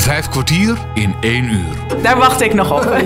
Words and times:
Vijf 0.00 0.28
kwartier 0.28 0.78
in 0.94 1.14
één 1.20 1.44
uur. 1.44 2.02
Daar 2.02 2.16
wacht 2.16 2.40
ik 2.40 2.54
nog 2.54 2.72
op. 2.72 3.02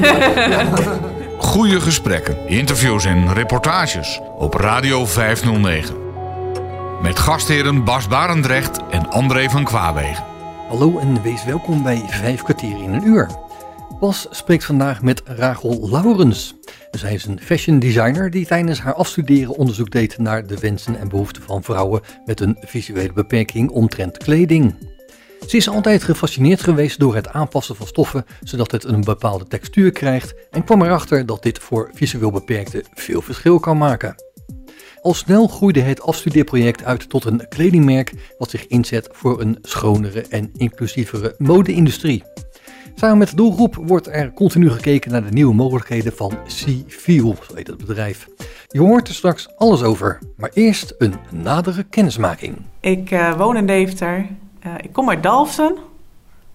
Goede 1.50 1.80
gesprekken, 1.80 2.48
interviews 2.48 3.04
en 3.04 3.32
reportages 3.32 4.20
op 4.38 4.54
Radio 4.54 5.06
509. 5.06 5.96
Met 7.02 7.18
gastheren 7.18 7.84
Bas 7.84 8.08
Barendrecht 8.08 8.80
en 8.90 9.10
André 9.10 9.48
van 9.50 9.64
Kwaabegen. 9.64 10.24
Hallo 10.68 10.98
en 10.98 11.22
wees 11.22 11.44
welkom 11.44 11.82
bij 11.82 12.02
Vijf 12.08 12.42
kwartier 12.42 12.82
in 12.82 12.92
een 12.92 13.06
uur. 13.06 13.30
Bas 14.00 14.26
spreekt 14.30 14.64
vandaag 14.64 15.02
met 15.02 15.22
Rachel 15.24 15.88
Laurens. 15.90 16.54
Zij 16.90 17.14
is 17.14 17.24
een 17.24 17.40
fashion 17.42 17.78
designer 17.78 18.30
die 18.30 18.46
tijdens 18.46 18.80
haar 18.80 18.94
afstuderen 18.94 19.56
onderzoek 19.56 19.90
deed 19.90 20.18
naar 20.18 20.46
de 20.46 20.58
wensen 20.58 20.98
en 20.98 21.08
behoeften 21.08 21.42
van 21.42 21.62
vrouwen 21.62 22.00
met 22.24 22.40
een 22.40 22.56
visuele 22.60 23.12
beperking 23.12 23.70
omtrent 23.70 24.18
kleding. 24.18 24.93
Ze 25.46 25.56
is 25.56 25.68
altijd 25.68 26.02
gefascineerd 26.02 26.62
geweest 26.62 26.98
door 26.98 27.14
het 27.14 27.28
aanpassen 27.28 27.76
van 27.76 27.86
stoffen 27.86 28.24
zodat 28.42 28.70
het 28.70 28.84
een 28.84 29.00
bepaalde 29.00 29.46
textuur 29.46 29.90
krijgt 29.90 30.34
en 30.50 30.64
kwam 30.64 30.82
erachter 30.82 31.26
dat 31.26 31.42
dit 31.42 31.58
voor 31.58 31.90
visueel 31.94 32.30
beperkten 32.30 32.84
veel 32.94 33.22
verschil 33.22 33.58
kan 33.58 33.78
maken. 33.78 34.14
Al 35.02 35.14
snel 35.14 35.46
groeide 35.46 35.80
het 35.80 36.02
afstudeerproject 36.02 36.84
uit 36.84 37.08
tot 37.08 37.24
een 37.24 37.48
kledingmerk 37.48 38.12
wat 38.38 38.50
zich 38.50 38.66
inzet 38.66 39.08
voor 39.12 39.40
een 39.40 39.58
schonere 39.62 40.24
en 40.28 40.50
inclusievere 40.56 41.34
mode-industrie. 41.38 42.22
Samen 42.94 43.18
met 43.18 43.28
de 43.28 43.36
doelgroep 43.36 43.74
wordt 43.74 44.06
er 44.06 44.32
continu 44.32 44.70
gekeken 44.70 45.10
naar 45.10 45.24
de 45.24 45.32
nieuwe 45.32 45.54
mogelijkheden 45.54 46.12
van 46.12 46.38
C-Feel, 46.44 47.36
zo 47.48 47.54
heet 47.54 47.66
het 47.66 47.76
bedrijf. 47.76 48.28
Je 48.68 48.80
hoort 48.80 49.08
er 49.08 49.14
straks 49.14 49.48
alles 49.56 49.82
over, 49.82 50.18
maar 50.36 50.50
eerst 50.52 50.94
een 50.98 51.14
nadere 51.30 51.82
kennismaking. 51.82 52.56
Ik 52.80 53.10
uh, 53.10 53.36
woon 53.36 53.56
in 53.56 53.66
Deventer. 53.66 54.26
Uh, 54.66 54.72
ik 54.80 54.92
kom 54.92 55.08
uit 55.08 55.22
Dalfsen. 55.22 55.76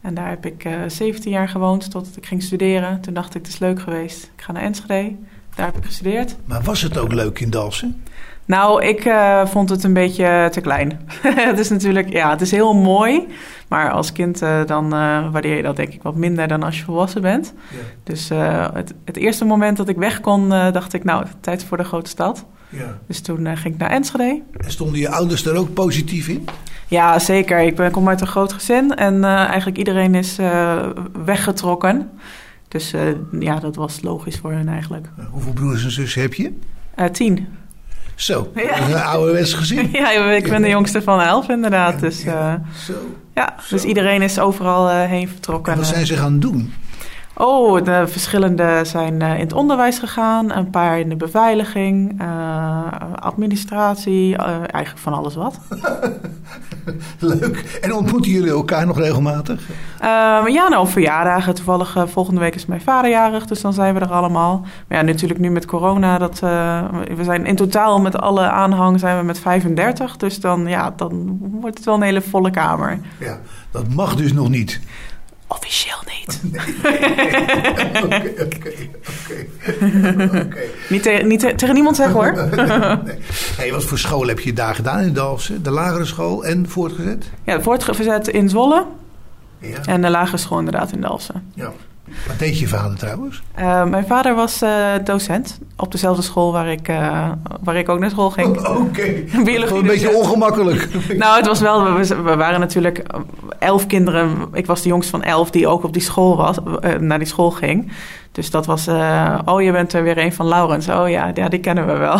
En 0.02 0.14
daar 0.14 0.30
heb 0.30 0.46
ik 0.46 0.66
uh, 0.66 0.74
17 0.88 1.32
jaar 1.32 1.50
gewoond 1.50 1.92
totdat 1.92 2.18
ik 2.18 2.26
ging 2.26 2.44
studeren. 2.44 3.02
Toen 3.02 3.14
dacht 3.14 3.36
ik, 3.36 3.42
het 3.42 3.48
is 3.48 3.60
leuk 3.60 3.82
geweest. 3.82 4.24
Ik 4.36 4.42
ga 4.42 4.52
naar 4.52 4.62
Enschede. 4.62 5.16
Daar 5.56 5.66
heb 5.66 5.78
ik 5.78 5.86
gestudeerd. 5.86 6.36
Maar 6.46 6.62
was 6.62 6.82
het 6.82 6.98
ook 6.98 7.14
leuk 7.14 7.40
in 7.40 7.50
Dalfsen? 7.50 8.04
Nou, 8.46 8.84
ik 8.84 9.06
uh, 9.06 9.46
vond 9.46 9.70
het 9.70 9.84
een 9.84 9.94
beetje 9.94 10.48
te 10.52 10.62
klein. 10.62 11.10
het 11.50 11.60
is 11.60 11.70
natuurlijk, 11.70 12.10
ja, 12.10 12.30
het 12.30 12.42
is 12.42 12.52
heel 12.52 12.74
mooi. 12.74 13.28
Maar 13.68 13.92
als 13.92 14.12
kind 14.12 14.42
uh, 14.42 14.66
dan 14.66 14.86
uh, 14.86 15.32
waardeer 15.32 15.56
je 15.56 15.62
dat 15.62 15.76
denk 15.76 15.94
ik 15.94 16.04
wat 16.04 16.16
minder 16.16 16.48
dan 16.48 16.64
als 16.64 16.78
je 16.78 16.84
volwassen 16.84 17.22
bent. 17.22 17.54
Ja. 17.70 17.78
Dus 18.04 18.30
het, 18.74 18.94
het, 19.06 19.18
eerste 19.18 19.46
moment 19.46 19.78
dat 19.78 19.90
ik 19.90 19.98
weg 19.98 20.22
kon, 20.22 20.50
dacht 20.50 20.94
ik, 20.94 21.04
nou, 21.04 21.26
tijd 21.40 21.64
voor 21.64 21.78
de 21.78 21.84
grote 21.84 22.10
stad. 22.10 22.46
Ja. 22.70 22.98
Dus 23.08 23.22
toen 23.22 23.58
ging 23.58 23.74
ik 23.74 23.80
naar 23.80 23.90
Enschede. 23.90 24.42
En 24.58 24.72
stonden 24.72 25.00
je 25.00 25.10
ouders 25.10 25.46
er 25.46 25.56
ook 25.56 25.74
positief 25.74 26.28
in? 26.28 26.48
Ja, 26.88 27.20
zeker. 27.20 27.60
Ik 27.60 27.76
ben, 27.76 27.92
kom 27.92 28.08
uit 28.10 28.22
een 28.22 28.28
groot 28.28 28.54
gezin 28.54 28.96
en 28.96 29.24
eigenlijk 29.24 29.78
iedereen 29.78 30.16
is 30.16 30.38
weggetrokken. 31.26 32.10
Dus 32.68 32.94
ja, 33.40 33.60
dat 33.60 33.76
was 33.76 34.02
logisch 34.02 34.38
voor 34.38 34.52
hen 34.52 34.68
eigenlijk. 34.68 35.08
Hoeveel 35.32 35.54
broers 35.54 35.84
en 35.84 35.92
zussen 35.92 36.22
heb 36.22 36.34
je? 36.34 36.52
tien. 37.12 37.48
Zo, 38.16 38.52
ja. 38.56 38.88
een 38.88 38.96
ouderwets 38.96 39.54
gezin. 39.54 39.90
Ja, 40.00 40.12
ik 40.12 40.50
ben 40.50 40.62
de 40.62 40.70
jongste 40.70 41.02
van 41.02 41.22
elf 41.22 41.50
inderdaad. 41.50 42.00
Dus, 42.00 42.24
ja, 42.24 42.62
zo, 42.86 42.94
ja, 43.34 43.56
zo. 43.62 43.76
dus 43.76 43.84
iedereen 43.84 44.22
is 44.22 44.40
overal 44.40 44.90
heen 44.90 45.28
vertrokken. 45.28 45.72
En 45.74 45.80
wat 45.80 45.88
zijn 45.88 46.06
ze 46.06 46.16
gaan 46.16 46.40
doen? 46.40 46.74
Oh, 47.42 47.84
de 47.84 48.08
verschillende 48.08 48.82
zijn 48.84 49.22
uh, 49.22 49.34
in 49.34 49.40
het 49.40 49.54
onderwijs 49.54 50.00
gegaan, 50.00 50.52
een 50.52 50.70
paar 50.70 51.00
in 51.00 51.10
de 51.10 51.16
beveiliging, 51.16 52.22
uh, 52.22 52.84
administratie, 53.16 54.34
uh, 54.34 54.48
eigenlijk 54.48 54.98
van 54.98 55.14
alles 55.14 55.36
wat. 55.36 55.60
Leuk. 57.20 57.80
En 57.82 57.94
ontmoeten 57.94 58.32
jullie 58.32 58.50
elkaar 58.50 58.86
nog 58.86 58.98
regelmatig? 58.98 59.68
ja, 60.48 60.68
nou, 60.70 60.88
verjaardagen. 60.88 61.56
Toevallig 61.56 61.98
volgende 62.08 62.40
week 62.40 62.56
is 62.56 62.66
mijn 62.66 62.82
vader 62.82 63.12
jarig, 63.12 63.46
dus 63.46 63.62
dan 63.62 63.74
zijn 63.74 63.94
we 63.94 64.00
er 64.00 64.12
allemaal. 64.12 64.66
Maar 64.88 64.98
ja, 64.98 65.04
natuurlijk 65.04 65.40
nu 65.40 65.50
met 65.50 65.66
corona, 65.66 66.18
dat, 66.18 66.40
we 66.40 67.24
zijn 67.24 67.46
in 67.46 67.56
totaal 67.56 68.00
met 68.00 68.18
alle 68.18 68.50
aanhang 68.50 69.00
zijn 69.00 69.18
we 69.18 69.24
met 69.24 69.40
35. 69.40 70.18
Dus 70.18 70.40
dan, 70.40 70.68
ja, 70.68 70.94
dan 70.96 71.40
wordt 71.40 71.78
het 71.78 71.86
wel 71.86 71.96
een 71.96 72.02
hele 72.02 72.22
volle 72.22 72.52
kamer. 72.52 73.00
Ja, 73.20 73.40
dat 73.72 73.94
mag 73.94 74.16
dus 74.16 74.34
nog 74.34 74.50
niet. 74.50 74.80
Officieel 75.52 75.98
niet. 76.06 76.42
Oké, 78.04 78.30
oké, 78.30 78.34
oké. 78.42 78.72
Niet, 80.90 81.04
te, 81.04 81.10
niet 81.10 81.40
te, 81.40 81.56
tegen 81.56 81.74
niemand 81.74 81.96
zeggen 81.96 82.16
hoor. 82.16 82.34
nee. 83.06 83.18
hey, 83.58 83.72
wat 83.72 83.84
voor 83.84 83.98
school 83.98 84.28
heb 84.28 84.40
je 84.40 84.54
daar 84.54 84.76
gedaan 84.76 85.00
in 85.00 85.14
Dalfsen? 85.14 85.64
De 85.64 85.72
lagere 85.72 86.06
school 86.06 86.46
en 86.46 86.70
voortgezet? 86.70 87.32
Ja, 87.44 87.62
voortgezet 87.62 88.28
in 88.28 88.50
Zwolle. 88.50 88.86
Ja. 89.60 89.78
En 89.86 90.02
de 90.02 90.10
lagere 90.10 90.38
school 90.38 90.60
inderdaad 90.60 90.92
in 90.92 91.02
Dalfsen. 91.02 91.52
Ja. 91.54 91.72
Wat 92.28 92.40
deed 92.40 92.60
je 92.60 92.68
vader 92.68 92.98
trouwens? 92.98 93.42
Uh, 93.60 93.86
mijn 93.86 94.06
vader 94.08 94.36
was 94.36 94.62
uh, 94.62 94.94
docent 95.04 95.60
op 95.76 95.92
dezelfde 95.92 96.22
school 96.22 96.52
waar 96.52 96.68
ik, 96.68 96.88
uh, 96.88 97.32
waar 97.64 97.76
ik 97.76 97.90
ook 97.90 98.00
naar 98.00 98.10
school 98.10 98.30
ging. 98.30 98.58
Oh, 98.58 98.70
Oké, 98.80 98.80
okay. 98.80 99.28
Biologie. 99.44 99.78
Een 99.78 99.86
beetje 99.86 100.16
ongemakkelijk. 100.16 100.88
nou, 101.18 101.38
het 101.38 101.46
was 101.46 101.60
wel, 101.60 101.94
we, 101.94 102.22
we, 102.22 102.36
waren 102.36 102.60
natuurlijk 102.60 103.04
elf 103.60 103.88
kinderen. 103.88 104.48
Ik 104.54 104.66
was 104.66 104.82
de 104.82 104.90
jongste 104.90 105.12
van 105.12 105.24
elf 105.24 105.52
die 105.52 105.68
ook 105.68 105.84
op 105.84 105.94
die 105.94 106.02
school 106.02 106.38
was, 106.38 106.58
naar 107.00 107.20
die 107.20 107.28
school 107.28 107.52
ging. 107.52 107.92
Dus 108.32 108.52
dat 108.52 108.66
was, 108.66 108.88
oh 109.46 109.62
je 109.62 109.72
bent 109.72 109.94
er 109.94 110.04
weer 110.04 110.18
een 110.18 110.34
van 110.34 110.48
Laurens. 110.48 110.90
Oh 110.90 111.10
ja, 111.10 111.32
ja 111.34 111.50
die 111.50 111.60
kennen 111.60 111.88
we 111.88 111.94
wel. 111.94 112.20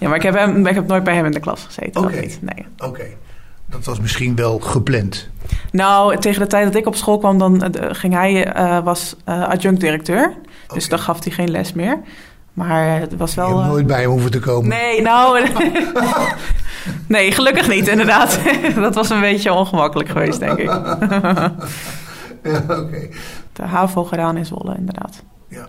ja, 0.00 0.08
maar 0.08 0.16
ik 0.16 0.22
heb, 0.22 0.34
hem, 0.34 0.66
ik 0.66 0.74
heb 0.74 0.86
nooit 0.86 1.04
bij 1.04 1.14
hem 1.14 1.24
in 1.24 1.32
de 1.32 1.40
klas 1.40 1.64
gezeten. 1.64 2.00
Oké, 2.00 2.12
okay. 2.12 2.38
nee. 2.40 2.66
Okay. 2.78 3.16
Dat 3.70 3.84
was 3.84 4.00
misschien 4.00 4.36
wel 4.36 4.58
gepland. 4.58 5.28
Nou, 5.72 6.18
tegen 6.18 6.40
de 6.40 6.46
tijd 6.46 6.64
dat 6.64 6.74
ik 6.74 6.86
op 6.86 6.94
school 6.94 7.18
kwam, 7.18 7.38
dan 7.38 7.54
uh, 7.54 7.88
ging 7.92 8.14
hij, 8.14 8.56
uh, 8.56 8.78
was 8.84 9.16
uh, 9.28 9.48
adjunct-directeur. 9.48 10.24
Okay. 10.24 10.38
Dus 10.74 10.88
dan 10.88 10.98
gaf 10.98 11.24
hij 11.24 11.32
geen 11.32 11.50
les 11.50 11.72
meer. 11.72 12.00
Maar 12.52 13.00
het 13.00 13.16
was 13.16 13.34
wel... 13.34 13.48
Je 13.48 13.54
hebt 13.54 13.68
nooit 13.68 13.86
bij 13.86 14.00
hem 14.00 14.10
hoeven 14.10 14.30
te 14.30 14.38
komen. 14.38 14.68
Nee, 14.68 15.02
nou... 15.02 15.48
nee, 17.06 17.32
gelukkig 17.32 17.68
niet, 17.68 17.88
inderdaad. 17.88 18.40
dat 18.74 18.94
was 18.94 19.10
een 19.10 19.20
beetje 19.20 19.52
ongemakkelijk 19.52 20.08
geweest, 20.08 20.38
denk 20.38 20.58
ik. 20.58 20.66
ja, 20.66 21.52
oké. 22.42 22.72
Okay. 22.72 23.10
De 23.52 23.62
HAVO 23.62 24.04
gedaan 24.04 24.36
in 24.36 24.46
Zwolle, 24.46 24.74
inderdaad. 24.76 25.22
Ja. 25.48 25.66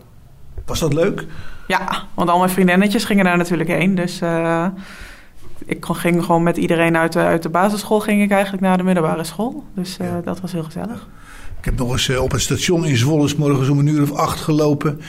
Was 0.66 0.80
dat 0.80 0.94
leuk? 0.94 1.26
Ja, 1.68 2.04
want 2.14 2.30
al 2.30 2.38
mijn 2.38 2.50
vriendinnetjes 2.50 3.04
gingen 3.06 3.26
daar 3.26 3.38
natuurlijk 3.38 3.70
heen. 3.70 3.96
Dus 3.96 4.20
ik 5.69 5.85
ging 5.85 6.24
gewoon 6.24 6.44
met 6.44 6.57
iedereen 6.57 6.97
uit 6.97 7.13
de, 7.13 7.19
uit 7.19 7.44
de 7.44 7.50
basisschool 7.50 8.00
ging 8.00 8.22
ik 8.22 8.31
eigenlijk 8.31 8.63
naar 8.63 8.78
de 8.78 8.84
middelbare 8.84 9.24
school. 9.24 9.63
Dus 9.75 9.97
uh, 10.02 10.07
ja. 10.07 10.22
dat 10.24 10.41
was 10.41 10.52
heel 10.52 10.63
gezellig. 10.63 11.07
Ik 11.59 11.66
heb 11.66 11.78
nog 11.78 11.91
eens 11.91 12.07
uh, 12.07 12.22
op 12.22 12.31
het 12.31 12.41
station 12.41 12.85
in 12.85 12.97
Zwolle 12.97 13.34
morgens 13.38 13.69
om 13.69 13.80
een 13.80 13.88
uur 13.88 14.02
of 14.02 14.13
acht 14.13 14.40
gelopen. 14.40 15.02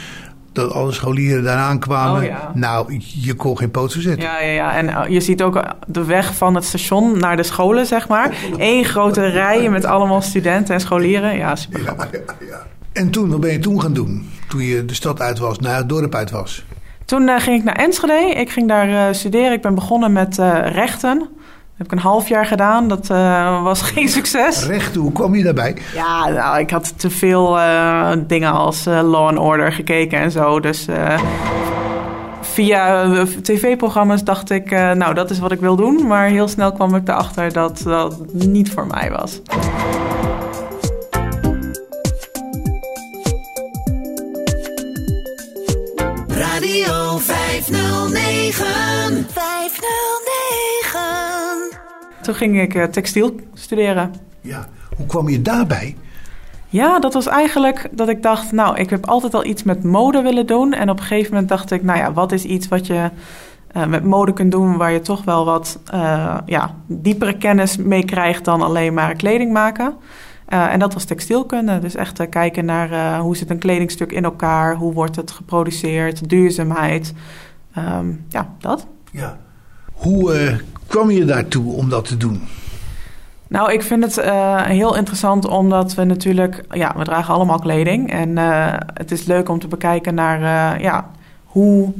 Dat 0.52 0.72
alle 0.72 0.92
scholieren 0.92 1.42
daar 1.42 1.56
aankwamen. 1.56 2.20
Oh, 2.20 2.26
ja. 2.26 2.50
Nou, 2.54 3.00
je 3.00 3.34
kon 3.34 3.58
geen 3.58 3.70
poot 3.70 3.92
verzetten. 3.92 4.22
Ja, 4.22 4.40
ja, 4.40 4.52
ja. 4.52 4.76
En 4.76 4.86
uh, 4.86 5.02
je 5.08 5.20
ziet 5.20 5.42
ook 5.42 5.62
de 5.86 6.04
weg 6.04 6.34
van 6.34 6.54
het 6.54 6.64
station 6.64 7.18
naar 7.18 7.36
de 7.36 7.42
scholen, 7.42 7.86
zeg 7.86 8.08
maar. 8.08 8.36
Eén 8.56 8.84
grote 8.84 9.26
rij 9.26 9.68
met 9.68 9.84
allemaal 9.84 10.22
studenten 10.22 10.74
en 10.74 10.80
scholieren. 10.80 11.36
Ja, 11.36 11.56
super 11.56 11.82
ja, 11.82 11.94
ja, 12.12 12.18
ja. 12.48 12.66
En 12.92 13.10
toen, 13.10 13.30
wat 13.30 13.40
ben 13.40 13.52
je 13.52 13.58
toen 13.58 13.80
gaan 13.80 13.92
doen? 13.92 14.30
Toen 14.48 14.60
je 14.60 14.84
de 14.84 14.94
stad 14.94 15.20
uit 15.20 15.38
was, 15.38 15.58
naar 15.58 15.76
het 15.76 15.88
dorp 15.88 16.14
uit 16.14 16.30
was? 16.30 16.64
Toen 17.10 17.28
uh, 17.28 17.38
ging 17.38 17.58
ik 17.58 17.64
naar 17.64 17.74
Enschede. 17.76 18.30
Ik 18.34 18.50
ging 18.50 18.68
daar 18.68 18.88
uh, 18.88 19.02
studeren. 19.10 19.52
Ik 19.52 19.62
ben 19.62 19.74
begonnen 19.74 20.12
met 20.12 20.38
uh, 20.38 20.58
rechten. 20.72 21.18
Dat 21.18 21.28
heb 21.76 21.86
ik 21.86 21.92
een 21.92 21.98
half 21.98 22.28
jaar 22.28 22.46
gedaan. 22.46 22.88
Dat 22.88 23.06
was 23.62 23.82
geen 23.82 24.08
succes. 24.18 24.66
Rechten, 24.66 25.00
hoe 25.00 25.12
kwam 25.12 25.34
je 25.34 25.42
daarbij? 25.42 25.76
Ja, 25.94 26.28
nou, 26.28 26.58
ik 26.58 26.70
had 26.70 26.98
te 26.98 27.10
veel 27.10 27.58
dingen 28.26 28.52
als 28.52 28.84
Law 28.84 29.26
and 29.26 29.38
Order 29.38 29.72
gekeken 29.72 30.18
en 30.18 30.30
zo. 30.30 30.60
Dus 30.60 30.86
via 32.40 33.06
tv-programma's 33.42 34.24
dacht 34.24 34.50
ik, 34.50 34.70
nou, 34.70 35.14
dat 35.14 35.30
is 35.30 35.38
wat 35.38 35.52
ik 35.52 35.60
wil 35.60 35.76
doen. 35.76 36.06
Maar 36.06 36.26
heel 36.28 36.48
snel 36.48 36.72
kwam 36.72 36.94
ik 36.94 37.08
erachter 37.08 37.52
dat 37.52 37.82
dat 37.84 38.18
niet 38.32 38.70
voor 38.70 38.86
mij 38.86 39.10
was. 39.10 39.40
509. 47.62 49.26
509. 49.28 51.78
Toen 52.22 52.34
ging 52.34 52.60
ik 52.60 52.74
uh, 52.74 52.84
textiel 52.84 53.34
studeren. 53.54 54.14
Ja, 54.40 54.68
hoe 54.96 55.06
kwam 55.06 55.28
je 55.28 55.42
daarbij? 55.42 55.96
Ja, 56.68 56.98
dat 56.98 57.14
was 57.14 57.26
eigenlijk 57.26 57.88
dat 57.90 58.08
ik 58.08 58.22
dacht, 58.22 58.52
nou, 58.52 58.76
ik 58.76 58.90
heb 58.90 59.06
altijd 59.06 59.34
al 59.34 59.44
iets 59.44 59.62
met 59.62 59.84
mode 59.84 60.22
willen 60.22 60.46
doen. 60.46 60.72
En 60.72 60.90
op 60.90 60.98
een 60.98 61.04
gegeven 61.04 61.30
moment 61.30 61.48
dacht 61.48 61.70
ik, 61.70 61.82
nou 61.82 61.98
ja, 61.98 62.12
wat 62.12 62.32
is 62.32 62.44
iets 62.44 62.68
wat 62.68 62.86
je 62.86 63.10
uh, 63.76 63.86
met 63.86 64.04
mode 64.04 64.32
kunt 64.32 64.52
doen 64.52 64.76
waar 64.76 64.92
je 64.92 65.00
toch 65.00 65.24
wel 65.24 65.44
wat 65.44 65.78
uh, 65.94 66.36
ja, 66.46 66.74
diepere 66.86 67.36
kennis 67.36 67.76
mee 67.76 68.04
krijgt 68.04 68.44
dan 68.44 68.62
alleen 68.62 68.94
maar 68.94 69.14
kleding 69.14 69.52
maken. 69.52 69.94
Uh, 70.52 70.72
en 70.72 70.78
dat 70.78 70.94
was 70.94 71.04
textielkunde. 71.04 71.78
Dus 71.78 71.94
echt 71.94 72.20
uh, 72.20 72.28
kijken 72.28 72.64
naar 72.64 72.90
uh, 72.90 73.20
hoe 73.20 73.36
zit 73.36 73.50
een 73.50 73.58
kledingstuk 73.58 74.12
in 74.12 74.24
elkaar, 74.24 74.76
hoe 74.76 74.92
wordt 74.92 75.16
het 75.16 75.30
geproduceerd, 75.30 76.28
duurzaamheid. 76.28 77.14
Um, 77.78 78.24
ja, 78.28 78.48
dat. 78.58 78.86
Ja. 79.10 79.36
Hoe 79.92 80.60
kwam 80.86 81.10
je 81.10 81.24
daartoe 81.24 81.72
om 81.72 81.88
dat 81.88 82.04
te 82.04 82.16
doen? 82.16 82.42
Nou, 83.48 83.72
ik 83.72 83.82
vind 83.82 84.04
het 84.04 84.18
uh, 84.26 84.60
heel 84.60 84.96
interessant 84.96 85.48
omdat 85.48 85.94
we 85.94 86.04
natuurlijk, 86.04 86.64
ja, 86.70 86.94
we 86.96 87.04
dragen 87.04 87.34
allemaal 87.34 87.58
kleding. 87.58 88.12
En 88.12 88.28
uh, 88.28 88.72
het 88.94 89.10
is 89.10 89.24
leuk 89.24 89.48
om 89.48 89.58
te 89.58 89.68
bekijken 89.68 90.14
naar, 90.14 90.80
ja, 90.82 91.10
hoe 91.44 91.92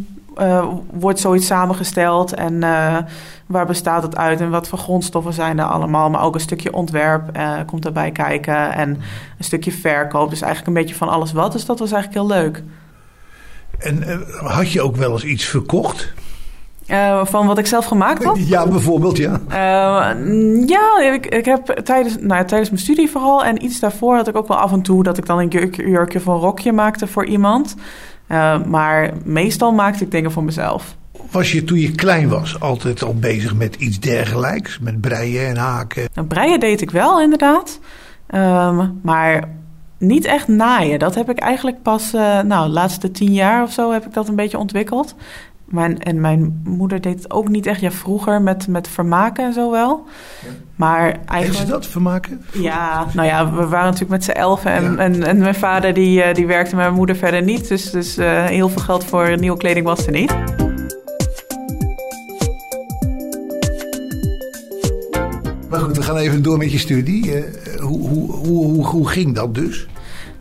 wordt 0.92 1.20
zoiets 1.20 1.46
samengesteld 1.46 2.34
en 2.34 2.60
waar 3.46 3.66
bestaat 3.66 4.02
het 4.02 4.16
uit 4.16 4.40
en 4.40 4.50
wat 4.50 4.68
voor 4.68 4.78
grondstoffen 4.78 5.32
zijn 5.32 5.58
er 5.58 5.64
allemaal. 5.64 6.10
Maar 6.10 6.22
ook 6.22 6.34
een 6.34 6.40
stukje 6.40 6.72
ontwerp 6.72 7.38
komt 7.66 7.84
erbij 7.84 8.10
kijken 8.10 8.72
en 8.72 8.88
een 9.38 9.44
stukje 9.44 9.72
verkoop. 9.72 10.30
Dus 10.30 10.40
eigenlijk 10.40 10.76
een 10.76 10.82
beetje 10.82 10.98
van 10.98 11.08
alles 11.08 11.32
wat. 11.32 11.52
Dus 11.52 11.66
dat 11.66 11.78
was 11.78 11.92
eigenlijk 11.92 12.22
heel 12.22 12.38
leuk. 12.38 12.62
En 13.80 14.24
had 14.44 14.72
je 14.72 14.82
ook 14.82 14.96
wel 14.96 15.12
eens 15.12 15.24
iets 15.24 15.44
verkocht? 15.44 16.12
Uh, 16.86 17.24
van 17.24 17.46
wat 17.46 17.58
ik 17.58 17.66
zelf 17.66 17.84
gemaakt 17.84 18.24
had? 18.24 18.38
Ja, 18.48 18.66
bijvoorbeeld, 18.66 19.16
ja. 19.16 19.40
Uh, 19.48 20.68
ja, 20.68 21.12
ik, 21.12 21.26
ik 21.26 21.44
heb 21.44 21.66
tijdens, 21.66 22.16
nou, 22.20 22.44
tijdens 22.44 22.70
mijn 22.70 22.82
studie 22.82 23.10
vooral 23.10 23.44
en 23.44 23.64
iets 23.64 23.80
daarvoor 23.80 24.16
had 24.16 24.28
ik 24.28 24.36
ook 24.36 24.48
wel 24.48 24.56
af 24.56 24.72
en 24.72 24.82
toe 24.82 25.02
dat 25.02 25.18
ik 25.18 25.26
dan 25.26 25.38
een 25.38 25.48
jurkje, 25.48 25.88
jurkje 25.88 26.18
of 26.18 26.26
een 26.26 26.34
rokje 26.34 26.72
maakte 26.72 27.06
voor 27.06 27.26
iemand. 27.26 27.74
Uh, 28.28 28.64
maar 28.64 29.10
meestal 29.24 29.72
maakte 29.72 30.04
ik 30.04 30.10
dingen 30.10 30.32
voor 30.32 30.44
mezelf. 30.44 30.96
Was 31.30 31.52
je 31.52 31.64
toen 31.64 31.78
je 31.78 31.92
klein 31.92 32.28
was 32.28 32.60
altijd 32.60 33.02
al 33.02 33.14
bezig 33.14 33.54
met 33.54 33.74
iets 33.74 34.00
dergelijks? 34.00 34.78
Met 34.78 35.00
breien 35.00 35.48
en 35.48 35.56
haken? 35.56 36.08
Nou, 36.14 36.26
breien 36.26 36.60
deed 36.60 36.80
ik 36.80 36.90
wel, 36.90 37.20
inderdaad. 37.20 37.78
Um, 38.34 39.00
maar 39.02 39.48
niet 40.00 40.24
echt 40.24 40.48
naaien. 40.48 40.98
Dat 40.98 41.14
heb 41.14 41.30
ik 41.30 41.38
eigenlijk 41.38 41.82
pas, 41.82 42.12
nou, 42.12 42.66
de 42.66 42.72
laatste 42.72 43.10
tien 43.10 43.32
jaar 43.32 43.62
of 43.62 43.72
zo 43.72 43.92
heb 43.92 44.06
ik 44.06 44.14
dat 44.14 44.28
een 44.28 44.36
beetje 44.36 44.58
ontwikkeld. 44.58 45.14
Mijn, 45.70 45.98
en 45.98 46.20
mijn 46.20 46.62
moeder 46.64 47.00
deed 47.00 47.14
het 47.14 47.30
ook 47.30 47.48
niet 47.48 47.66
echt. 47.66 47.80
Ja, 47.80 47.90
vroeger 47.90 48.42
met, 48.42 48.68
met 48.68 48.88
vermaken 48.88 49.44
en 49.44 49.52
zo 49.52 49.70
wel. 49.70 50.06
Maar 50.76 51.02
eigenlijk... 51.02 51.46
Heeft 51.46 51.56
ze 51.56 51.66
dat, 51.66 51.86
vermaken? 51.86 52.44
Ja, 52.52 53.06
nou 53.14 53.28
ja, 53.28 53.52
we 53.52 53.66
waren 53.66 53.84
natuurlijk 53.84 54.10
met 54.10 54.24
z'n 54.24 54.30
elfen. 54.30 54.72
En, 54.72 54.98
en, 54.98 55.22
en, 55.22 55.38
mijn 55.38 55.54
vader 55.54 55.94
die, 55.94 56.22
eh, 56.22 56.34
die 56.34 56.46
werkte, 56.46 56.74
met 56.74 56.84
mijn 56.84 56.96
moeder 56.96 57.16
verder 57.16 57.42
niet. 57.42 57.68
Dus, 57.68 57.90
dus 57.90 58.18
uh, 58.18 58.44
heel 58.44 58.68
veel 58.68 58.82
geld 58.82 59.04
voor 59.04 59.38
nieuwe 59.38 59.56
kleding 59.56 59.86
was 59.86 60.06
er 60.06 60.12
niet. 60.12 60.34
Maar 65.68 65.80
goed, 65.80 65.96
we 65.96 66.02
gaan 66.02 66.16
even 66.16 66.42
door 66.42 66.58
met 66.58 66.72
je 66.72 66.78
studie. 66.78 67.44
Hoe, 67.90 68.08
hoe, 68.08 68.32
hoe, 68.46 68.86
hoe, 68.86 69.08
ging 69.08 69.34
dat 69.34 69.54
dus? 69.54 69.86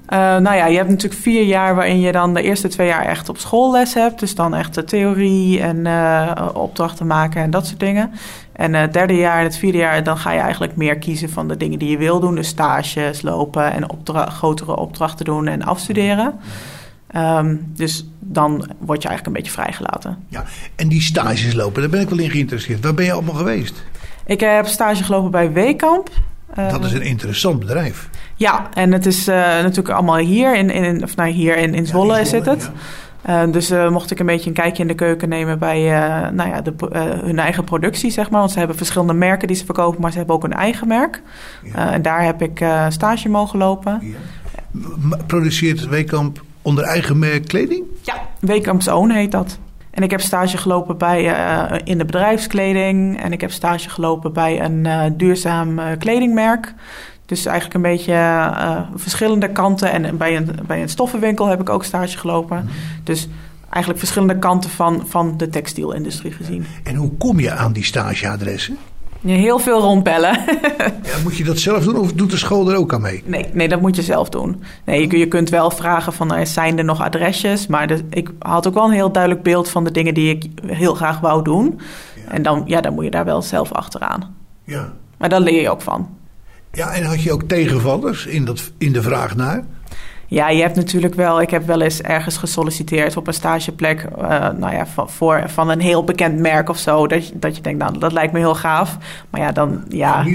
Uh, 0.09 0.17
nou 0.17 0.55
ja, 0.55 0.65
je 0.65 0.77
hebt 0.77 0.89
natuurlijk 0.89 1.21
vier 1.21 1.43
jaar 1.43 1.75
waarin 1.75 1.99
je 1.99 2.11
dan 2.11 2.33
de 2.33 2.41
eerste 2.41 2.67
twee 2.67 2.87
jaar 2.87 3.05
echt 3.05 3.29
op 3.29 3.37
school 3.37 3.71
les 3.71 3.93
hebt. 3.93 4.19
Dus 4.19 4.35
dan 4.35 4.55
echt 4.55 4.75
de 4.75 4.83
theorie 4.83 5.61
en 5.61 5.85
uh, 5.85 6.47
opdrachten 6.53 7.07
maken 7.07 7.41
en 7.41 7.51
dat 7.51 7.67
soort 7.67 7.79
dingen. 7.79 8.11
En 8.51 8.73
het 8.73 8.93
derde 8.93 9.15
jaar 9.15 9.37
en 9.37 9.43
het 9.43 9.57
vierde 9.57 9.77
jaar, 9.77 10.03
dan 10.03 10.17
ga 10.17 10.31
je 10.31 10.39
eigenlijk 10.39 10.75
meer 10.75 10.97
kiezen 10.97 11.29
van 11.29 11.47
de 11.47 11.57
dingen 11.57 11.79
die 11.79 11.89
je 11.89 11.97
wil 11.97 12.19
doen. 12.19 12.35
Dus 12.35 12.47
stages 12.47 13.21
lopen 13.21 13.71
en 13.71 13.89
opdra 13.89 14.29
grotere 14.29 14.75
opdrachten 14.75 15.25
doen 15.25 15.47
en 15.47 15.63
afstuderen. 15.63 16.33
Um, 17.15 17.71
dus 17.75 18.05
dan 18.19 18.51
word 18.79 19.01
je 19.01 19.07
eigenlijk 19.07 19.25
een 19.25 19.43
beetje 19.43 19.61
vrijgelaten. 19.61 20.17
Ja, 20.27 20.45
en 20.75 20.87
die 20.87 21.01
stages 21.01 21.53
lopen, 21.53 21.81
daar 21.81 21.89
ben 21.89 22.01
ik 22.01 22.09
wel 22.09 22.19
in 22.19 22.29
geïnteresseerd. 22.29 22.83
Waar 22.83 22.93
ben 22.93 23.05
je 23.05 23.11
allemaal 23.11 23.35
geweest? 23.35 23.83
Ik 24.25 24.39
heb 24.39 24.67
stage 24.67 25.03
gelopen 25.03 25.31
bij 25.31 25.51
Weekamp. 25.51 26.09
Dat 26.55 26.85
is 26.85 26.93
een 26.93 27.01
interessant 27.01 27.59
bedrijf. 27.59 28.09
Ja, 28.35 28.69
en 28.73 28.91
het 28.91 29.05
is 29.05 29.27
uh, 29.27 29.35
natuurlijk 29.35 29.89
allemaal 29.89 30.17
hier 30.17 30.55
in, 30.55 30.69
in, 30.69 31.03
of 31.03 31.15
nou, 31.15 31.29
hier 31.29 31.57
in, 31.57 31.73
in 31.73 31.85
Zwolle 31.85 32.17
ja, 32.17 32.25
zit 32.25 32.45
het. 32.45 32.71
Ja. 33.25 33.45
Uh, 33.45 33.53
dus 33.53 33.71
uh, 33.71 33.89
mocht 33.89 34.11
ik 34.11 34.19
een 34.19 34.25
beetje 34.25 34.47
een 34.47 34.55
kijkje 34.55 34.81
in 34.81 34.87
de 34.87 34.95
keuken 34.95 35.29
nemen 35.29 35.59
bij 35.59 35.81
nou 36.33 36.49
ja, 36.49 36.61
de, 36.61 36.73
hun 37.23 37.39
eigen 37.39 37.63
productie, 37.63 38.11
zeg 38.11 38.29
maar. 38.29 38.39
Want 38.39 38.51
ze 38.51 38.57
hebben 38.57 38.77
verschillende 38.77 39.13
merken 39.13 39.47
die 39.47 39.57
ze 39.57 39.65
verkopen, 39.65 40.01
maar 40.01 40.11
ze 40.11 40.17
hebben 40.17 40.35
ook 40.35 40.43
een 40.43 40.53
eigen 40.53 40.87
merk. 40.87 41.21
Ja. 41.63 41.91
en 41.91 42.01
daar 42.01 42.23
heb 42.23 42.41
ik 42.41 42.65
stage 42.89 43.29
mogen 43.29 43.59
lopen. 43.59 44.15
Produceert 45.27 45.87
Weekamp 45.87 46.43
onder 46.61 46.83
eigen 46.83 47.19
merk 47.19 47.47
kleding? 47.47 47.83
Ja, 48.01 48.15
Weekamps 48.39 48.87
Own 48.87 49.09
heet 49.09 49.31
dat. 49.31 49.59
En 49.99 50.05
ik 50.05 50.11
heb 50.11 50.21
stage 50.21 50.57
gelopen 50.57 50.97
bij, 50.97 51.23
in 51.83 51.97
de 51.97 52.05
bedrijfskleding. 52.05 53.21
En 53.21 53.31
ik 53.31 53.41
heb 53.41 53.51
stage 53.51 53.89
gelopen 53.89 54.33
bij 54.33 54.61
een 54.61 55.17
duurzaam 55.17 55.79
kledingmerk. 55.97 56.73
Dus 57.25 57.45
eigenlijk 57.45 57.75
een 57.75 57.91
beetje 57.91 58.13
uh, 58.13 58.81
verschillende 58.95 59.51
kanten. 59.51 59.91
En 59.91 60.17
bij 60.17 60.35
een, 60.35 60.59
bij 60.67 60.81
een 60.81 60.89
stoffenwinkel 60.89 61.47
heb 61.47 61.61
ik 61.61 61.69
ook 61.69 61.83
stage 61.83 62.17
gelopen. 62.17 62.57
Mhm. 62.57 62.73
Dus 63.03 63.27
eigenlijk 63.69 63.99
verschillende 63.99 64.39
kanten 64.39 64.69
van, 64.69 65.03
van 65.07 65.37
de 65.37 65.49
textielindustrie 65.49 66.31
gezien. 66.31 66.65
En 66.83 66.95
hoe 66.95 67.11
kom 67.17 67.39
je 67.39 67.51
aan 67.51 67.73
die 67.73 67.83
stageadressen? 67.83 68.77
Heel 69.21 69.59
veel 69.59 69.81
rondbellen. 69.81 70.39
ja, 71.09 71.17
moet 71.23 71.37
je 71.37 71.43
dat 71.43 71.59
zelf 71.59 71.83
doen 71.83 71.95
of 71.95 72.13
doet 72.13 72.31
de 72.31 72.37
school 72.37 72.71
er 72.71 72.77
ook 72.77 72.93
aan 72.93 73.01
mee? 73.01 73.23
Nee, 73.25 73.45
nee 73.53 73.67
dat 73.67 73.81
moet 73.81 73.95
je 73.95 74.01
zelf 74.01 74.29
doen. 74.29 74.63
Nee, 74.85 75.07
je, 75.07 75.17
je 75.17 75.27
kunt 75.27 75.49
wel 75.49 75.71
vragen 75.71 76.13
van 76.13 76.33
er 76.33 76.47
zijn 76.47 76.77
er 76.77 76.83
nog 76.83 77.01
adresjes. 77.01 77.67
Maar 77.67 77.87
de, 77.87 78.05
ik 78.09 78.29
had 78.39 78.67
ook 78.67 78.73
wel 78.73 78.85
een 78.85 78.91
heel 78.91 79.11
duidelijk 79.11 79.43
beeld 79.43 79.69
van 79.69 79.83
de 79.83 79.91
dingen 79.91 80.13
die 80.13 80.35
ik 80.35 80.45
heel 80.65 80.93
graag 80.93 81.19
wou 81.19 81.43
doen. 81.43 81.79
Ja. 82.15 82.31
En 82.31 82.41
dan, 82.41 82.63
ja, 82.65 82.81
dan 82.81 82.93
moet 82.93 83.03
je 83.03 83.11
daar 83.11 83.25
wel 83.25 83.41
zelf 83.41 83.71
achteraan. 83.71 84.35
Ja. 84.63 84.93
Maar 85.17 85.29
daar 85.29 85.41
leer 85.41 85.61
je 85.61 85.69
ook 85.69 85.81
van. 85.81 86.17
Ja, 86.71 86.93
en 86.93 87.03
had 87.03 87.23
je 87.23 87.31
ook 87.31 87.43
tegenvallers 87.43 88.25
in, 88.25 88.45
dat, 88.45 88.71
in 88.77 88.93
de 88.93 89.01
vraag 89.01 89.35
naar? 89.35 89.63
Ja, 90.29 90.49
je 90.49 90.61
hebt 90.61 90.75
natuurlijk 90.75 91.15
wel. 91.15 91.41
Ik 91.41 91.49
heb 91.49 91.65
wel 91.65 91.81
eens 91.81 92.01
ergens 92.01 92.37
gesolliciteerd 92.37 93.17
op 93.17 93.27
een 93.27 93.33
stageplek. 93.33 94.07
Uh, 94.21 94.27
nou 94.57 94.73
ja, 94.73 94.87
van, 94.87 95.09
voor, 95.09 95.43
van 95.45 95.69
een 95.69 95.81
heel 95.81 96.03
bekend 96.03 96.39
merk 96.39 96.69
of 96.69 96.77
zo. 96.77 97.07
Dat 97.07 97.27
je, 97.27 97.39
dat 97.39 97.55
je 97.55 97.61
denkt, 97.61 97.79
nou, 97.79 97.97
dat 97.97 98.11
lijkt 98.11 98.33
me 98.33 98.39
heel 98.39 98.55
gaaf. 98.55 98.97
Maar 99.29 99.41
ja, 99.41 99.51
dan. 99.51 99.83
Ja, 99.87 100.25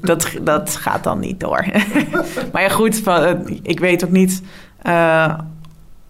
dat, 0.00 0.30
dat 0.42 0.76
gaat 0.76 1.04
dan 1.04 1.18
niet 1.18 1.40
door. 1.40 1.66
maar 2.52 2.62
ja, 2.62 2.68
goed, 2.68 2.98
van, 2.98 3.48
ik 3.62 3.80
weet 3.80 4.04
ook 4.04 4.10
niet. 4.10 4.42
Uh, 4.82 5.34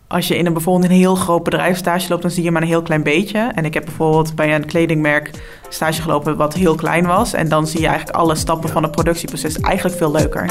als 0.07 0.29
je 0.29 0.37
in 0.37 0.47
een 0.47 0.53
bijvoorbeeld 0.53 0.91
een 0.91 0.97
heel 0.97 1.15
groot 1.15 1.43
bedrijf 1.43 1.77
stage 1.77 2.09
loopt, 2.09 2.23
dan 2.23 2.31
zie 2.31 2.43
je 2.43 2.51
maar 2.51 2.63
een 2.63 2.69
heel 2.69 2.83
klein 2.83 3.03
beetje. 3.03 3.51
En 3.55 3.65
ik 3.65 3.75
heb 3.75 3.85
bijvoorbeeld 3.85 4.35
bij 4.35 4.55
een 4.55 4.65
kledingmerk 4.65 5.31
stage 5.69 6.03
gelopen 6.03 6.37
wat 6.37 6.55
heel 6.55 6.75
klein 6.75 7.07
was. 7.07 7.33
En 7.33 7.49
dan 7.49 7.67
zie 7.67 7.81
je 7.81 7.87
eigenlijk 7.87 8.17
alle 8.17 8.35
stappen 8.35 8.69
van 8.69 8.83
het 8.83 8.93
productieproces 8.93 9.61
eigenlijk 9.61 9.97
veel 9.97 10.11
leuker. 10.11 10.47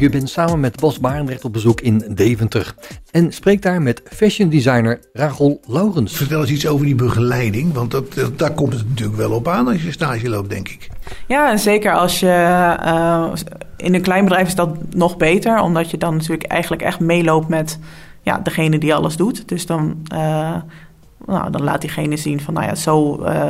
Je 0.00 0.10
bent 0.10 0.30
samen 0.30 0.60
met 0.60 0.80
Bas 0.80 0.98
Barendrecht 0.98 1.44
op 1.44 1.52
bezoek 1.52 1.80
in 1.80 2.04
Deventer 2.14 2.74
en 3.10 3.32
spreekt 3.32 3.62
daar 3.62 3.82
met 3.82 4.02
fashion 4.04 4.48
designer 4.48 5.00
Rachel 5.12 5.60
Laurens. 5.66 6.16
Vertel 6.16 6.40
eens 6.40 6.50
iets 6.50 6.66
over 6.66 6.86
die 6.86 6.94
begeleiding, 6.94 7.72
want 7.72 7.90
dat, 7.90 8.14
daar 8.36 8.52
komt 8.52 8.72
het 8.72 8.88
natuurlijk 8.88 9.16
wel 9.16 9.32
op 9.32 9.48
aan 9.48 9.68
als 9.68 9.82
je 9.82 9.92
stage 9.92 10.28
loopt, 10.28 10.50
denk 10.50 10.68
ik. 10.68 10.88
Ja, 11.28 11.50
en 11.50 11.58
zeker 11.58 11.94
als 11.94 12.20
je 12.20 12.26
uh, 12.84 13.32
in 13.76 13.94
een 13.94 14.02
klein 14.02 14.24
bedrijf 14.24 14.46
is 14.46 14.54
dat 14.54 14.94
nog 14.94 15.16
beter, 15.16 15.60
omdat 15.60 15.90
je 15.90 15.98
dan 15.98 16.16
natuurlijk 16.16 16.44
eigenlijk 16.44 16.82
echt 16.82 17.00
meeloopt 17.00 17.48
met 17.48 17.78
ja, 18.22 18.38
degene 18.38 18.78
die 18.78 18.94
alles 18.94 19.16
doet. 19.16 19.48
Dus 19.48 19.66
dan, 19.66 19.96
uh, 20.12 20.56
nou, 21.26 21.50
dan 21.50 21.62
laat 21.62 21.80
diegene 21.80 22.16
zien 22.16 22.40
van, 22.40 22.54
nou 22.54 22.66
ja, 22.66 22.74
zo 22.74 23.22
uh, 23.22 23.48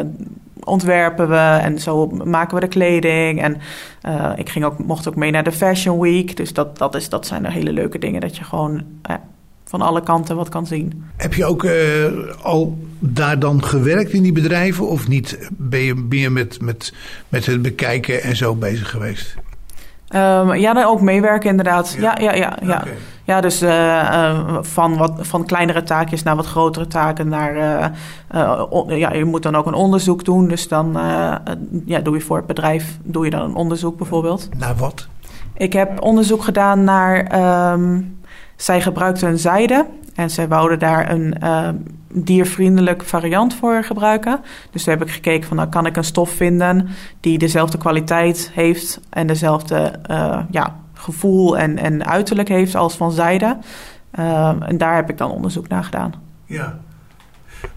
ontwerpen 0.65 1.29
we 1.29 1.59
en 1.63 1.79
zo 1.79 2.07
maken 2.07 2.55
we 2.55 2.61
de 2.61 2.69
kleding. 2.69 3.43
En 3.43 3.57
uh, 4.07 4.33
ik 4.37 4.49
ging 4.49 4.65
ook, 4.65 4.79
mocht 4.79 5.09
ook 5.09 5.17
mee 5.17 5.31
naar 5.31 5.45
de 5.45 5.53
Fashion 5.53 6.01
Week. 6.01 6.37
Dus 6.37 6.53
dat, 6.53 6.79
dat, 6.79 6.95
is, 6.95 7.09
dat 7.09 7.27
zijn 7.27 7.47
hele 7.47 7.73
leuke 7.73 7.99
dingen 7.99 8.21
dat 8.21 8.37
je 8.37 8.45
gewoon 8.45 8.83
van 9.65 9.81
alle 9.81 10.03
kanten 10.03 10.37
wat 10.37 10.49
kan 10.49 10.67
zien. 10.67 11.05
Heb 11.17 11.35
je 11.35 11.45
ook 11.45 11.67
al 12.43 12.79
daar 12.99 13.39
dan 13.39 13.65
gewerkt 13.65 14.13
in 14.13 14.23
die 14.23 14.33
bedrijven 14.33 14.89
of 14.89 15.09
niet? 15.09 15.51
Ben 15.51 15.81
je 15.81 15.95
meer 15.95 16.33
met, 16.33 16.61
met, 16.61 16.93
met 17.29 17.47
het 17.47 17.63
bekijken 17.63 18.23
en 18.23 18.37
zo 18.37 18.55
bezig 18.55 18.91
geweest? 18.91 19.37
Um, 20.15 20.55
ja, 20.55 20.73
dan 20.73 20.85
ook 20.85 21.01
meewerken 21.01 21.51
inderdaad. 21.51 21.97
Ja, 21.99 22.17
ja, 22.21 22.35
ja. 22.35 22.57
Ja, 22.63 22.77
okay. 22.77 22.97
ja 23.25 23.41
dus 23.41 23.63
uh, 23.63 23.71
uh, 23.71 24.59
van, 24.61 24.97
wat, 24.97 25.13
van 25.21 25.45
kleinere 25.45 25.83
taakjes 25.83 26.23
naar 26.23 26.37
wat 26.37 26.47
grotere 26.47 26.87
taken. 26.87 27.29
Naar, 27.29 27.55
uh, 28.35 28.63
on, 28.71 28.97
ja, 28.97 29.13
je 29.13 29.25
moet 29.25 29.43
dan 29.43 29.57
ook 29.57 29.67
een 29.67 29.75
onderzoek 29.75 30.25
doen. 30.25 30.49
Dus 30.49 30.69
dan 30.69 30.99
ja, 31.85 32.01
doe 32.01 32.15
je 32.15 32.21
voor 32.21 32.37
het 32.37 32.47
bedrijf 32.47 32.99
doe 33.03 33.25
je 33.25 33.31
dan 33.31 33.43
een 33.43 33.55
onderzoek 33.55 33.97
bijvoorbeeld. 33.97 34.49
Naar 34.59 34.77
wat? 34.77 35.09
Ik 35.55 35.73
heb 35.73 36.03
onderzoek 36.03 36.43
gedaan 36.43 36.85
naar... 36.85 37.41
Um, 37.73 38.19
zij 38.57 38.81
gebruikten 38.81 39.29
een 39.29 39.39
zijde 39.39 39.87
en 40.15 40.31
zij 40.31 40.49
wouden 40.49 40.79
daar 40.79 41.11
een 41.11 41.35
diervriendelijk 42.13 43.03
variant 43.05 43.55
voor 43.55 43.85
gebruiken. 43.85 44.41
Dus 44.71 44.85
toen 44.85 44.93
heb 44.93 45.03
ik 45.03 45.13
gekeken 45.13 45.49
van, 45.49 45.57
nou 45.57 45.69
kan 45.69 45.87
ik 45.87 45.97
een 45.97 46.05
stof 46.05 46.31
vinden 46.31 46.89
die 47.21 47.39
dezelfde 47.39 47.79
kwaliteit 47.79 48.51
heeft 48.55 49.01
en 49.11 49.27
dezelfde 49.27 49.93
uh, 50.11 50.41
ja, 50.51 50.77
gevoel 50.95 51.59
en, 51.59 51.79
en 51.79 52.07
uiterlijk 52.07 52.49
heeft 52.49 52.75
als 52.75 52.97
van 52.97 53.13
zijde. 53.13 53.57
Uh, 54.19 54.55
en 54.61 54.79
daar 54.79 54.95
heb 54.95 55.11
ik 55.11 55.19
dan 55.19 55.31
onderzoek 55.31 55.69
naar 55.69 55.85
gedaan. 55.85 56.15
Ja, 56.47 56.79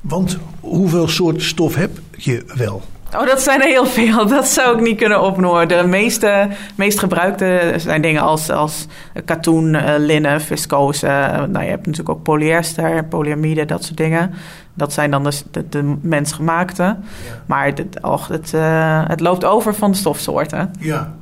want 0.02 0.38
hoeveel 0.60 1.08
soorten 1.08 1.42
stof 1.42 1.76
heb 1.76 2.00
je 2.18 2.44
wel? 2.56 2.82
Oh, 3.18 3.28
dat 3.28 3.42
zijn 3.42 3.62
er 3.62 3.68
heel 3.68 3.86
veel. 3.86 4.28
Dat 4.38 4.48
zou 4.48 4.76
ik 4.76 4.84
niet 4.84 4.98
kunnen 4.98 5.22
opnoemen. 5.22 5.68
De 5.68 5.84
meeste, 5.88 6.48
meest 6.76 7.00
gebruikte 7.00 7.74
zijn 7.78 8.02
dingen 8.02 8.22
als, 8.22 8.50
als 8.50 8.88
katoen, 9.26 9.76
eh, 9.76 9.94
linnen, 9.98 10.42
viscose. 10.42 11.08
Nou, 11.50 11.64
je 11.64 11.70
hebt 11.70 11.86
natuurlijk 11.86 12.10
ook 12.10 12.24
polyester, 12.24 13.06
polyamide, 13.06 13.66
dat 13.66 13.84
soort 13.84 13.98
dingen. 13.98 14.34
Dat 14.74 14.94
zijn 14.94 15.12
dan 15.12 15.24
dus 15.24 15.44
de, 15.52 15.70
de 15.70 15.96
mensgemaakte. 16.02 16.98
Maar 17.46 17.66
het, 17.66 18.02
och, 18.02 18.28
het, 18.28 18.52
uh, 18.56 19.04
het 19.08 19.20
loopt 19.20 19.46
over 19.46 19.76
van 19.76 19.92
de 19.92 19.98
stofsoorten. 19.98 20.72
Ja. 20.80 21.14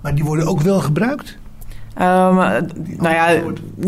Maar 0.00 0.14
die 0.14 0.24
worden 0.24 0.46
ook 0.46 0.60
wel 0.60 0.80
gebruikt? 0.80 1.38
Um, 1.98 2.36
nou 2.96 3.14
ja, 3.14 3.28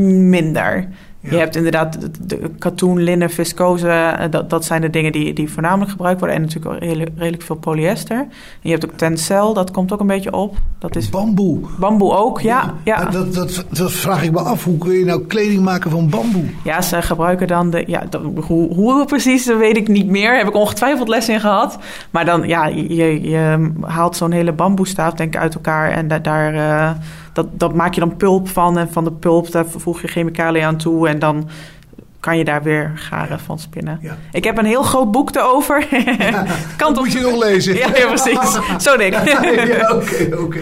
minder. 0.08 0.88
Je 1.30 1.36
hebt 1.36 1.56
inderdaad 1.56 1.98
de 2.20 2.50
katoen, 2.58 3.02
linnen, 3.02 3.30
viscose. 3.30 3.88
Eh, 3.88 4.30
dat, 4.30 4.50
dat 4.50 4.64
zijn 4.64 4.80
de 4.80 4.90
dingen 4.90 5.12
die, 5.12 5.32
die 5.32 5.50
voornamelijk 5.50 5.90
gebruikt 5.90 6.18
worden. 6.20 6.36
En 6.36 6.42
natuurlijk 6.42 6.74
ook 6.74 6.80
redelijk, 6.80 7.42
veel 7.42 7.56
polyester. 7.56 8.16
En 8.16 8.28
je 8.60 8.70
hebt 8.70 8.84
ook 8.84 8.96
tencel, 8.96 9.54
dat 9.54 9.70
komt 9.70 9.92
ook 9.92 10.00
een 10.00 10.06
beetje 10.06 10.32
op. 10.32 10.56
Dat 10.78 10.96
is 10.96 11.08
bamboe. 11.08 11.60
Bamboe 11.78 12.12
ook, 12.12 12.40
ja. 12.40 12.74
ja. 12.84 13.04
Dat, 13.04 13.34
dat, 13.34 13.64
dat, 13.70 13.92
vraag 13.92 14.22
ik 14.22 14.32
me 14.32 14.40
af. 14.40 14.64
Hoe 14.64 14.78
kun 14.78 14.92
je 14.92 15.04
nou 15.04 15.26
kleding 15.26 15.62
maken 15.62 15.90
van 15.90 16.08
bamboe? 16.08 16.44
Ja, 16.64 16.80
ze 16.80 17.02
gebruiken 17.02 17.46
dan 17.46 17.70
de... 17.70 17.84
Ja, 17.86 18.02
hoe, 18.46 18.74
hoe 18.74 19.04
precies, 19.04 19.44
dat 19.44 19.58
weet 19.58 19.76
ik 19.76 19.88
niet 19.88 20.08
meer. 20.08 20.36
Heb 20.36 20.48
ik 20.48 20.54
ongetwijfeld 20.54 21.08
les 21.08 21.28
in 21.28 21.40
gehad. 21.40 21.78
Maar 22.10 22.24
dan, 22.24 22.48
ja, 22.48 22.66
je, 22.66 23.20
je 23.30 23.70
haalt 23.80 24.16
zo'n 24.16 24.32
hele 24.32 24.52
bamboestaaf 24.52 25.14
denk 25.14 25.34
ik 25.34 25.40
uit 25.40 25.54
elkaar. 25.54 25.90
En 25.90 26.08
da, 26.08 26.18
daar... 26.18 26.54
Uh, 26.54 26.90
dat, 27.32 27.46
dat 27.52 27.74
maak 27.74 27.94
je 27.94 28.00
dan 28.00 28.16
pulp 28.16 28.48
van. 28.48 28.78
En 28.78 28.92
van 28.92 29.04
de 29.04 29.12
pulp 29.12 29.50
daar 29.50 29.66
voeg 29.66 30.00
je 30.00 30.08
chemicaliën 30.08 30.64
aan 30.64 30.76
toe. 30.76 31.08
En 31.08 31.18
dan 31.18 31.48
kan 32.22 32.38
je 32.38 32.44
daar 32.44 32.62
weer 32.62 32.92
garen 32.94 33.40
van 33.40 33.58
spinnen. 33.58 33.98
Ja. 34.02 34.16
Ik 34.32 34.44
heb 34.44 34.58
een 34.58 34.64
heel 34.64 34.82
groot 34.82 35.10
boek 35.10 35.34
erover. 35.34 35.86
Ja, 36.18 36.44
kan 36.76 36.94
toch... 36.94 37.04
moet 37.04 37.12
je 37.12 37.20
nog 37.20 37.44
lezen. 37.44 37.74
Ja, 37.74 37.88
ja 37.96 38.06
precies. 38.06 38.58
Zo 38.78 38.96
denk 38.96 39.14
ik. 39.14 39.28
ja, 39.76 39.94
oké, 39.94 40.36
oké. 40.36 40.60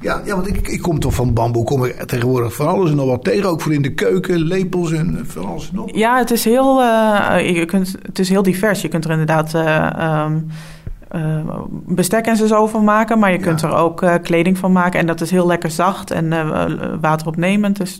Ja, 0.00 0.22
ja, 0.24 0.34
want 0.34 0.48
ik, 0.48 0.68
ik 0.68 0.82
kom 0.82 0.98
toch 1.00 1.14
van 1.14 1.32
bamboe, 1.32 1.64
kom 1.64 1.84
ik 1.84 2.02
tegenwoordig 2.02 2.54
van 2.54 2.66
alles 2.66 2.90
en 2.90 2.96
nog 2.96 3.06
wat 3.06 3.24
tegen. 3.24 3.48
Ook 3.48 3.60
voor 3.60 3.72
in 3.72 3.82
de 3.82 3.94
keuken, 3.94 4.40
lepels 4.40 4.92
en 4.92 5.24
van 5.26 5.44
alles 5.44 5.72
nog. 5.72 5.94
Ja, 5.94 6.18
het 6.18 6.30
is 6.30 6.44
heel, 6.44 6.82
uh, 6.82 7.54
je 7.54 7.64
kunt, 7.64 7.94
het 8.02 8.18
is 8.18 8.28
heel 8.28 8.42
divers. 8.42 8.82
Je 8.82 8.88
kunt 8.88 9.04
er 9.04 9.10
inderdaad... 9.10 9.54
Uh, 9.54 10.24
um, 10.24 10.50
uh, 11.16 11.40
bestek 11.70 12.26
en 12.26 12.36
zo 12.36 12.66
van 12.66 12.84
maken. 12.84 13.18
Maar 13.18 13.32
je 13.32 13.38
kunt 13.38 13.62
er 13.62 13.74
ook 13.74 14.02
uh, 14.02 14.14
kleding 14.22 14.58
van 14.58 14.72
maken. 14.72 15.00
En 15.00 15.06
dat 15.06 15.20
is 15.20 15.30
heel 15.30 15.46
lekker 15.46 15.70
zacht 15.70 16.10
en 16.10 16.24
uh, 16.24 16.64
wateropnemend. 17.00 17.76
Dus 17.76 17.98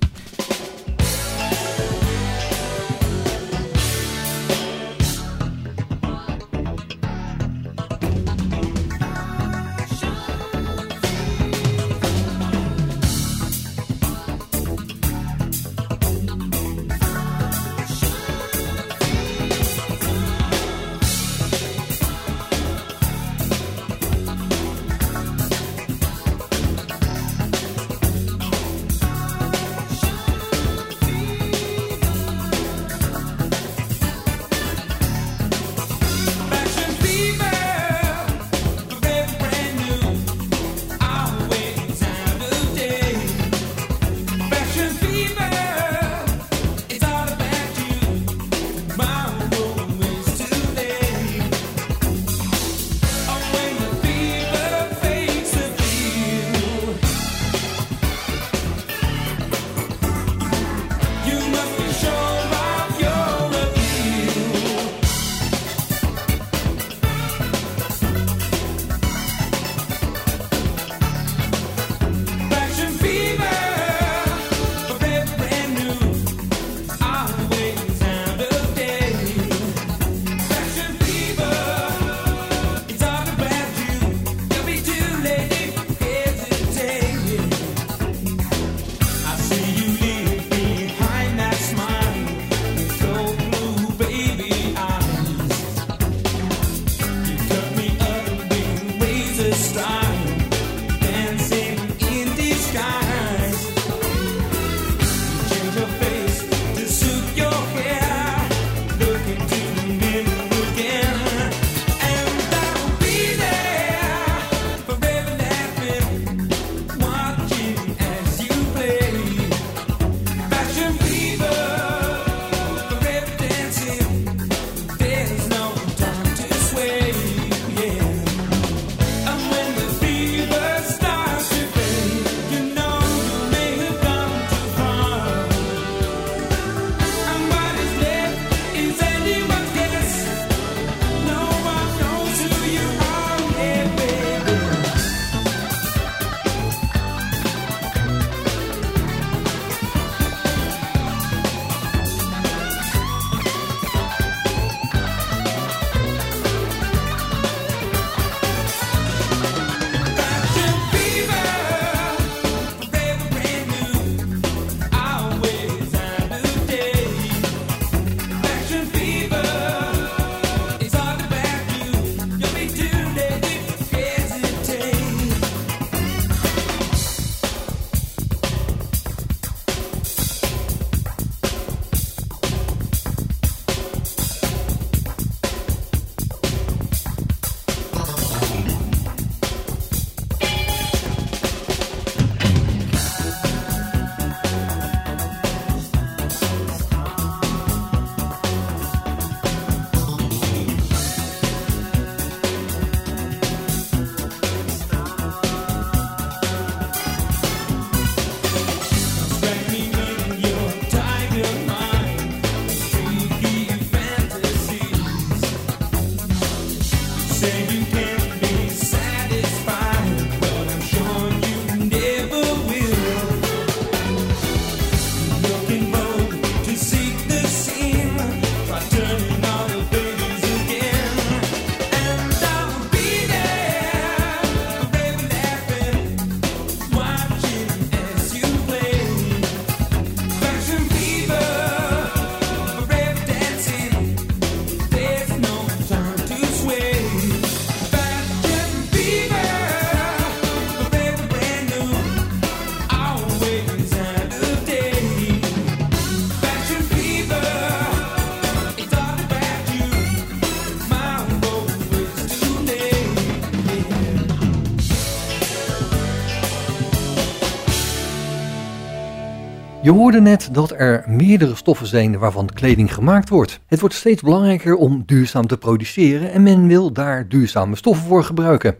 Je 269.82 269.90
hoorde 269.90 270.20
net 270.20 270.48
dat 270.52 270.70
er 270.70 271.04
meerdere 271.06 271.54
stoffen 271.54 271.86
zijn 271.86 272.18
waarvan 272.18 272.46
kleding 272.54 272.94
gemaakt 272.94 273.28
wordt. 273.28 273.60
Het 273.66 273.80
wordt 273.80 273.94
steeds 273.94 274.22
belangrijker 274.22 274.76
om 274.76 275.02
duurzaam 275.06 275.46
te 275.46 275.58
produceren 275.58 276.32
en 276.32 276.42
men 276.42 276.66
wil 276.66 276.92
daar 276.92 277.28
duurzame 277.28 277.76
stoffen 277.76 278.06
voor 278.06 278.24
gebruiken. 278.24 278.76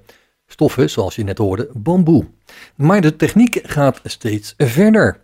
Stoffen, 0.47 0.91
zoals 0.91 1.17
je 1.17 1.25
net 1.25 1.39
hoorde, 1.39 1.71
bamboe. 1.75 2.27
Maar 2.77 3.01
de 3.01 3.17
techniek 3.17 3.61
gaat 3.63 4.01
steeds 4.05 4.55
verder. 4.57 5.21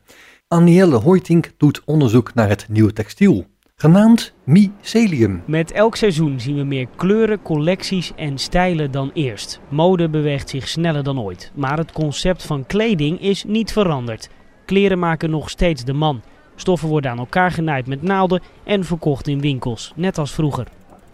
Anielle 0.49 0.97
Hoytink 0.97 1.51
doet 1.57 1.83
onderzoek 1.85 2.35
naar 2.35 2.49
het 2.49 2.67
nieuwe 2.69 2.93
textiel, 2.93 3.47
genaamd 3.77 4.33
mycelium. 4.45 5.43
Met 5.47 5.73
elk 5.73 5.97
seizoen 5.97 6.41
zien 6.41 6.57
we 6.57 6.65
meer 6.65 6.89
kleuren, 6.97 7.43
collecties 7.43 8.13
en 8.17 8.39
stijlen 8.39 8.91
dan 8.91 9.11
eerst. 9.15 9.61
Mode 9.69 10.09
beweegt 10.09 10.49
zich 10.49 10.69
sneller 10.69 11.03
dan 11.03 11.21
ooit, 11.21 11.53
maar 11.55 11.79
het 11.79 11.93
concept 11.93 12.43
van 12.43 12.67
kleding 12.67 13.21
is 13.21 13.45
niet 13.45 13.73
veranderd. 13.73 14.29
Kleren 14.69 14.99
maken 14.99 15.31
nog 15.31 15.51
steeds 15.51 15.85
de 15.85 15.93
man. 15.93 16.23
Stoffen 16.55 16.89
worden 16.89 17.11
aan 17.11 17.19
elkaar 17.19 17.51
genaaid 17.51 17.87
met 17.87 18.03
naalden 18.03 18.43
en 18.65 18.85
verkocht 18.85 19.29
in 19.29 19.41
winkels, 19.41 19.93
net 19.97 20.19
als 20.19 20.33
vroeger. 20.33 20.67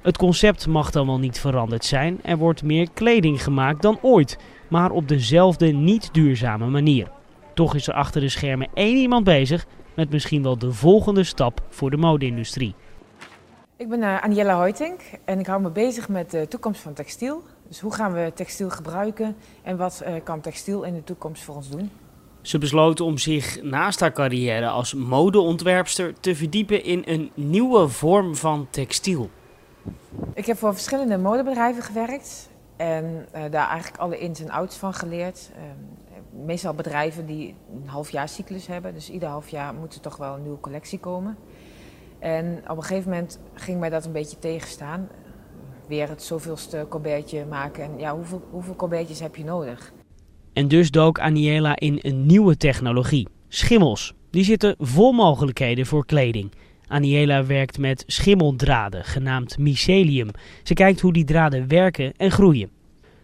Het 0.03 0.17
concept 0.17 0.67
mag 0.67 0.91
dan 0.91 1.07
wel 1.07 1.19
niet 1.19 1.41
veranderd 1.41 1.85
zijn. 1.85 2.19
Er 2.23 2.37
wordt 2.37 2.63
meer 2.63 2.89
kleding 2.95 3.43
gemaakt 3.43 3.83
dan 3.83 3.99
ooit, 4.03 4.39
maar 4.69 4.91
op 4.91 5.09
dezelfde 5.09 5.67
niet 5.67 6.09
duurzame 6.13 6.67
manier. 6.67 7.11
Toch 7.55 7.75
is 7.75 7.89
er 7.89 7.95
achter 7.95 8.21
de 8.21 8.29
schermen 8.29 8.69
één 8.75 8.97
iemand 8.97 9.25
bezig 9.25 9.67
met 9.97 10.11
misschien 10.11 10.43
wel 10.43 10.59
de 10.59 10.73
volgende 10.73 11.25
stap 11.25 11.63
voor 11.69 11.91
de 11.91 11.97
mode-industrie. 11.97 12.75
Ik 13.77 13.89
ben 13.89 14.01
uh, 14.01 14.23
Aniella 14.23 14.71
en 15.25 15.39
ik 15.39 15.47
hou 15.47 15.63
me 15.63 15.71
bezig 15.71 16.09
met 16.09 16.31
de 16.31 16.49
toekomst 16.49 16.81
van 16.81 16.93
textiel. 16.93 17.43
Dus 17.69 17.81
hoe 17.81 17.95
gaan 17.95 18.13
we 18.13 18.33
textiel 18.35 18.71
gebruiken 18.71 19.37
en 19.63 19.77
wat 19.77 20.03
uh, 20.07 20.15
kan 20.25 20.41
textiel 20.41 20.83
in 20.83 20.95
de 20.95 21.05
toekomst 21.05 21.43
voor 21.43 21.55
ons 21.55 21.71
doen? 21.71 21.91
Ze 22.45 22.59
besloot 22.59 23.01
om 23.01 23.19
zich 23.19 23.63
naast 23.63 24.01
haar 24.01 24.13
carrière 24.13 24.69
als 24.69 24.95
modeontwerpster 24.95 26.21
te 26.21 26.35
verdiepen 26.35 26.85
in 26.85 27.03
een 27.05 27.31
nieuwe 27.35 27.89
vorm 27.89 28.37
van 28.37 28.67
textiel. 28.71 29.31
Ik 30.35 30.47
heb 30.47 30.59
voor 30.59 30.73
verschillende 30.73 31.19
modebedrijven 31.19 31.83
gewerkt 31.83 32.51
en 32.77 33.27
uh, 33.35 33.43
daar 33.51 33.69
eigenlijk 33.69 34.03
alle 34.03 34.19
ins 34.19 34.41
en 34.41 34.51
outs 34.51 34.77
van 34.77 34.95
geleerd. 34.95 35.51
Uh, 35.57 35.63
meestal 36.45 36.75
bedrijven 36.75 37.27
die 37.27 37.55
een 37.75 37.89
halfjaarcyclus 37.89 38.67
hebben, 38.67 38.95
dus 38.95 39.11
ieder 39.11 39.29
half 39.29 39.49
jaar 39.49 39.75
moet 39.75 39.95
er 39.95 40.01
toch 40.01 40.17
wel 40.17 40.35
een 40.35 40.43
nieuwe 40.43 40.61
collectie 40.61 40.99
komen. 40.99 41.37
En 42.19 42.63
op 42.69 42.77
een 42.77 42.83
gegeven 42.83 43.11
moment 43.11 43.39
ging 43.55 43.81
mij 43.81 43.91
dat 43.91 44.05
een 44.05 44.13
beetje 44.13 44.39
tegenstaan. 44.39 45.09
Weer 45.87 46.09
het 46.09 46.23
zoveelste 46.23 46.87
colbertje 46.89 47.45
maken. 47.45 47.85
En 47.85 47.99
ja, 47.99 48.15
hoeveel, 48.15 48.43
hoeveel 48.51 48.89
heb 49.21 49.37
je 49.37 49.45
nodig? 49.45 49.93
En 50.55 50.69
dus 50.69 50.91
dook 50.91 51.19
Aniela 51.19 51.77
in 51.77 51.99
een 52.01 52.27
nieuwe 52.27 52.57
technologie. 52.57 53.29
Schimmels. 53.49 54.15
Die 54.31 54.45
zitten 54.45 54.75
vol 54.79 55.13
mogelijkheden 55.13 55.87
voor 55.87 56.07
kleding. 56.07 56.51
Aniela 56.87 57.47
werkt 57.47 57.79
met 57.79 58.05
schimmeldraden, 58.07 59.05
genaamd 59.05 59.59
mycelium. 59.59 60.29
Ze 60.63 60.75
kijkt 60.75 61.01
hoe 61.01 61.13
die 61.13 61.25
draden 61.25 61.69
werken 61.69 62.13
en 62.17 62.31
groeien. 62.31 62.71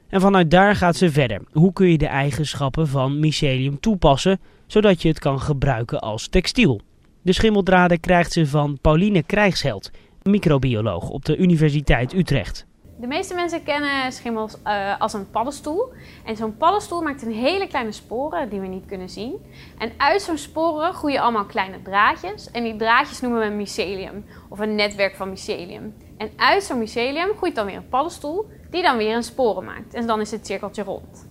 En 0.09 0.21
vanuit 0.21 0.51
daar 0.51 0.77
gaat 0.77 0.97
ze 0.97 1.11
verder. 1.11 1.43
Hoe 1.53 1.73
kun 1.73 1.89
je 1.89 1.99
de 1.99 2.07
eigenschappen 2.07 2.89
van 2.89 3.21
mycelium 3.21 3.81
toepassen, 3.81 4.41
zodat 4.67 5.03
je 5.03 5.09
het 5.09 5.19
kan 5.19 5.41
gebruiken 5.41 6.01
als 6.01 6.29
textiel? 6.29 6.81
De 7.23 7.33
schimmeldraden 7.33 8.01
krijgt 8.01 8.33
ze 8.33 8.47
van 8.47 8.79
Pauline 8.81 9.23
Krijgsheld, 9.23 9.91
microbioloog 10.23 11.09
op 11.09 11.25
de 11.25 11.37
Universiteit 11.37 12.15
Utrecht. 12.15 12.67
De 13.01 13.07
meeste 13.07 13.35
mensen 13.35 13.63
kennen 13.63 14.13
schimmels 14.13 14.57
uh, 14.67 15.01
als 15.01 15.13
een 15.13 15.31
paddenstoel. 15.31 15.93
En 16.25 16.37
zo'n 16.37 16.57
paddenstoel 16.57 17.03
maakt 17.03 17.23
een 17.23 17.33
hele 17.33 17.67
kleine 17.67 17.93
sporen 17.93 18.49
die 18.49 18.61
we 18.61 18.67
niet 18.67 18.87
kunnen 18.87 19.09
zien. 19.09 19.47
En 19.79 19.93
uit 19.97 20.23
zo'n 20.23 20.39
sporen 20.39 20.93
groeien 20.93 21.21
allemaal 21.21 21.45
kleine 21.45 21.83
draadjes. 21.83 22.51
En 22.51 22.63
die 22.63 22.77
draadjes 22.77 23.21
noemen 23.21 23.41
we 23.41 23.55
mycelium 23.55 24.25
of 24.49 24.59
een 24.59 24.75
netwerk 24.75 25.15
van 25.15 25.29
mycelium. 25.29 25.97
En 26.17 26.31
uit 26.37 26.63
zo'n 26.63 26.79
mycelium 26.79 27.37
groeit 27.37 27.55
dan 27.55 27.67
weer 27.67 27.77
een 27.77 27.89
paddenstoel 27.89 28.47
die 28.71 28.83
dan 28.83 28.97
weer 28.97 29.17
een 29.17 29.23
sporen 29.23 29.65
maakt. 29.65 29.95
En 29.95 30.07
dan 30.07 30.21
is 30.21 30.31
het 30.31 30.47
cirkeltje 30.47 30.83
rond. 30.83 31.30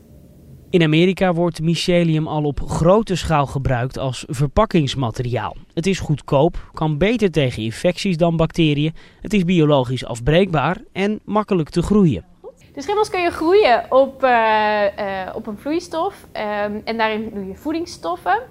In 0.71 0.83
Amerika 0.83 1.33
wordt 1.33 1.61
mycelium 1.61 2.27
al 2.27 2.43
op 2.43 2.59
grote 2.67 3.15
schaal 3.15 3.45
gebruikt 3.45 3.97
als 3.97 4.25
verpakkingsmateriaal. 4.27 5.55
Het 5.73 5.87
is 5.87 5.99
goedkoop, 5.99 6.69
kan 6.73 6.97
beter 6.97 7.31
tegen 7.31 7.63
infecties 7.63 8.17
dan 8.17 8.37
bacteriën, 8.37 8.93
het 9.21 9.33
is 9.33 9.43
biologisch 9.43 10.05
afbreekbaar 10.05 10.77
en 10.91 11.19
makkelijk 11.25 11.69
te 11.69 11.81
groeien. 11.81 12.25
De 12.73 12.81
schimmels 12.81 13.09
kun 13.09 13.21
je 13.21 13.29
groeien 13.29 13.85
op, 13.89 14.23
uh, 14.23 14.29
uh, 14.29 15.35
op 15.35 15.47
een 15.47 15.57
vloeistof 15.57 16.23
um, 16.23 16.81
en 16.83 16.97
daarin 16.97 17.29
doe 17.33 17.47
je 17.47 17.55
voedingsstoffen. 17.55 18.41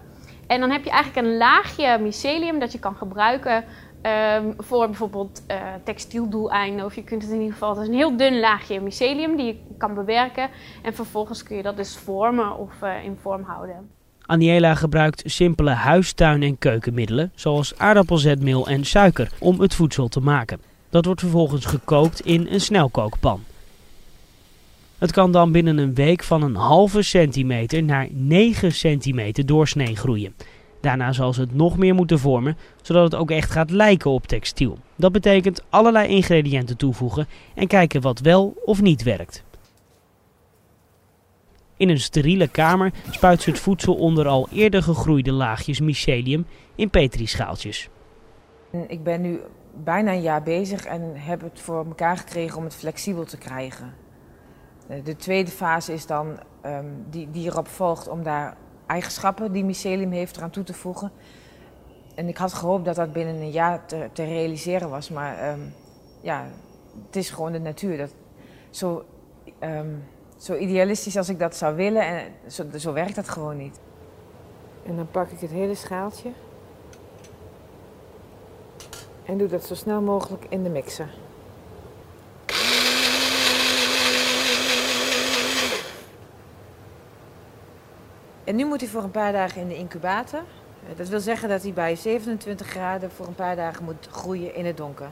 En 0.46 0.60
dan 0.60 0.70
heb 0.70 0.84
je 0.84 0.90
eigenlijk 0.90 1.26
een 1.26 1.36
laagje 1.36 1.98
mycelium 1.98 2.58
dat 2.58 2.72
je 2.72 2.78
kan 2.78 2.94
gebruiken 2.94 3.64
Um, 4.08 4.54
voor 4.58 4.86
bijvoorbeeld 4.86 5.42
uh, 5.50 5.56
textieldoeleinden. 5.84 6.84
Of 6.84 6.94
je 6.94 7.04
kunt 7.04 7.22
het 7.22 7.30
in 7.30 7.38
ieder 7.38 7.52
geval, 7.52 7.70
het 7.74 7.82
is 7.82 7.88
een 7.88 7.94
heel 7.94 8.16
dun 8.16 8.40
laagje 8.40 8.80
mycelium 8.80 9.36
die 9.36 9.46
je 9.46 9.56
kan 9.78 9.94
bewerken. 9.94 10.48
En 10.82 10.94
vervolgens 10.94 11.42
kun 11.42 11.56
je 11.56 11.62
dat 11.62 11.76
dus 11.76 11.96
vormen 11.96 12.56
of 12.56 12.72
uh, 12.82 13.04
in 13.04 13.16
vorm 13.22 13.42
houden. 13.42 13.90
Aniela 14.26 14.74
gebruikt 14.74 15.22
simpele 15.26 15.70
huistuin- 15.70 16.42
en 16.42 16.58
keukenmiddelen, 16.58 17.32
zoals 17.34 17.78
aardappelzetmeel 17.78 18.66
en 18.66 18.84
suiker, 18.84 19.30
om 19.38 19.60
het 19.60 19.74
voedsel 19.74 20.08
te 20.08 20.20
maken. 20.20 20.60
Dat 20.90 21.04
wordt 21.04 21.20
vervolgens 21.20 21.64
gekookt 21.64 22.20
in 22.20 22.46
een 22.50 22.60
snelkookpan. 22.60 23.42
Het 24.98 25.12
kan 25.12 25.32
dan 25.32 25.52
binnen 25.52 25.78
een 25.78 25.94
week 25.94 26.22
van 26.22 26.42
een 26.42 26.54
halve 26.54 27.02
centimeter 27.02 27.82
naar 27.82 28.08
9 28.10 28.72
centimeter 28.72 29.46
doorsnee 29.46 29.96
groeien. 29.96 30.34
Daarna 30.80 31.12
zal 31.12 31.32
ze 31.32 31.40
het 31.40 31.54
nog 31.54 31.78
meer 31.78 31.94
moeten 31.94 32.18
vormen, 32.18 32.56
zodat 32.82 33.04
het 33.04 33.14
ook 33.14 33.30
echt 33.30 33.50
gaat 33.50 33.70
lijken 33.70 34.10
op 34.10 34.26
textiel. 34.26 34.78
Dat 34.96 35.12
betekent 35.12 35.64
allerlei 35.68 36.08
ingrediënten 36.08 36.76
toevoegen 36.76 37.26
en 37.54 37.66
kijken 37.66 38.00
wat 38.00 38.20
wel 38.20 38.54
of 38.64 38.80
niet 38.80 39.02
werkt. 39.02 39.44
In 41.76 41.88
een 41.88 42.00
steriele 42.00 42.48
kamer 42.48 42.92
spuit 43.10 43.42
ze 43.42 43.50
het 43.50 43.58
voedsel 43.58 43.94
onder 43.94 44.26
al 44.26 44.48
eerder 44.52 44.82
gegroeide 44.82 45.32
laagjes 45.32 45.80
mycelium 45.80 46.46
in 46.74 46.90
petrischaaltjes. 46.90 47.88
Ik 48.86 49.02
ben 49.02 49.20
nu 49.20 49.40
bijna 49.84 50.12
een 50.12 50.20
jaar 50.20 50.42
bezig 50.42 50.84
en 50.84 51.12
heb 51.14 51.40
het 51.40 51.60
voor 51.60 51.86
elkaar 51.86 52.16
gekregen 52.16 52.58
om 52.58 52.64
het 52.64 52.74
flexibel 52.74 53.24
te 53.24 53.38
krijgen. 53.38 53.94
De 55.04 55.16
tweede 55.16 55.50
fase 55.50 55.92
is 55.92 56.06
dan 56.06 56.38
um, 56.66 57.04
die, 57.10 57.30
die 57.30 57.46
erop 57.46 57.68
volgt 57.68 58.08
om 58.08 58.22
daar 58.22 58.56
eigenschappen 58.88 59.52
die 59.52 59.64
mycelium 59.64 60.10
heeft 60.10 60.36
eraan 60.36 60.50
toe 60.50 60.64
te 60.64 60.74
voegen. 60.74 61.12
En 62.14 62.28
ik 62.28 62.36
had 62.36 62.52
gehoopt 62.52 62.84
dat 62.84 62.96
dat 62.96 63.12
binnen 63.12 63.34
een 63.34 63.50
jaar 63.50 63.86
te, 63.86 64.08
te 64.12 64.24
realiseren 64.24 64.90
was, 64.90 65.10
maar 65.10 65.52
um, 65.52 65.74
ja, 66.20 66.46
het 67.06 67.16
is 67.16 67.30
gewoon 67.30 67.52
de 67.52 67.60
natuur. 67.60 67.96
Dat, 67.96 68.14
zo, 68.70 69.04
um, 69.60 70.04
zo 70.36 70.56
idealistisch 70.56 71.16
als 71.16 71.28
ik 71.28 71.38
dat 71.38 71.56
zou 71.56 71.76
willen, 71.76 72.02
en 72.02 72.32
zo, 72.46 72.64
zo 72.76 72.92
werkt 72.92 73.14
dat 73.14 73.28
gewoon 73.28 73.56
niet. 73.56 73.80
En 74.86 74.96
dan 74.96 75.10
pak 75.10 75.30
ik 75.30 75.40
het 75.40 75.50
hele 75.50 75.74
schaaltje 75.74 76.30
en 79.24 79.38
doe 79.38 79.48
dat 79.48 79.64
zo 79.64 79.74
snel 79.74 80.00
mogelijk 80.00 80.46
in 80.48 80.62
de 80.62 80.68
mixer. 80.70 81.08
En 88.48 88.56
nu 88.56 88.64
moet 88.64 88.80
hij 88.80 88.90
voor 88.90 89.02
een 89.02 89.10
paar 89.10 89.32
dagen 89.32 89.60
in 89.60 89.68
de 89.68 89.76
incubator. 89.76 90.40
Dat 90.96 91.08
wil 91.08 91.20
zeggen 91.20 91.48
dat 91.48 91.62
hij 91.62 91.72
bij 91.72 91.96
27 91.96 92.66
graden 92.66 93.10
voor 93.10 93.26
een 93.26 93.34
paar 93.34 93.56
dagen 93.56 93.84
moet 93.84 94.08
groeien 94.10 94.54
in 94.54 94.66
het 94.66 94.76
donker. 94.76 95.10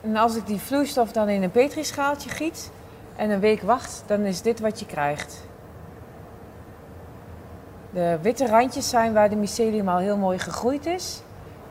En 0.00 0.16
als 0.16 0.36
ik 0.36 0.46
die 0.46 0.58
vloeistof 0.58 1.12
dan 1.12 1.28
in 1.28 1.42
een 1.42 1.50
petrischaaltje 1.50 2.30
giet 2.30 2.70
en 3.16 3.30
een 3.30 3.40
week 3.40 3.62
wacht, 3.62 4.02
dan 4.06 4.20
is 4.20 4.42
dit 4.42 4.60
wat 4.60 4.80
je 4.80 4.86
krijgt. 4.86 5.48
De 7.92 8.18
witte 8.22 8.46
randjes 8.46 8.88
zijn 8.88 9.12
waar 9.12 9.30
de 9.30 9.36
mycelium 9.36 9.88
al 9.88 9.98
heel 9.98 10.16
mooi 10.16 10.38
gegroeid 10.38 10.86
is. 10.86 11.22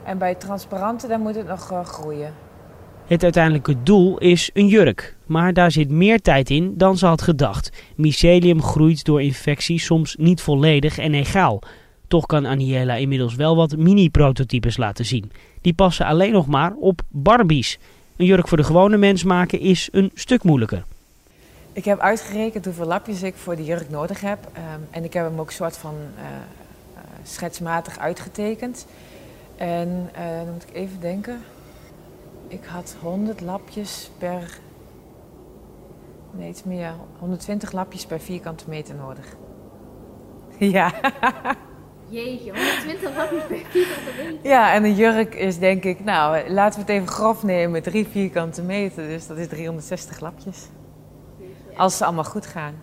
En 0.04 0.18
bij 0.18 0.28
het 0.28 0.40
transparante, 0.40 1.06
dan 1.06 1.20
moet 1.20 1.34
het 1.34 1.46
nog 1.46 1.72
uh, 1.72 1.84
groeien. 1.84 2.34
Het 3.10 3.22
uiteindelijke 3.22 3.82
doel 3.82 4.18
is 4.18 4.50
een 4.52 4.66
jurk, 4.66 5.16
maar 5.26 5.52
daar 5.52 5.70
zit 5.70 5.90
meer 5.90 6.20
tijd 6.20 6.50
in 6.50 6.74
dan 6.76 6.98
ze 6.98 7.06
had 7.06 7.22
gedacht. 7.22 7.70
Mycelium 7.96 8.62
groeit 8.62 9.04
door 9.04 9.22
infectie 9.22 9.78
soms 9.78 10.16
niet 10.18 10.40
volledig 10.40 10.98
en 10.98 11.14
egaal. 11.14 11.62
Toch 12.08 12.26
kan 12.26 12.46
Aniela 12.46 12.94
inmiddels 12.94 13.34
wel 13.34 13.56
wat 13.56 13.76
mini-prototypes 13.76 14.76
laten 14.76 15.04
zien. 15.04 15.32
Die 15.60 15.72
passen 15.72 16.06
alleen 16.06 16.32
nog 16.32 16.46
maar 16.46 16.74
op 16.74 17.00
Barbies. 17.08 17.78
Een 18.16 18.26
jurk 18.26 18.48
voor 18.48 18.56
de 18.56 18.64
gewone 18.64 18.96
mens 18.96 19.24
maken 19.24 19.60
is 19.60 19.88
een 19.92 20.10
stuk 20.14 20.42
moeilijker. 20.42 20.84
Ik 21.72 21.84
heb 21.84 21.98
uitgerekend 21.98 22.64
hoeveel 22.64 22.86
lapjes 22.86 23.22
ik 23.22 23.34
voor 23.34 23.56
die 23.56 23.64
jurk 23.64 23.90
nodig 23.90 24.20
heb. 24.20 24.38
Um, 24.44 24.86
en 24.90 25.04
ik 25.04 25.12
heb 25.12 25.24
hem 25.24 25.40
ook 25.40 25.50
soort 25.50 25.76
van 25.76 25.94
uh, 25.94 26.22
uh, 26.22 27.00
schetsmatig 27.22 27.98
uitgetekend. 27.98 28.86
En 29.56 29.88
uh, 29.88 30.44
dan 30.44 30.52
moet 30.52 30.64
ik 30.68 30.74
even 30.74 31.00
denken. 31.00 31.40
Ik 32.50 32.64
had 32.64 32.96
100 33.02 33.40
lapjes 33.40 34.10
per. 34.18 34.58
Nee, 36.32 36.48
iets 36.48 36.64
meer. 36.64 36.92
120 37.18 37.72
lapjes 37.72 38.06
per 38.06 38.20
vierkante 38.20 38.64
meter 38.68 38.94
nodig. 38.94 39.24
Ja. 40.58 40.92
Jeetje, 42.08 42.52
120 42.52 43.14
watt 43.14 43.30
per 43.30 43.62
vierkante 43.70 44.10
meter. 44.18 44.50
Ja, 44.50 44.72
en 44.72 44.84
een 44.84 44.94
jurk 44.94 45.34
is 45.34 45.58
denk 45.58 45.84
ik, 45.84 46.04
nou, 46.04 46.50
laten 46.50 46.80
we 46.80 46.92
het 46.92 47.00
even 47.00 47.08
grof 47.08 47.42
nemen, 47.42 47.82
drie 47.82 48.06
vierkante 48.06 48.62
meter. 48.62 49.08
Dus 49.08 49.26
dat 49.26 49.36
is 49.36 49.48
360 49.48 50.20
lapjes. 50.20 50.68
Als 51.76 51.96
ze 51.96 52.04
allemaal 52.04 52.24
goed 52.24 52.46
gaan. 52.46 52.74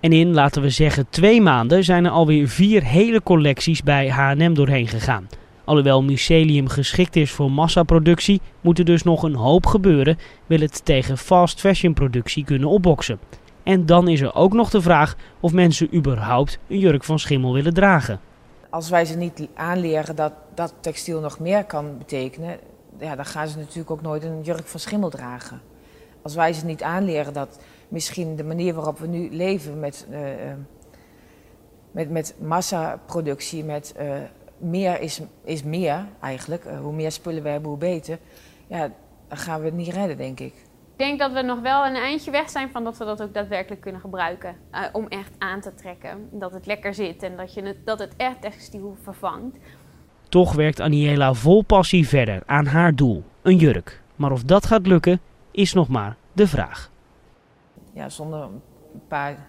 En 0.00 0.12
in, 0.12 0.34
laten 0.34 0.62
we 0.62 0.70
zeggen, 0.70 1.06
twee 1.10 1.40
maanden 1.40 1.84
zijn 1.84 2.04
er 2.04 2.10
alweer 2.10 2.48
vier 2.48 2.82
hele 2.82 3.22
collecties 3.22 3.82
bij 3.82 4.08
H&M 4.10 4.54
doorheen 4.54 4.88
gegaan. 4.88 5.28
Alhoewel 5.64 6.02
Mycelium 6.02 6.68
geschikt 6.68 7.16
is 7.16 7.30
voor 7.30 7.50
massaproductie, 7.50 8.40
moet 8.60 8.78
er 8.78 8.84
dus 8.84 9.02
nog 9.02 9.22
een 9.22 9.34
hoop 9.34 9.66
gebeuren, 9.66 10.18
wil 10.46 10.60
het 10.60 10.84
tegen 10.84 11.18
fast 11.18 11.60
fashion 11.60 11.94
productie 11.94 12.44
kunnen 12.44 12.68
opboksen. 12.68 13.18
En 13.62 13.86
dan 13.86 14.08
is 14.08 14.20
er 14.20 14.34
ook 14.34 14.52
nog 14.52 14.70
de 14.70 14.82
vraag 14.82 15.16
of 15.40 15.52
mensen 15.52 15.94
überhaupt 15.94 16.58
een 16.68 16.78
jurk 16.78 17.04
van 17.04 17.18
schimmel 17.18 17.52
willen 17.52 17.74
dragen. 17.74 18.20
Als 18.70 18.90
wij 18.90 19.04
ze 19.04 19.16
niet 19.16 19.48
aanleren 19.54 20.16
dat, 20.16 20.32
dat 20.54 20.74
textiel 20.80 21.20
nog 21.20 21.38
meer 21.38 21.64
kan 21.64 21.98
betekenen, 21.98 22.58
ja, 22.98 23.16
dan 23.16 23.26
gaan 23.26 23.48
ze 23.48 23.58
natuurlijk 23.58 23.90
ook 23.90 24.02
nooit 24.02 24.24
een 24.24 24.42
jurk 24.42 24.66
van 24.66 24.80
schimmel 24.80 25.10
dragen. 25.10 25.60
Als 26.22 26.34
wij 26.34 26.52
ze 26.52 26.64
niet 26.64 26.82
aanleren 26.82 27.32
dat 27.32 27.58
misschien 27.88 28.36
de 28.36 28.44
manier 28.44 28.74
waarop 28.74 28.98
we 28.98 29.06
nu 29.06 29.28
leven 29.30 29.80
met, 29.80 30.06
uh, 30.10 30.18
met, 31.90 32.10
met 32.10 32.34
massaproductie, 32.40 33.64
met 33.64 33.94
uh, 34.00 34.16
meer 34.64 35.00
is, 35.00 35.20
is 35.44 35.62
meer 35.62 36.06
eigenlijk, 36.20 36.64
uh, 36.64 36.80
hoe 36.80 36.92
meer 36.92 37.12
spullen 37.12 37.42
we 37.42 37.48
hebben, 37.48 37.68
hoe 37.70 37.78
beter, 37.78 38.18
ja, 38.66 38.90
dan 39.28 39.38
gaan 39.38 39.60
we 39.60 39.66
het 39.66 39.74
niet 39.74 39.92
redden, 39.92 40.16
denk 40.16 40.40
ik. 40.40 40.54
Ik 40.96 41.00
denk 41.00 41.18
dat 41.18 41.32
we 41.32 41.42
nog 41.42 41.60
wel 41.60 41.86
een 41.86 41.94
eindje 41.94 42.30
weg 42.30 42.50
zijn 42.50 42.70
van 42.70 42.84
dat 42.84 42.96
we 42.96 43.04
dat 43.04 43.22
ook 43.22 43.34
daadwerkelijk 43.34 43.80
kunnen 43.80 44.00
gebruiken. 44.00 44.56
Uh, 44.72 44.80
om 44.92 45.06
echt 45.08 45.32
aan 45.38 45.60
te 45.60 45.74
trekken. 45.74 46.28
Dat 46.30 46.52
het 46.52 46.66
lekker 46.66 46.94
zit 46.94 47.22
en 47.22 47.36
dat, 47.36 47.54
je 47.54 47.62
het, 47.62 47.86
dat 47.86 47.98
het 47.98 48.16
echt 48.16 48.40
textiel 48.40 48.96
vervangt. 49.02 49.56
Toch 50.28 50.52
werkt 50.52 50.80
Aniela 50.80 51.34
vol 51.34 51.62
passie 51.62 52.08
verder 52.08 52.42
aan 52.46 52.66
haar 52.66 52.94
doel, 52.94 53.24
een 53.42 53.56
jurk. 53.56 54.02
Maar 54.16 54.32
of 54.32 54.42
dat 54.42 54.66
gaat 54.66 54.86
lukken, 54.86 55.20
is 55.50 55.72
nog 55.72 55.88
maar 55.88 56.16
de 56.32 56.46
vraag. 56.46 56.90
Ja, 57.92 58.08
zonder 58.08 58.42
een 58.42 58.60
paar 59.08 59.46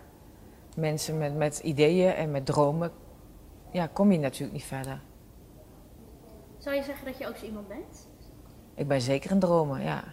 mensen 0.76 1.18
met, 1.18 1.36
met 1.36 1.60
ideeën 1.60 2.14
en 2.14 2.32
met 2.32 2.46
dromen, 2.46 2.92
ja, 3.72 3.88
kom 3.94 4.12
je 4.12 4.20
natuurlijk 4.20 4.54
niet 4.54 4.64
verder. 4.64 5.00
Zou 6.66 6.78
je 6.78 6.84
zeggen 6.84 7.06
dat 7.06 7.18
je 7.18 7.28
ook 7.28 7.36
zo 7.36 7.46
iemand 7.46 7.68
bent? 7.68 8.08
Ik 8.76 8.88
ben 8.88 9.02
zeker 9.02 9.32
een 9.32 9.40
dromer, 9.40 9.82
ja. 9.82 10.04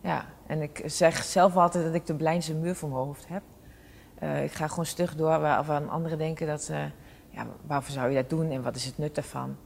Ja, 0.00 0.24
en 0.46 0.62
ik 0.62 0.82
zeg 0.84 1.24
zelf 1.24 1.56
altijd 1.56 1.84
dat 1.84 1.94
ik 1.94 2.06
de 2.06 2.14
blindste 2.14 2.54
muur 2.54 2.74
voor 2.74 2.88
mijn 2.88 3.00
hoofd 3.00 3.28
heb. 3.28 3.42
Uh, 4.22 4.44
ik 4.44 4.52
ga 4.52 4.68
gewoon 4.68 4.86
stug 4.86 5.14
door 5.14 5.40
waarvan 5.40 5.88
anderen 5.88 6.18
denken 6.18 6.46
dat, 6.46 6.70
ja, 7.30 7.46
waarvoor 7.66 7.92
zou 7.92 8.08
je 8.08 8.14
dat 8.14 8.30
doen 8.30 8.50
en 8.50 8.62
wat 8.62 8.76
is 8.76 8.84
het 8.84 8.98
nut 8.98 9.14
daarvan? 9.14 9.56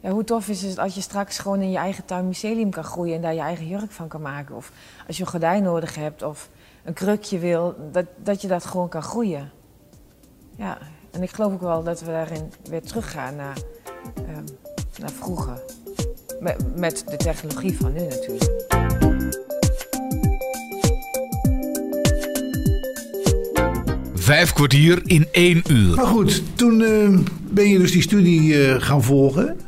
Ja, 0.00 0.10
hoe 0.10 0.24
tof 0.24 0.48
is 0.48 0.62
het 0.62 0.78
als 0.78 0.94
je 0.94 1.00
straks 1.00 1.38
gewoon 1.38 1.60
in 1.60 1.70
je 1.70 1.78
eigen 1.78 2.04
tuin 2.04 2.26
mycelium 2.26 2.70
kan 2.70 2.84
groeien 2.84 3.14
en 3.14 3.22
daar 3.22 3.34
je 3.34 3.40
eigen 3.40 3.66
jurk 3.66 3.90
van 3.90 4.08
kan 4.08 4.22
maken? 4.22 4.54
Of 4.54 4.72
als 5.06 5.16
je 5.16 5.22
een 5.22 5.30
gordijn 5.30 5.62
nodig 5.62 5.94
hebt 5.94 6.22
of 6.22 6.50
een 6.84 6.94
krukje 6.94 7.38
wil, 7.38 7.74
dat, 7.90 8.06
dat 8.16 8.42
je 8.42 8.48
dat 8.48 8.64
gewoon 8.64 8.88
kan 8.88 9.02
groeien. 9.02 9.50
Ja, 10.56 10.78
en 11.10 11.22
ik 11.22 11.30
geloof 11.30 11.52
ook 11.52 11.60
wel 11.60 11.82
dat 11.82 12.00
we 12.00 12.06
daarin 12.06 12.52
weer 12.62 12.82
teruggaan 12.82 13.36
naar, 13.36 13.58
uh, 14.28 14.38
naar 15.00 15.10
vroeger. 15.10 15.62
Met, 16.40 16.76
met 16.76 17.04
de 17.08 17.16
technologie 17.16 17.76
van 17.80 17.92
nu 17.92 18.00
natuurlijk. 18.00 18.50
Vijf 24.14 24.52
kwartier 24.52 25.00
in 25.04 25.28
één 25.32 25.62
uur. 25.68 25.96
Maar 25.96 26.06
goed, 26.06 26.42
toen 26.56 26.80
uh, 26.80 27.18
ben 27.50 27.68
je 27.68 27.78
dus 27.78 27.92
die 27.92 28.02
studie 28.02 28.52
uh, 28.52 28.74
gaan 28.78 29.02
volgen. 29.02 29.60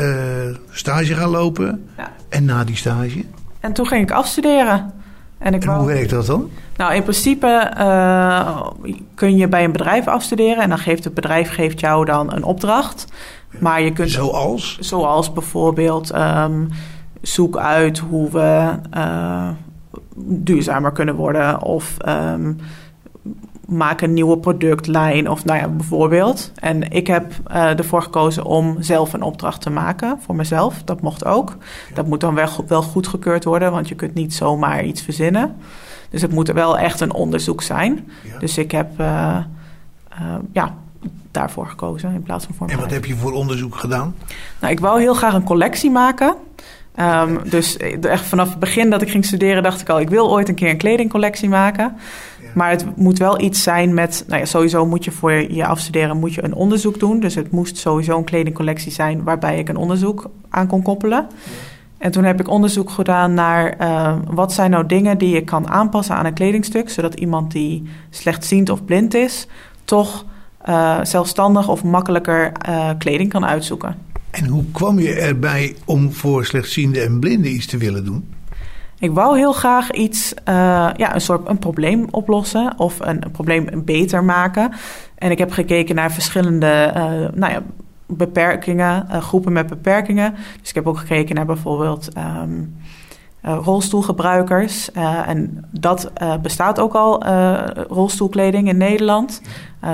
Uh, 0.00 0.56
stage 0.70 1.14
gaan 1.14 1.28
lopen. 1.28 1.88
Ja. 1.96 2.12
En 2.28 2.44
na 2.44 2.64
die 2.64 2.76
stage? 2.76 3.24
En 3.60 3.72
toen 3.72 3.86
ging 3.86 4.02
ik 4.02 4.10
afstuderen. 4.10 4.92
En, 5.38 5.54
ik 5.54 5.62
en 5.62 5.68
wou... 5.68 5.78
hoe 5.78 5.88
werkt 5.88 6.10
dat 6.10 6.26
dan? 6.26 6.50
Nou, 6.76 6.94
in 6.94 7.02
principe 7.02 7.72
uh, 7.78 8.66
kun 9.14 9.36
je 9.36 9.48
bij 9.48 9.64
een 9.64 9.72
bedrijf 9.72 10.06
afstuderen. 10.06 10.62
En 10.62 10.68
dan 10.68 10.78
geeft 10.78 11.04
het 11.04 11.14
bedrijf 11.14 11.50
geeft 11.50 11.80
jou 11.80 12.04
dan 12.04 12.32
een 12.32 12.44
opdracht. 12.44 13.06
Maar 13.58 13.82
je 13.82 13.92
kunt... 13.92 14.10
Zoals? 14.10 14.78
Zoals 14.78 15.32
bijvoorbeeld... 15.32 16.14
Um, 16.14 16.68
zoek 17.22 17.56
uit 17.56 17.98
hoe 17.98 18.30
we 18.30 18.72
uh, 18.96 19.48
duurzamer 20.16 20.92
kunnen 20.92 21.14
worden. 21.14 21.62
Of... 21.62 21.96
Um, 22.08 22.58
maak 23.66 24.00
een 24.00 24.12
nieuwe 24.12 24.38
productlijn 24.38 25.30
of 25.30 25.44
nou 25.44 25.58
ja, 25.58 25.68
bijvoorbeeld. 25.68 26.52
En 26.54 26.90
ik 26.90 27.06
heb 27.06 27.32
uh, 27.50 27.78
ervoor 27.78 28.02
gekozen 28.02 28.44
om 28.44 28.76
zelf 28.82 29.12
een 29.12 29.22
opdracht 29.22 29.60
te 29.60 29.70
maken 29.70 30.18
voor 30.20 30.34
mezelf. 30.34 30.82
Dat 30.84 31.00
mocht 31.00 31.24
ook. 31.24 31.56
Ja. 31.88 31.94
Dat 31.94 32.06
moet 32.06 32.20
dan 32.20 32.34
wel, 32.34 32.48
wel 32.66 32.82
goedgekeurd 32.82 33.44
worden, 33.44 33.72
want 33.72 33.88
je 33.88 33.94
kunt 33.94 34.14
niet 34.14 34.34
zomaar 34.34 34.84
iets 34.84 35.02
verzinnen. 35.02 35.56
Dus 36.10 36.22
het 36.22 36.32
moet 36.32 36.52
wel 36.52 36.78
echt 36.78 37.00
een 37.00 37.12
onderzoek 37.12 37.62
zijn. 37.62 38.08
Ja. 38.24 38.38
Dus 38.38 38.58
ik 38.58 38.70
heb 38.70 39.00
uh, 39.00 39.36
uh, 40.20 40.34
ja, 40.52 40.74
daarvoor 41.36 41.66
gekozen 41.66 42.12
in 42.12 42.22
plaats 42.22 42.44
van 42.44 42.54
voor 42.54 42.68
En 42.68 42.78
wat 42.78 42.90
heb 42.90 43.04
je 43.04 43.16
voor 43.16 43.32
onderzoek 43.32 43.74
gedaan? 43.76 44.14
Nou, 44.60 44.72
ik 44.72 44.80
wou 44.80 45.00
heel 45.00 45.14
graag 45.14 45.34
een 45.34 45.44
collectie 45.44 45.90
maken. 45.90 46.34
Um, 47.00 47.38
dus 47.50 47.76
echt 48.00 48.24
vanaf 48.24 48.48
het 48.48 48.58
begin 48.58 48.90
dat 48.90 49.02
ik 49.02 49.10
ging 49.10 49.24
studeren 49.24 49.62
dacht 49.62 49.80
ik 49.80 49.88
al... 49.88 50.00
ik 50.00 50.08
wil 50.08 50.30
ooit 50.30 50.48
een 50.48 50.54
keer 50.54 50.70
een 50.70 50.76
kledingcollectie 50.76 51.48
maken. 51.48 51.96
Ja. 52.42 52.48
Maar 52.54 52.70
het 52.70 52.96
moet 52.96 53.18
wel 53.18 53.40
iets 53.40 53.62
zijn 53.62 53.94
met... 53.94 54.24
Nou 54.26 54.40
ja, 54.40 54.46
sowieso 54.46 54.86
moet 54.86 55.04
je 55.04 55.10
voor 55.10 55.32
je 55.32 55.66
afstuderen 55.66 56.16
moet 56.16 56.34
je 56.34 56.44
een 56.44 56.54
onderzoek 56.54 56.98
doen. 56.98 57.20
Dus 57.20 57.34
het 57.34 57.50
moest 57.50 57.76
sowieso 57.76 58.18
een 58.18 58.24
kledingcollectie 58.24 58.92
zijn... 58.92 59.22
waarbij 59.22 59.58
ik 59.58 59.68
een 59.68 59.76
onderzoek 59.76 60.30
aan 60.48 60.66
kon 60.66 60.82
koppelen. 60.82 61.26
Ja. 61.28 61.50
En 61.98 62.10
toen 62.10 62.24
heb 62.24 62.40
ik 62.40 62.48
onderzoek 62.48 62.90
gedaan 62.90 63.34
naar... 63.34 63.74
Uh, 63.80 64.16
wat 64.30 64.52
zijn 64.52 64.70
nou 64.70 64.86
dingen 64.86 65.18
die 65.18 65.34
je 65.34 65.44
kan 65.44 65.68
aanpassen 65.68 66.14
aan 66.14 66.26
een 66.26 66.34
kledingstuk... 66.34 66.90
zodat 66.90 67.14
iemand 67.14 67.52
die 67.52 67.82
slechtziend 68.10 68.70
of 68.70 68.84
blind 68.84 69.14
is... 69.14 69.46
toch 69.84 70.24
uh, 70.68 70.98
zelfstandig 71.02 71.68
of 71.68 71.84
makkelijker 71.84 72.52
uh, 72.68 72.90
kleding 72.98 73.28
kan 73.28 73.46
uitzoeken. 73.46 73.96
En 74.30 74.46
hoe 74.46 74.64
kwam 74.72 74.98
je 74.98 75.14
erbij 75.14 75.76
om 75.84 76.12
voor 76.12 76.44
slechtzienden 76.44 77.02
en 77.02 77.20
blinden 77.20 77.50
iets 77.50 77.66
te 77.66 77.76
willen 77.76 78.04
doen? 78.04 78.34
Ik 78.98 79.10
wou 79.10 79.38
heel 79.38 79.52
graag 79.52 79.90
iets, 79.90 80.34
uh, 80.34 80.44
ja, 80.96 81.14
een 81.14 81.20
soort 81.20 81.48
een 81.48 81.58
probleem 81.58 82.06
oplossen 82.10 82.74
of 82.76 83.00
een, 83.00 83.24
een, 83.24 83.30
probleem 83.30 83.84
beter 83.84 84.24
maken. 84.24 84.72
En 85.14 85.30
ik 85.30 85.38
heb 85.38 85.52
gekeken 85.52 85.94
naar 85.94 86.12
verschillende, 86.12 86.92
nou 87.34 87.52
ja, 87.52 87.62
beperkingen, 88.06 89.22
groepen 89.22 89.52
met 89.52 89.66
beperkingen. 89.66 90.34
Dus 90.60 90.68
ik 90.68 90.74
heb 90.74 90.86
ook 90.86 90.98
gekeken 90.98 91.34
naar 91.34 91.46
bijvoorbeeld 91.46 92.08
um, 92.18 92.76
rolstoelgebruikers. 93.46 94.92
en 95.26 95.64
dat 95.70 96.10
bestaat 96.42 96.80
ook 96.80 96.94
al, 96.94 97.24
rolstoelkleding 97.88 98.68
in 98.68 98.76
Nederland. 98.76 99.40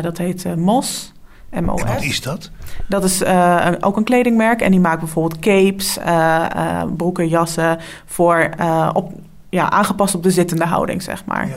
dat 0.03 0.19
heet 0.19 0.57
MOS. 0.57 1.13
MOS. 1.61 1.81
En 1.81 1.87
wat 1.87 2.03
is 2.03 2.21
dat? 2.21 2.51
Dat 2.89 3.05
is 3.05 3.23
uh, 3.23 3.69
ook 3.81 3.97
een 3.97 4.05
kledingmerk. 4.05 4.61
En 4.61 4.71
die 4.71 4.81
maakt 4.81 5.01
bijvoorbeeld 5.01 5.39
capes, 5.41 5.99
uh, 5.99 6.45
uh, 6.57 6.83
broeken, 6.97 7.29
jassen... 7.29 7.79
Voor, 8.07 8.49
op, 8.93 9.13
ja, 9.51 9.71
aangepast 9.71 10.15
op 10.15 10.23
de 10.23 10.31
zittende 10.31 10.65
houding, 10.65 11.03
zeg 11.03 11.25
maar. 11.25 11.49
Ja. 11.49 11.55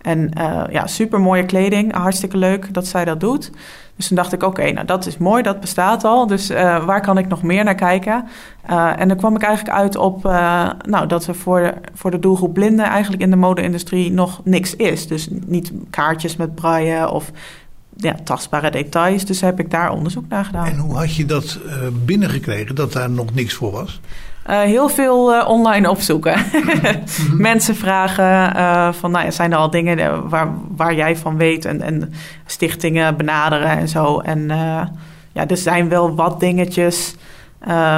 En 0.00 0.30
ja, 0.70 0.86
super 0.86 1.20
mooie 1.20 1.44
kleding. 1.44 1.94
Hartstikke 1.94 2.36
leuk 2.36 2.74
dat 2.74 2.86
zij 2.86 3.04
dat 3.04 3.20
doet. 3.20 3.50
Dus 3.96 4.08
toen 4.08 4.16
dacht 4.16 4.32
ik, 4.32 4.42
oké, 4.42 4.72
nou 4.72 4.86
dat 4.86 5.06
is 5.06 5.18
mooi, 5.18 5.42
dat 5.42 5.60
bestaat 5.60 6.04
al. 6.04 6.26
Dus 6.26 6.48
waar 6.86 7.00
kan 7.00 7.18
ik 7.18 7.28
nog 7.28 7.42
meer 7.42 7.64
naar 7.64 7.74
kijken? 7.74 8.24
en 8.96 9.08
dan 9.08 9.16
kwam 9.16 9.36
ik 9.36 9.42
eigenlijk 9.42 9.76
uit 9.76 9.96
op 9.96 10.22
nou, 10.86 11.06
dat 11.06 11.26
er 11.26 11.34
voor 11.34 11.60
de, 11.60 11.74
voor 11.94 12.10
de 12.10 12.18
doelgroep 12.18 12.54
blinden... 12.54 12.84
eigenlijk 12.84 13.22
in 13.22 13.30
de 13.30 13.36
mode-industrie 13.36 14.12
nog 14.12 14.40
niks 14.44 14.76
is. 14.76 15.06
Dus 15.06 15.28
niet 15.46 15.72
kaartjes 15.90 16.36
met 16.36 16.54
braille 16.54 17.10
of 17.10 17.30
ja, 17.96 18.14
tastbare 18.24 18.70
details. 18.70 19.24
Dus 19.24 19.40
heb 19.40 19.60
ik 19.60 19.70
daar 19.70 19.90
onderzoek 19.90 20.24
naar 20.28 20.44
gedaan. 20.44 20.66
En 20.66 20.78
hoe 20.78 20.96
had 20.96 21.14
je 21.14 21.24
dat 21.24 21.58
binnengekregen, 22.04 22.74
dat 22.74 22.92
daar 22.92 23.10
nog 23.10 23.34
niks 23.34 23.54
voor 23.54 23.70
was? 23.70 24.00
Uh, 24.48 24.60
heel 24.60 24.88
veel 24.88 25.34
uh, 25.34 25.48
online 25.48 25.90
opzoeken. 25.90 26.44
Mensen 27.36 27.76
vragen 27.76 28.94
van, 28.94 29.10
nou 29.10 29.32
zijn 29.32 29.52
er 29.52 29.58
al 29.58 29.70
dingen 29.70 30.28
waar, 30.28 30.48
waar 30.76 30.94
jij 30.94 31.16
van 31.16 31.36
weet? 31.36 31.64
En, 31.64 31.82
en 31.82 32.12
stichtingen 32.46 33.16
benaderen 33.16 33.68
en 33.68 33.88
zo. 33.88 34.18
En 34.18 34.48
ja, 35.32 35.46
er 35.46 35.56
zijn 35.56 35.88
wel 35.88 36.14
wat 36.14 36.40
dingetjes... 36.40 37.14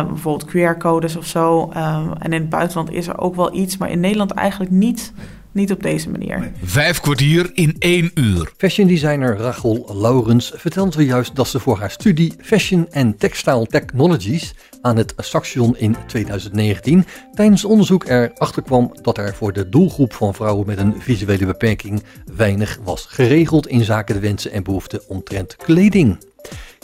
bijvoorbeeld 0.08 0.50
QR-codes 0.50 1.16
of 1.16 1.26
zo. 1.26 1.70
en 2.18 2.32
in 2.32 2.40
het 2.40 2.48
buitenland 2.48 2.92
is 2.92 3.06
er 3.06 3.18
ook 3.18 3.36
wel 3.36 3.54
iets, 3.54 3.76
maar 3.76 3.90
in 3.90 4.00
Nederland 4.00 4.30
eigenlijk 4.30 4.70
niet... 4.70 5.12
Niet 5.52 5.72
op 5.72 5.82
deze 5.82 6.10
manier. 6.10 6.52
Vijf 6.62 7.00
kwartier 7.00 7.50
in 7.54 7.76
één 7.78 8.10
uur. 8.14 8.52
Fashion 8.56 8.88
designer 8.88 9.36
Rachel 9.36 9.90
Laurens 9.94 10.52
vertelt 10.56 10.94
juist 10.94 11.36
dat 11.36 11.48
ze 11.48 11.60
voor 11.60 11.78
haar 11.78 11.90
studie 11.90 12.32
Fashion 12.40 12.86
and 12.92 13.20
Textile 13.20 13.66
Technologies 13.66 14.54
aan 14.80 14.96
het 14.96 15.14
Saxion 15.16 15.76
in 15.76 15.96
2019 16.06 17.04
tijdens 17.34 17.64
onderzoek 17.64 18.04
erachter 18.04 18.62
kwam 18.62 18.96
dat 19.02 19.18
er 19.18 19.34
voor 19.34 19.52
de 19.52 19.68
doelgroep 19.68 20.12
van 20.12 20.34
vrouwen 20.34 20.66
met 20.66 20.78
een 20.78 20.94
visuele 20.98 21.46
beperking 21.46 22.02
weinig 22.36 22.78
was 22.84 23.06
geregeld 23.08 23.66
in 23.66 23.84
zaken 23.84 24.14
de 24.14 24.20
wensen 24.20 24.52
en 24.52 24.62
behoeften 24.62 25.08
omtrent 25.08 25.56
kleding. 25.56 26.18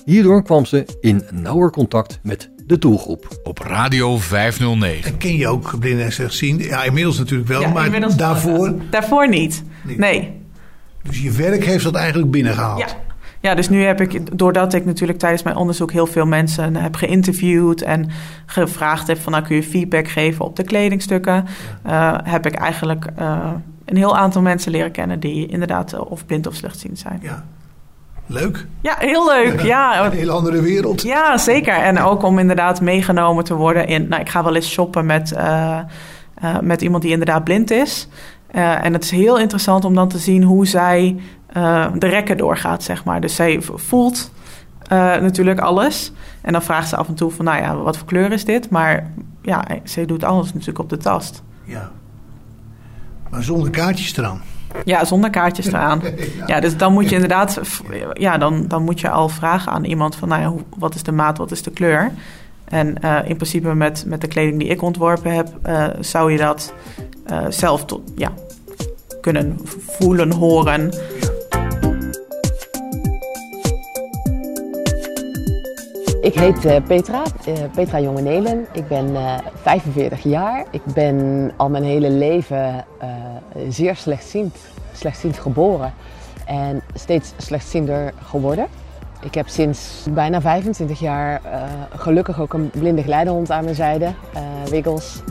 Hierdoor 0.04 0.42
kwam 0.42 0.64
ze 0.64 0.86
in 1.00 1.22
nauwer 1.32 1.70
contact 1.70 2.18
met 2.22 2.50
de 2.68 2.78
doelgroep. 2.78 3.38
Op 3.42 3.58
Radio 3.58 4.18
509. 4.18 5.12
En 5.12 5.18
ken 5.18 5.36
je 5.36 5.48
ook 5.48 5.78
blinden 5.78 6.04
en 6.04 6.12
slechtzienden? 6.12 6.66
Ja, 6.66 6.84
inmiddels 6.84 7.18
natuurlijk 7.18 7.48
wel, 7.48 7.60
Ja, 7.60 7.68
maar 7.68 8.16
daarvoor... 8.16 8.68
ja. 8.68 8.74
Daarvoor 8.90 9.28
niet. 9.28 9.62
Nee. 9.82 10.36
Dus 11.02 11.22
je 11.22 11.30
werk 11.30 11.64
heeft 11.64 11.84
dat 11.84 11.94
eigenlijk 11.94 12.30
binnengehaald. 12.30 12.78
Ja. 12.78 12.86
ja, 13.40 13.54
dus 13.54 13.68
nu 13.68 13.82
heb 13.82 14.00
ik, 14.00 14.38
doordat 14.38 14.74
ik 14.74 14.84
natuurlijk 14.84 15.18
tijdens 15.18 15.42
mijn 15.42 15.56
onderzoek 15.56 15.92
heel 15.92 16.06
veel 16.06 16.26
mensen 16.26 16.76
heb 16.76 16.94
geïnterviewd 16.96 17.82
en 17.82 18.10
gevraagd 18.46 19.06
heb 19.06 19.18
van 19.18 19.32
nou 19.32 19.44
kun 19.44 19.56
je 19.56 19.62
feedback 19.62 20.08
geven 20.08 20.44
op 20.44 20.56
de 20.56 20.64
kledingstukken, 20.64 21.46
eh, 21.82 22.18
heb 22.22 22.46
ik 22.46 22.54
eigenlijk 22.54 23.06
eh, 23.16 23.50
een 23.84 23.96
heel 23.96 24.16
aantal 24.16 24.42
mensen 24.42 24.72
leren 24.72 24.92
kennen 24.92 25.20
die 25.20 25.46
inderdaad 25.46 25.92
eh, 25.92 26.10
of 26.10 26.26
blind 26.26 26.46
of 26.46 26.54
slechtziend 26.54 26.98
zijn. 26.98 27.18
Ja. 27.22 27.44
Leuk. 28.30 28.66
Ja, 28.80 28.96
heel 28.98 29.26
leuk. 29.26 29.60
Ja, 29.60 30.04
Een 30.04 30.12
hele 30.12 30.30
andere 30.30 30.60
wereld. 30.60 31.02
ja, 31.02 31.38
zeker. 31.38 31.74
En 31.74 32.00
ook 32.00 32.22
om 32.22 32.38
inderdaad 32.38 32.80
meegenomen 32.80 33.44
te 33.44 33.54
worden 33.54 33.86
in. 33.86 34.08
Nou, 34.08 34.20
ik 34.20 34.28
ga 34.28 34.44
wel 34.44 34.54
eens 34.54 34.70
shoppen 34.70 35.06
met, 35.06 35.32
eh, 35.32 35.78
eh, 36.34 36.58
met 36.60 36.82
iemand 36.82 37.02
die 37.02 37.12
inderdaad 37.12 37.44
blind 37.44 37.70
is. 37.70 38.08
Eh, 38.46 38.84
en 38.84 38.92
het 38.92 39.04
is 39.04 39.10
heel 39.10 39.38
interessant 39.38 39.84
om 39.84 39.94
dan 39.94 40.08
te 40.08 40.18
zien 40.18 40.42
hoe 40.42 40.66
zij 40.66 41.16
de 41.98 42.06
rekken 42.06 42.36
doorgaat, 42.36 42.82
zeg 42.82 43.04
maar. 43.04 43.20
Dus 43.20 43.34
zij 43.34 43.58
voelt 43.60 44.30
natuurlijk 45.20 45.60
alles. 45.60 46.12
En 46.40 46.52
dan 46.52 46.62
vraagt 46.62 46.88
ze 46.88 46.96
af 46.96 47.08
en 47.08 47.14
toe 47.14 47.30
van, 47.30 47.44
nou 47.44 47.62
ja, 47.62 47.76
wat 47.76 47.96
voor 47.96 48.06
kleur 48.06 48.32
is 48.32 48.44
dit? 48.44 48.70
Maar 48.70 49.12
ja, 49.42 49.64
zij 49.84 50.06
doet 50.06 50.24
alles 50.24 50.52
natuurlijk 50.52 50.78
op 50.78 50.88
de 50.88 50.96
tast. 50.96 51.42
Ja. 51.64 51.90
Maar 53.30 53.42
zonder 53.42 53.70
kaartjes 53.70 54.16
eraan. 54.16 54.42
Ja, 54.84 55.04
zonder 55.04 55.30
kaartjes 55.30 55.66
eraan. 55.66 56.02
Ja, 56.46 56.60
dus 56.60 56.76
dan 56.76 56.92
moet 56.92 57.08
je 57.08 57.14
inderdaad, 57.14 57.60
ja, 58.12 58.38
dan, 58.38 58.64
dan 58.68 58.82
moet 58.82 59.00
je 59.00 59.10
al 59.10 59.28
vragen 59.28 59.72
aan 59.72 59.84
iemand 59.84 60.16
van, 60.16 60.28
nou 60.28 60.42
ja, 60.42 60.52
wat 60.78 60.94
is 60.94 61.02
de 61.02 61.12
maat, 61.12 61.38
wat 61.38 61.50
is 61.50 61.62
de 61.62 61.70
kleur? 61.70 62.10
En 62.64 63.02
eh, 63.02 63.18
in 63.24 63.36
principe 63.36 63.74
met, 63.74 64.04
met 64.06 64.20
de 64.20 64.28
kleding 64.28 64.58
die 64.58 64.68
ik 64.68 64.82
ontworpen 64.82 65.34
heb, 65.34 65.48
eh, 65.62 65.86
zou 66.00 66.32
je 66.32 66.38
dat 66.38 66.72
eh, 67.24 67.44
zelf 67.48 67.84
tot, 67.84 68.12
ja, 68.16 68.32
kunnen 69.20 69.58
voelen, 69.86 70.32
horen. 70.32 70.90
Ik 76.28 76.34
heet 76.34 76.64
eh, 76.64 76.82
Petra, 76.86 77.22
eh, 77.46 77.54
Petra 77.74 78.00
Jongenelen. 78.00 78.66
Ik 78.72 78.88
ben 78.88 79.16
eh 79.16 79.38
45 79.62 80.22
jaar. 80.22 80.66
Ik 80.70 80.84
ben 80.84 81.50
al 81.56 81.68
mijn 81.68 81.84
hele 81.84 82.10
leven 82.10 82.84
eh, 82.98 83.08
zeer 83.68 83.96
slechtziend, 83.96 84.56
slechtziend 84.92 85.38
geboren 85.38 85.92
en 86.46 86.82
steeds 86.94 87.32
slechtziender 87.36 88.12
geworden. 88.22 88.66
Ik 89.20 89.34
heb 89.34 89.48
sinds 89.48 90.06
bijna 90.10 90.40
25 90.40 91.00
jaar 91.00 91.44
eh, 91.44 91.62
gelukkig 91.90 92.40
ook 92.40 92.52
een 92.52 92.70
blinde 92.70 93.02
geleidehond 93.02 93.50
aan 93.50 93.64
mijn 93.64 93.76
zijde. 93.76 94.04
Eh 94.04 94.42
Wiggles 94.70 95.22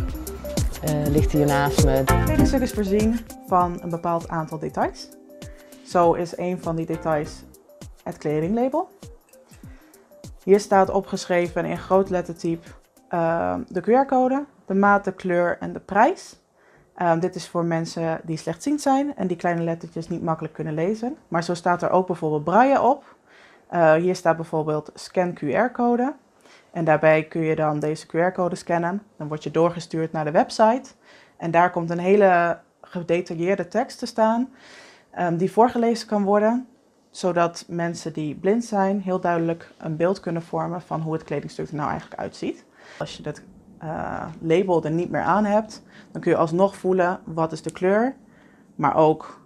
eh, 0.82 0.92
ligt 1.10 1.32
hier 1.32 1.46
naast 1.46 1.86
me. 1.86 1.92
Het 1.92 2.24
kledingstuk 2.26 2.62
is 2.62 2.72
voorzien 2.72 3.20
van 3.48 3.80
een 3.82 3.90
bepaald 3.90 4.28
aantal 4.28 4.60
details. 4.60 5.10
Zo 5.86 6.14
is 6.14 6.38
een 6.38 6.60
van 6.62 6.76
die 6.76 6.86
details 6.86 7.32
het 8.04 8.18
kledinglabel. 8.18 8.90
Hier 10.48 10.60
staat 10.60 10.90
opgeschreven 10.90 11.66
in 11.66 11.78
groot 11.78 12.10
lettertype 12.10 12.68
eh, 13.10 13.56
de 13.68 13.82
QR-code, 13.82 14.46
de 14.66 14.74
maat, 14.74 15.04
de 15.04 15.14
kleur 15.14 15.58
en 15.60 15.74
de 15.74 15.80
prijs. 15.80 16.40
Eh, 16.96 17.20
dit 17.20 17.36
is 17.36 17.48
voor 17.48 17.66
mensen 17.66 18.22
die 18.24 18.38
slechtziend 18.38 18.82
zijn 18.82 19.16
en 19.16 19.28
die 19.28 19.38
kleine 19.38 19.62
lettertjes 19.62 20.10
niet 20.10 20.22
makkelijk 20.22 20.54
kunnen 20.54 20.74
lezen. 20.74 21.18
Maar 21.28 21.44
zo 21.44 21.54
staat 21.54 21.82
er 21.82 21.90
ook 21.90 22.08
bijvoorbeeld 22.08 22.44
braille 22.44 22.82
op. 22.82 23.16
Eh, 23.70 23.94
hier 23.94 24.16
staat 24.16 24.36
bijvoorbeeld 24.36 24.92
scan 24.94 25.34
QR-code. 25.34 26.14
En 26.72 26.86
daarbij 26.86 27.24
kun 27.24 27.42
je 27.42 27.56
dan 27.56 27.80
deze 27.80 28.06
QR-code 28.08 28.56
scannen. 28.56 29.02
Dan 29.18 29.28
word 29.28 29.44
je 29.44 29.52
doorgestuurd 29.52 30.12
naar 30.12 30.26
de 30.26 30.32
website. 30.32 30.90
En 31.38 31.52
daar 31.52 31.72
komt 31.72 31.90
een 31.90 32.00
hele 32.00 32.60
gedetailleerde 32.82 33.68
tekst 33.68 34.00
te 34.00 34.06
staan 34.06 34.50
ehm, 35.12 35.38
die 35.38 35.52
voorgelezen 35.52 36.08
kan 36.08 36.24
worden, 36.24 36.68
zodat 37.18 37.66
mensen 37.68 38.14
die 38.14 38.36
blind 38.36 38.66
zijn 38.66 39.02
heel 39.02 39.20
duidelijk 39.20 39.72
een 39.78 39.96
beeld 39.96 40.20
kunnen 40.20 40.42
vormen 40.42 40.82
van 40.82 41.02
hoe 41.02 41.14
het 41.14 41.24
kledingstuk 41.24 41.68
er 41.68 41.76
nou 41.76 41.90
eigenlijk 41.90 42.22
uitziet. 42.22 42.66
Als 43.00 43.18
je 43.18 43.24
dat 43.24 43.42
eh, 43.78 44.26
label 44.40 44.84
er 44.84 44.92
niet 44.92 45.10
meer 45.10 45.22
aan 45.22 45.46
hebt, 45.46 45.84
dan 46.12 46.22
kun 46.22 46.32
je 46.32 46.38
alsnog 46.38 46.76
voelen 46.76 47.20
wat 47.24 47.52
is 47.52 47.62
de 47.62 47.72
kleur, 47.72 48.16
maar 48.76 48.96
ook 48.96 49.42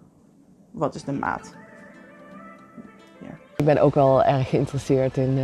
wat 0.70 0.94
is 0.94 1.04
de 1.04 1.12
maat. 1.12 1.54
Ik 3.56 3.64
ben 3.64 3.78
ook 3.78 3.94
wel 3.94 4.24
erg 4.24 4.48
geïnteresseerd 4.48 5.16
in 5.16 5.38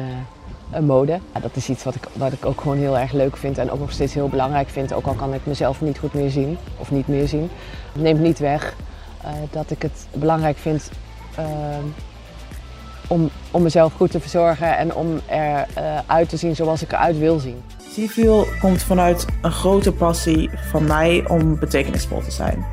eh, 0.70 0.80
mode. 0.80 1.20
Ja, 1.34 1.40
dat 1.40 1.56
is 1.56 1.68
iets 1.68 1.84
wat 1.84 1.94
ik, 1.94 2.08
wat 2.12 2.32
ik 2.32 2.46
ook 2.46 2.60
gewoon 2.60 2.76
heel 2.76 2.98
erg 2.98 3.12
leuk 3.12 3.36
vind 3.36 3.58
en 3.58 3.70
ook 3.70 3.78
nog 3.78 3.92
steeds 3.92 4.14
heel 4.14 4.28
belangrijk 4.28 4.68
vind. 4.68 4.92
Ook 4.92 5.06
al 5.06 5.14
kan 5.14 5.34
ik 5.34 5.46
mezelf 5.46 5.80
niet 5.80 5.98
goed 5.98 6.14
meer 6.14 6.30
zien 6.30 6.58
of 6.78 6.90
niet 6.90 7.08
meer 7.08 7.28
zien. 7.28 7.50
Het 7.92 8.02
neemt 8.02 8.20
niet 8.20 8.38
weg 8.38 8.76
eh, 9.22 9.30
dat 9.50 9.70
ik 9.70 9.82
het 9.82 10.08
belangrijk 10.12 10.56
vind 10.56 10.90
eh, 11.38 11.46
om, 13.08 13.30
om 13.50 13.62
mezelf 13.62 13.92
goed 13.92 14.10
te 14.10 14.20
verzorgen 14.20 14.76
en 14.76 14.94
om 14.94 15.20
eruit 15.26 15.68
uit 16.06 16.28
te 16.28 16.36
zien 16.36 16.56
zoals 16.56 16.82
ik 16.82 16.92
eruit 16.92 17.18
wil 17.18 17.38
zien. 17.38 17.62
Civil 17.90 18.46
komt 18.60 18.82
vanuit 18.82 19.26
een 19.42 19.52
grote 19.52 19.92
passie 19.92 20.50
van 20.70 20.84
mij 20.84 21.24
om 21.28 21.58
betekenisvol 21.58 22.20
te 22.20 22.30
zijn. 22.30 22.66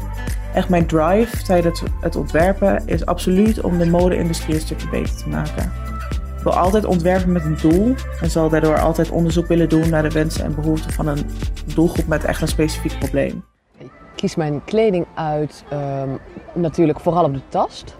Echt 0.54 0.69
mijn 0.69 0.86
drive 0.86 1.43
tijdens 1.43 1.84
het 2.02 2.15
ontwerpen 2.15 2.82
is 2.86 3.06
absoluut 3.06 3.62
om 3.62 3.78
de 3.78 3.86
mode-industrie 3.86 4.56
een 4.56 4.62
stukje 4.62 4.89
beter 4.89 5.15
te 5.15 5.30
maken. 5.30 5.71
Ik 6.38 6.43
wil 6.43 6.54
altijd 6.54 6.86
ontwerpen 6.86 7.32
met 7.32 7.45
een 7.45 7.58
doel 7.62 7.95
en 8.21 8.30
zal 8.30 8.50
daardoor 8.50 8.80
altijd 8.80 9.10
onderzoek 9.10 9.48
willen 9.48 9.69
doen 9.69 9.89
naar 9.89 10.04
de 10.04 10.10
wensen 10.10 10.45
en 10.45 10.56
behoeften 10.56 10.91
van 10.91 11.08
een 11.08 11.26
doelgroep 11.74 12.08
met 12.08 12.24
echt 12.24 12.41
een 12.41 12.48
specifiek 12.48 13.00
probleem. 13.00 13.43
Ik 13.78 13.89
kies 14.15 14.36
mijn 14.36 14.63
kleding 14.63 15.06
uit 15.15 15.63
ehm, 15.69 16.10
natuurlijk 16.54 17.00
vooral 17.00 17.24
op 17.24 17.34
de 17.34 17.41
tast. 17.50 17.95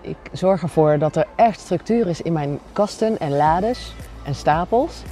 Ik 0.00 0.16
zorg 0.32 0.62
ervoor 0.62 0.98
dat 0.98 1.16
er 1.16 1.26
echt 1.36 1.60
structuur 1.60 2.06
is 2.06 2.20
in 2.20 2.32
mijn 2.32 2.58
kasten 2.72 3.18
en 3.18 3.36
lades 3.36 3.94
en 4.24 4.34
stapels. 4.34 5.02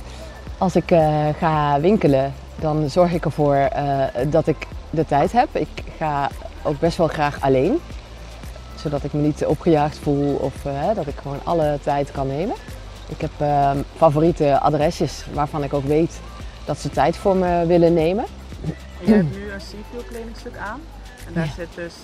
Als 0.59 0.77
ik 0.77 0.91
eh, 0.91 1.29
ga 1.39 1.81
winkelen, 1.81 2.35
dan 2.61 2.91
zorg 2.91 3.13
ik 3.13 3.25
ervoor 3.25 3.55
eh, 3.55 4.05
dat 4.29 4.47
ik 4.47 4.67
de 4.91 5.07
tijd 5.07 5.33
heb. 5.33 5.49
Ik 5.57 5.69
ga 5.97 6.29
ook 6.63 6.79
best 6.79 6.97
wel 6.97 7.09
graag 7.09 7.41
alleen, 7.41 7.79
zodat 8.77 9.05
ik 9.05 9.13
me 9.13 9.21
niet 9.21 9.47
opgejaagd 9.47 9.99
voel 9.99 10.35
of 10.35 10.65
eh, 10.65 10.95
dat 10.95 11.07
ik 11.07 11.17
gewoon 11.23 11.41
alle 11.45 11.79
tijd 11.83 12.11
kan 12.11 12.27
nemen. 12.27 12.55
Ik 13.09 13.21
heb 13.21 13.31
ehm, 13.39 13.79
favoriete 13.97 14.61
adresjes 14.61 15.25
waarvan 15.33 15.65
ik 15.65 15.75
ook 15.75 15.85
weet 15.85 16.21
dat 16.65 16.79
ze 16.79 16.91
tijd 16.91 17.17
voor 17.17 17.37
me 17.37 17.67
willen 17.67 17.95
nemen. 17.95 18.25
Je 19.01 19.13
hebt 19.13 19.37
nu 19.37 19.51
een 19.51 19.61
Civil 19.61 20.03
kledingstuk 20.09 20.57
aan 20.57 20.81
en 21.29 21.35
daar 21.35 21.53
zit 21.57 21.69
dus 21.75 21.95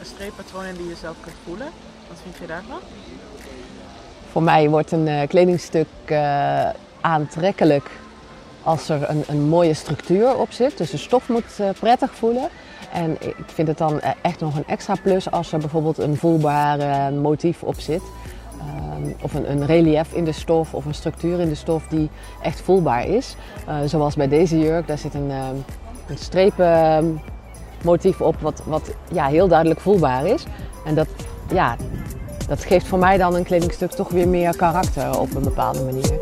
een 0.00 0.06
streeppatroon 0.06 0.64
in 0.64 0.76
die 0.76 0.88
je 0.88 0.96
zelf 1.00 1.16
kunt 1.20 1.36
voelen. 1.44 1.68
Wat 2.08 2.18
vind 2.22 2.36
je 2.36 2.46
daarvan? 2.46 2.78
Voor 4.30 4.42
mij 4.42 4.68
wordt 4.68 4.92
een 4.92 5.08
eh, 5.08 5.28
kledingstuk 5.28 5.86
eh, 6.04 6.68
aantrekkelijk 7.00 7.90
als 8.62 8.88
er 8.88 9.10
een, 9.10 9.24
een 9.26 9.48
mooie 9.48 9.74
structuur 9.74 10.36
op 10.36 10.52
zit. 10.52 10.78
Dus 10.78 10.90
de 10.90 10.96
stof 10.96 11.28
moet 11.28 11.58
eh, 11.58 11.68
prettig 11.80 12.14
voelen. 12.14 12.48
En 12.92 13.12
ik 13.20 13.44
vind 13.46 13.68
het 13.68 13.78
dan 13.78 14.00
echt 14.22 14.40
nog 14.40 14.56
een 14.56 14.66
extra 14.66 14.94
plus 15.02 15.30
als 15.30 15.52
er 15.52 15.58
bijvoorbeeld 15.58 15.98
een 15.98 16.16
voelbaar 16.16 17.12
motief 17.12 17.62
op 17.62 17.80
zit. 17.80 18.02
Ehm, 18.58 19.12
of 19.22 19.34
een, 19.34 19.50
een 19.50 19.66
relief 19.66 20.12
in 20.12 20.24
de 20.24 20.32
stof 20.32 20.74
of 20.74 20.84
een 20.84 20.94
structuur 20.94 21.40
in 21.40 21.48
de 21.48 21.54
stof 21.54 21.86
die 21.88 22.10
echt 22.42 22.60
voelbaar 22.60 23.06
is. 23.06 23.36
Zoals 23.84 24.14
bij 24.14 24.28
deze 24.28 24.58
jurk, 24.58 24.86
daar 24.86 24.98
zit 24.98 25.14
een, 25.14 25.30
ehm, 25.30 25.56
een 26.08 26.18
strepenmotief 27.78 28.20
op 28.20 28.40
wat, 28.40 28.62
wat 28.64 28.90
ja, 29.12 29.26
heel 29.26 29.48
duidelijk 29.48 29.80
voelbaar 29.80 30.26
is. 30.26 30.44
En 30.84 30.94
dat, 30.94 31.06
ja, 31.52 31.76
dat 32.48 32.64
geeft 32.64 32.86
voor 32.86 32.98
mij 32.98 33.16
dan 33.16 33.34
een 33.34 33.44
kledingstuk 33.44 33.90
toch 33.90 34.08
weer 34.08 34.28
meer 34.28 34.56
karakter 34.56 35.18
op 35.18 35.34
een 35.34 35.42
bepaalde 35.42 35.82
manier. 35.82 36.18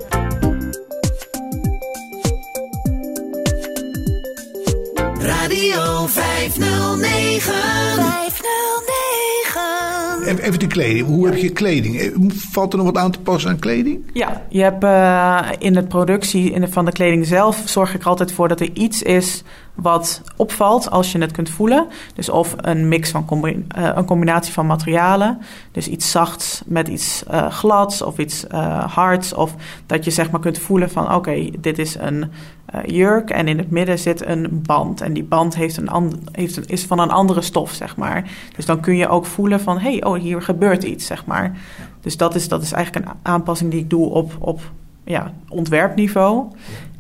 Radio 5.18 6.06
509. 6.06 7.52
509. 7.52 9.05
Even 10.26 10.58
de 10.58 10.66
kleding. 10.66 11.06
Hoe 11.06 11.26
heb 11.26 11.36
je 11.36 11.50
kleding? 11.50 11.98
Eh, 11.98 12.10
Valt 12.28 12.72
er 12.72 12.78
nog 12.78 12.86
wat 12.86 12.96
aan 12.96 13.10
te 13.10 13.20
passen 13.20 13.50
aan 13.50 13.58
kleding? 13.58 14.10
Ja, 14.12 14.42
je 14.48 14.62
hebt 14.62 14.84
eh, 14.84 15.40
in 15.58 15.72
de 15.72 15.82
productie 15.82 16.50
in 16.50 16.68
van 16.68 16.84
de 16.84 16.92
kleding 16.92 17.26
zelf 17.26 17.62
zorg 17.64 17.94
ik 17.94 18.02
altijd 18.02 18.32
voor 18.32 18.48
dat 18.48 18.60
er 18.60 18.70
iets 18.72 19.02
is 19.02 19.42
wat 19.74 20.22
opvalt 20.36 20.90
als 20.90 21.12
je 21.12 21.18
het 21.18 21.32
kunt 21.32 21.50
voelen. 21.50 21.86
Dus 22.14 22.28
of 22.28 22.54
een 22.56 22.88
mix 22.88 23.10
van 23.10 23.26
eh, 23.28 23.90
een 23.94 24.04
combinatie 24.04 24.52
van 24.52 24.66
materialen. 24.66 25.38
Dus 25.72 25.88
iets 25.88 26.10
zachts 26.10 26.62
met 26.66 26.88
iets 26.88 27.24
eh, 27.28 27.50
glads 27.50 28.02
of 28.02 28.18
iets 28.18 28.44
hards. 28.86 29.34
Of 29.34 29.54
dat 29.86 30.04
je 30.04 30.10
zeg 30.10 30.30
maar 30.30 30.40
kunt 30.40 30.58
voelen 30.58 30.90
van 30.90 31.14
oké, 31.14 31.50
dit 31.58 31.78
is 31.78 31.96
een 31.98 32.30
jurk 32.84 33.30
en 33.30 33.48
in 33.48 33.58
het 33.58 33.70
midden 33.70 33.98
zit 33.98 34.26
een 34.26 34.62
band. 34.66 35.00
En 35.00 35.12
die 35.12 35.24
band 35.24 35.54
heeft 35.54 35.76
een 35.76 36.12
heeft 36.32 36.56
een, 36.56 36.66
is 36.66 36.84
van 36.84 36.98
een 36.98 37.10
andere 37.10 37.42
stof, 37.42 37.72
zeg 37.72 37.96
maar. 37.96 38.30
Dus 38.56 38.66
dan 38.66 38.80
kun 38.80 38.96
je 38.96 39.08
ook 39.08 39.26
voelen 39.26 39.60
van 39.60 39.78
hé, 39.78 39.90
hey, 39.90 40.04
oh, 40.04 40.18
hier 40.18 40.42
gebeurt 40.42 40.82
iets, 40.82 41.06
zeg 41.06 41.24
maar. 41.24 41.56
Dus 42.00 42.16
dat 42.16 42.34
is, 42.34 42.48
dat 42.48 42.62
is 42.62 42.72
eigenlijk 42.72 43.06
een 43.06 43.12
aanpassing 43.22 43.70
die 43.70 43.80
ik 43.80 43.90
doe 43.90 44.08
op, 44.08 44.36
op 44.38 44.60
ja, 45.04 45.32
ontwerpniveau. 45.48 46.44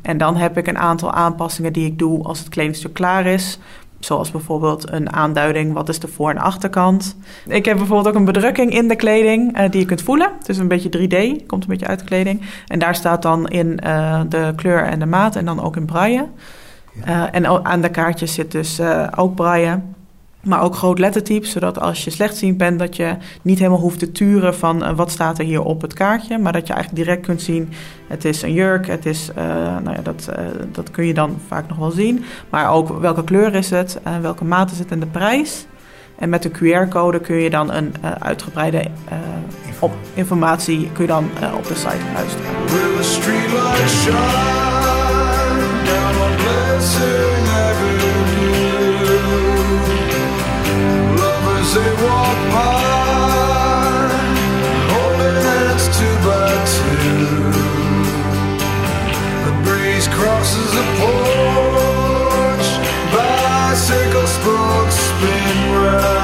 En 0.02 0.18
dan 0.18 0.36
heb 0.36 0.58
ik 0.58 0.66
een 0.66 0.78
aantal 0.78 1.12
aanpassingen 1.12 1.72
die 1.72 1.86
ik 1.86 1.98
doe 1.98 2.22
als 2.22 2.38
het 2.38 2.48
kledingstuk 2.48 2.94
klaar 2.94 3.26
is. 3.26 3.58
Zoals 3.98 4.30
bijvoorbeeld 4.30 4.92
een 4.92 5.12
aanduiding, 5.12 5.72
wat 5.72 5.88
is 5.88 5.98
de 5.98 6.08
voor- 6.08 6.30
en 6.30 6.38
achterkant. 6.38 7.16
Ik 7.46 7.64
heb 7.64 7.76
bijvoorbeeld 7.76 8.08
ook 8.08 8.14
een 8.14 8.24
bedrukking 8.24 8.72
in 8.72 8.88
de 8.88 8.96
kleding 8.96 9.58
uh, 9.58 9.70
die 9.70 9.80
je 9.80 9.86
kunt 9.86 10.02
voelen. 10.02 10.30
Het 10.38 10.48
is 10.48 10.58
een 10.58 10.68
beetje 10.68 10.88
3D, 10.88 11.46
komt 11.46 11.62
een 11.62 11.68
beetje 11.68 11.86
uit 11.86 11.98
de 11.98 12.04
kleding. 12.04 12.42
En 12.66 12.78
daar 12.78 12.94
staat 12.94 13.22
dan 13.22 13.48
in 13.48 13.80
uh, 13.86 14.20
de 14.28 14.52
kleur 14.56 14.84
en 14.84 14.98
de 14.98 15.06
maat 15.06 15.36
en 15.36 15.44
dan 15.44 15.62
ook 15.62 15.76
in 15.76 15.86
braille. 15.86 16.26
Uh, 17.08 17.34
en 17.34 17.64
aan 17.64 17.80
de 17.80 17.90
kaartjes 17.90 18.34
zit 18.34 18.52
dus 18.52 18.80
ook 19.16 19.34
braille. 19.34 19.80
Maar 20.46 20.62
ook 20.62 20.74
groot 20.74 20.98
lettertype, 20.98 21.46
zodat 21.46 21.80
als 21.80 22.04
je 22.04 22.10
slechtziend 22.10 22.56
bent... 22.56 22.78
dat 22.78 22.96
je 22.96 23.16
niet 23.42 23.58
helemaal 23.58 23.80
hoeft 23.80 23.98
te 23.98 24.12
turen 24.12 24.54
van 24.54 24.82
uh, 24.82 24.96
wat 24.96 25.10
staat 25.10 25.38
er 25.38 25.44
hier 25.44 25.62
op 25.62 25.82
het 25.82 25.94
kaartje. 25.94 26.38
Maar 26.38 26.52
dat 26.52 26.66
je 26.66 26.72
eigenlijk 26.72 27.04
direct 27.04 27.26
kunt 27.26 27.42
zien, 27.42 27.72
het 28.06 28.24
is 28.24 28.42
een 28.42 28.52
jurk, 28.52 28.86
het 28.86 29.06
is... 29.06 29.30
Uh, 29.38 29.44
nou 29.82 29.90
ja, 29.96 30.02
dat, 30.02 30.28
uh, 30.30 30.44
dat 30.72 30.90
kun 30.90 31.06
je 31.06 31.14
dan 31.14 31.36
vaak 31.46 31.68
nog 31.68 31.78
wel 31.78 31.90
zien. 31.90 32.24
Maar 32.50 32.70
ook 32.70 33.00
welke 33.00 33.24
kleur 33.24 33.54
is 33.54 33.70
het, 33.70 34.00
welke 34.20 34.44
maat 34.44 34.70
is 34.70 34.78
het 34.78 34.90
en 34.90 35.00
de 35.00 35.06
prijs. 35.06 35.66
En 36.18 36.28
met 36.28 36.42
de 36.42 36.50
QR-code 36.50 37.20
kun 37.20 37.36
je 37.36 37.50
dan 37.50 37.72
een 37.72 37.94
uitgebreide 38.18 38.84
op 39.78 39.92
informatie 40.14 40.90
kun 40.92 41.02
je 41.02 41.10
dan, 41.10 41.30
op 41.56 41.66
de 41.66 41.74
site 41.74 41.96
luisteren. 42.14 42.54
The 60.76 60.82
porch, 61.00 62.68
bicycle 63.12 64.26
spokes 64.26 64.94
spin 64.94 65.72
round. 65.72 66.15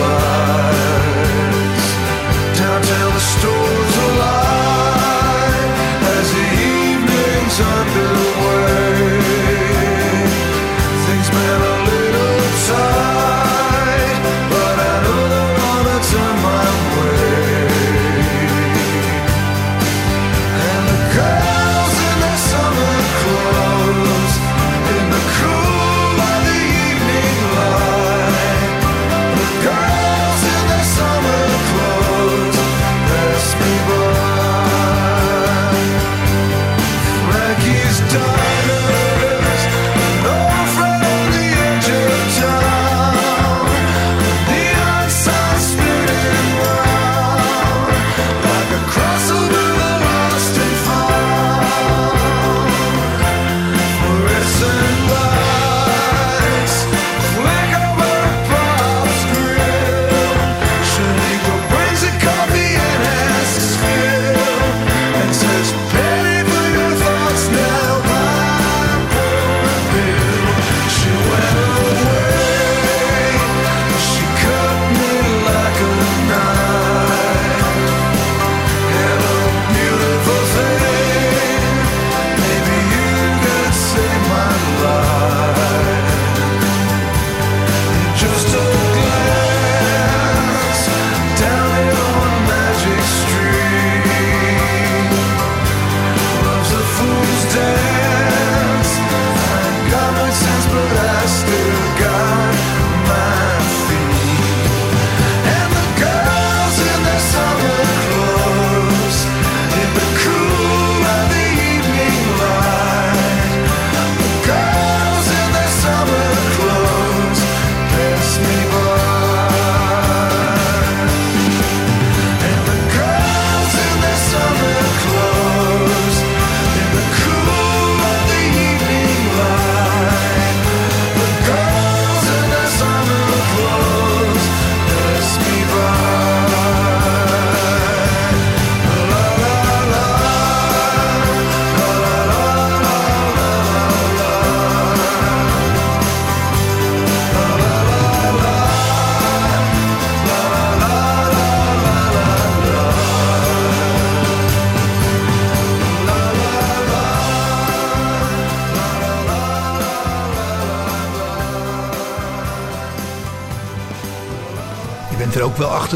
world. 0.00 0.23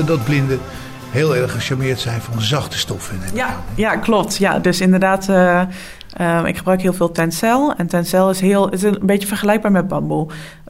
Dat 0.07 0.25
blinden 0.25 0.61
heel 1.11 1.37
erg 1.37 1.53
gecharmeerd 1.53 2.01
zijn 2.01 2.21
van 2.21 2.41
zachte 2.41 2.79
stoffen. 2.79 3.21
Ja, 3.35 3.57
ja 3.75 3.97
klopt. 3.97 4.37
Ja, 4.37 4.59
dus 4.59 4.81
inderdaad, 4.81 5.29
eh, 5.29 5.61
eh, 6.13 6.45
ik 6.45 6.57
gebruik 6.57 6.83
heel 6.83 6.93
veel 6.93 7.13
Tencel. 7.13 7.75
En 7.77 7.87
Tencel 7.87 8.31
is, 8.31 8.41
heel, 8.41 8.69
is 8.69 8.83
een 8.83 8.99
beetje 9.03 9.27
vergelijkbaar 9.27 9.73
met 9.73 9.89
bamboe 9.89 10.27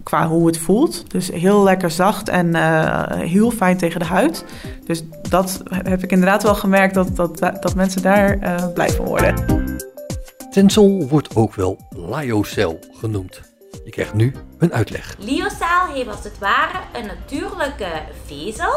qua 0.09 0.29
hoe 0.29 0.47
het 0.47 0.59
voelt. 0.59 1.11
Dus 1.11 1.31
heel 1.31 1.63
lekker 1.63 1.91
zacht 1.91 2.29
en 2.29 2.55
eh, 2.55 3.17
heel 3.17 3.51
fijn 3.51 3.77
tegen 3.77 4.01
de 4.01 4.07
huid. 4.07 4.45
Dus 4.85 5.03
dat 5.29 5.63
heb 5.69 6.03
ik 6.03 6.13
inderdaad 6.13 6.43
wel 6.43 6.55
gemerkt 6.55 6.95
dat, 6.95 7.17
dat, 7.17 7.39
dat 7.39 7.75
mensen 7.75 8.03
daar 8.03 8.39
eh, 8.39 8.73
blij 8.75 8.91
van 8.91 9.05
worden. 9.05 9.35
stencil 10.51 11.09
wordt 11.09 11.37
ook 11.37 11.55
wel 11.55 11.79
lyocell 11.91 12.79
genoemd. 13.01 13.41
Je 13.85 13.91
krijgt 13.91 14.15
nu 14.15 14.35
een 14.59 14.75
uitleg. 14.75 15.17
Lyocell 15.19 15.93
heeft 15.93 16.09
als 16.09 16.25
het 16.25 16.39
ware 16.39 16.79
een 16.93 17.07
natuurlijke 17.07 17.91
vezel. 18.27 18.73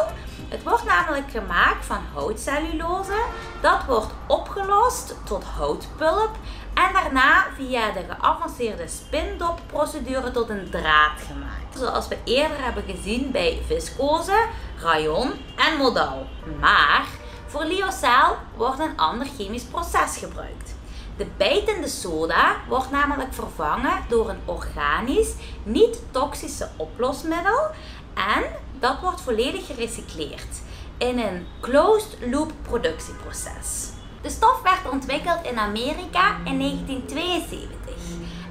Het 0.51 0.63
wordt 0.63 0.85
namelijk 0.85 1.31
gemaakt 1.31 1.85
van 1.85 2.01
houtcellulose. 2.13 3.23
Dat 3.61 3.85
wordt 3.87 4.13
opgelost 4.27 5.15
tot 5.23 5.43
houtpulp 5.43 6.29
en 6.73 6.93
daarna 6.93 7.45
via 7.55 7.91
de 7.91 8.03
geavanceerde 8.09 8.87
spindopprocedure 8.87 10.31
tot 10.31 10.49
een 10.49 10.69
draad 10.69 11.21
gemaakt. 11.27 11.77
Zoals 11.77 12.07
we 12.07 12.17
eerder 12.23 12.63
hebben 12.63 12.83
gezien 12.83 13.31
bij 13.31 13.61
viscose, 13.67 14.45
rayon 14.79 15.31
en 15.55 15.77
modal. 15.77 16.27
Maar 16.59 17.05
voor 17.47 17.63
lyocell 17.63 18.35
wordt 18.55 18.79
een 18.79 18.97
ander 18.97 19.27
chemisch 19.37 19.63
proces 19.63 20.17
gebruikt. 20.17 20.75
De 21.17 21.27
bijtende 21.37 21.87
soda 21.87 22.55
wordt 22.67 22.91
namelijk 22.91 23.33
vervangen 23.33 23.99
door 24.07 24.29
een 24.29 24.41
organisch, 24.45 25.33
niet-toxische 25.63 26.69
oplosmiddel 26.77 27.69
en 28.13 28.43
dat 28.82 28.99
wordt 28.99 29.21
volledig 29.21 29.65
gerecycleerd 29.65 30.61
in 30.97 31.19
een 31.19 31.47
closed-loop 31.59 32.51
productieproces. 32.61 33.89
De 34.21 34.29
stof 34.29 34.61
werd 34.61 34.89
ontwikkeld 34.91 35.45
in 35.45 35.57
Amerika 35.59 36.38
in 36.45 36.59
1972 36.59 37.69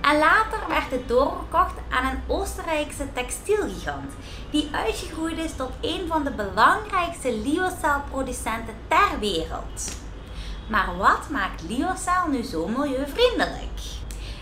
en 0.00 0.18
later 0.18 0.68
werd 0.68 0.90
het 0.90 1.08
doorverkocht 1.08 1.74
aan 1.90 2.10
een 2.10 2.20
Oostenrijkse 2.26 3.12
textielgigant 3.12 4.12
die 4.50 4.68
uitgegroeid 4.72 5.38
is 5.38 5.56
tot 5.56 5.70
een 5.80 6.06
van 6.06 6.24
de 6.24 6.30
belangrijkste 6.30 7.36
lyocell-producenten 7.36 8.74
ter 8.88 9.18
wereld. 9.20 9.96
Maar 10.68 10.96
wat 10.96 11.28
maakt 11.30 11.62
lyocell 11.62 12.28
nu 12.30 12.42
zo 12.42 12.66
milieuvriendelijk? 12.66 13.80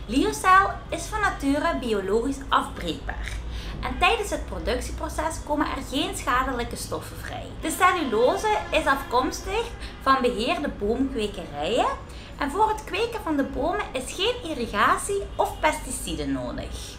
Lyocell 0.06 0.66
is 0.88 1.02
van 1.06 1.20
nature 1.20 1.78
biologisch 1.80 2.40
afbreekbaar. 2.48 3.36
En 3.80 3.98
tijdens 3.98 4.30
het 4.30 4.46
productieproces 4.46 5.42
komen 5.46 5.66
er 5.66 5.82
geen 5.90 6.16
schadelijke 6.16 6.76
stoffen 6.76 7.16
vrij. 7.16 7.46
De 7.60 7.70
cellulose 7.70 8.58
is 8.70 8.86
afkomstig 8.86 9.64
van 10.02 10.16
beheerde 10.20 10.68
boomkwekerijen. 10.68 11.86
En 12.38 12.50
voor 12.50 12.68
het 12.68 12.84
kweken 12.84 13.20
van 13.22 13.36
de 13.36 13.44
bomen 13.44 13.84
is 13.92 14.12
geen 14.12 14.50
irrigatie 14.50 15.22
of 15.36 15.60
pesticiden 15.60 16.32
nodig. 16.32 16.96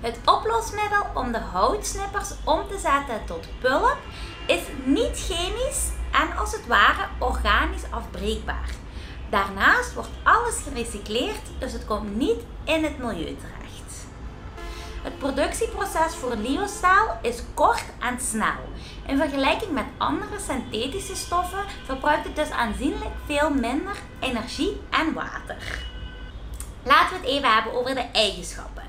Het 0.00 0.18
oplosmiddel 0.24 1.06
om 1.14 1.32
de 1.32 1.38
houtsnippers 1.38 2.30
om 2.44 2.60
te 2.68 2.78
zetten 2.78 3.26
tot 3.26 3.46
pulp 3.60 3.96
is 4.46 4.62
niet 4.84 5.26
chemisch 5.26 5.88
en 6.12 6.36
als 6.36 6.52
het 6.52 6.66
ware 6.66 7.06
organisch 7.18 7.90
afbreekbaar. 7.90 8.70
Daarnaast 9.30 9.94
wordt 9.94 10.10
alles 10.22 10.62
gerecycleerd, 10.68 11.42
dus 11.58 11.72
het 11.72 11.86
komt 11.86 12.16
niet 12.16 12.40
in 12.64 12.84
het 12.84 12.98
milieu 12.98 13.36
terecht. 13.36 13.63
Het 15.04 15.18
productieproces 15.18 16.14
voor 16.14 16.36
lyocell 16.36 17.18
is 17.22 17.42
kort 17.54 17.84
en 18.00 18.20
snel. 18.20 18.60
In 19.06 19.16
vergelijking 19.16 19.70
met 19.70 19.84
andere 19.98 20.38
synthetische 20.46 21.16
stoffen 21.16 21.64
verbruikt 21.84 22.24
het 22.24 22.36
dus 22.36 22.50
aanzienlijk 22.50 23.10
veel 23.26 23.50
minder 23.50 23.96
energie 24.20 24.80
en 24.90 25.12
water. 25.12 25.86
Laten 26.82 27.08
we 27.08 27.16
het 27.16 27.26
even 27.26 27.54
hebben 27.54 27.72
over 27.72 27.94
de 27.94 28.06
eigenschappen. 28.12 28.82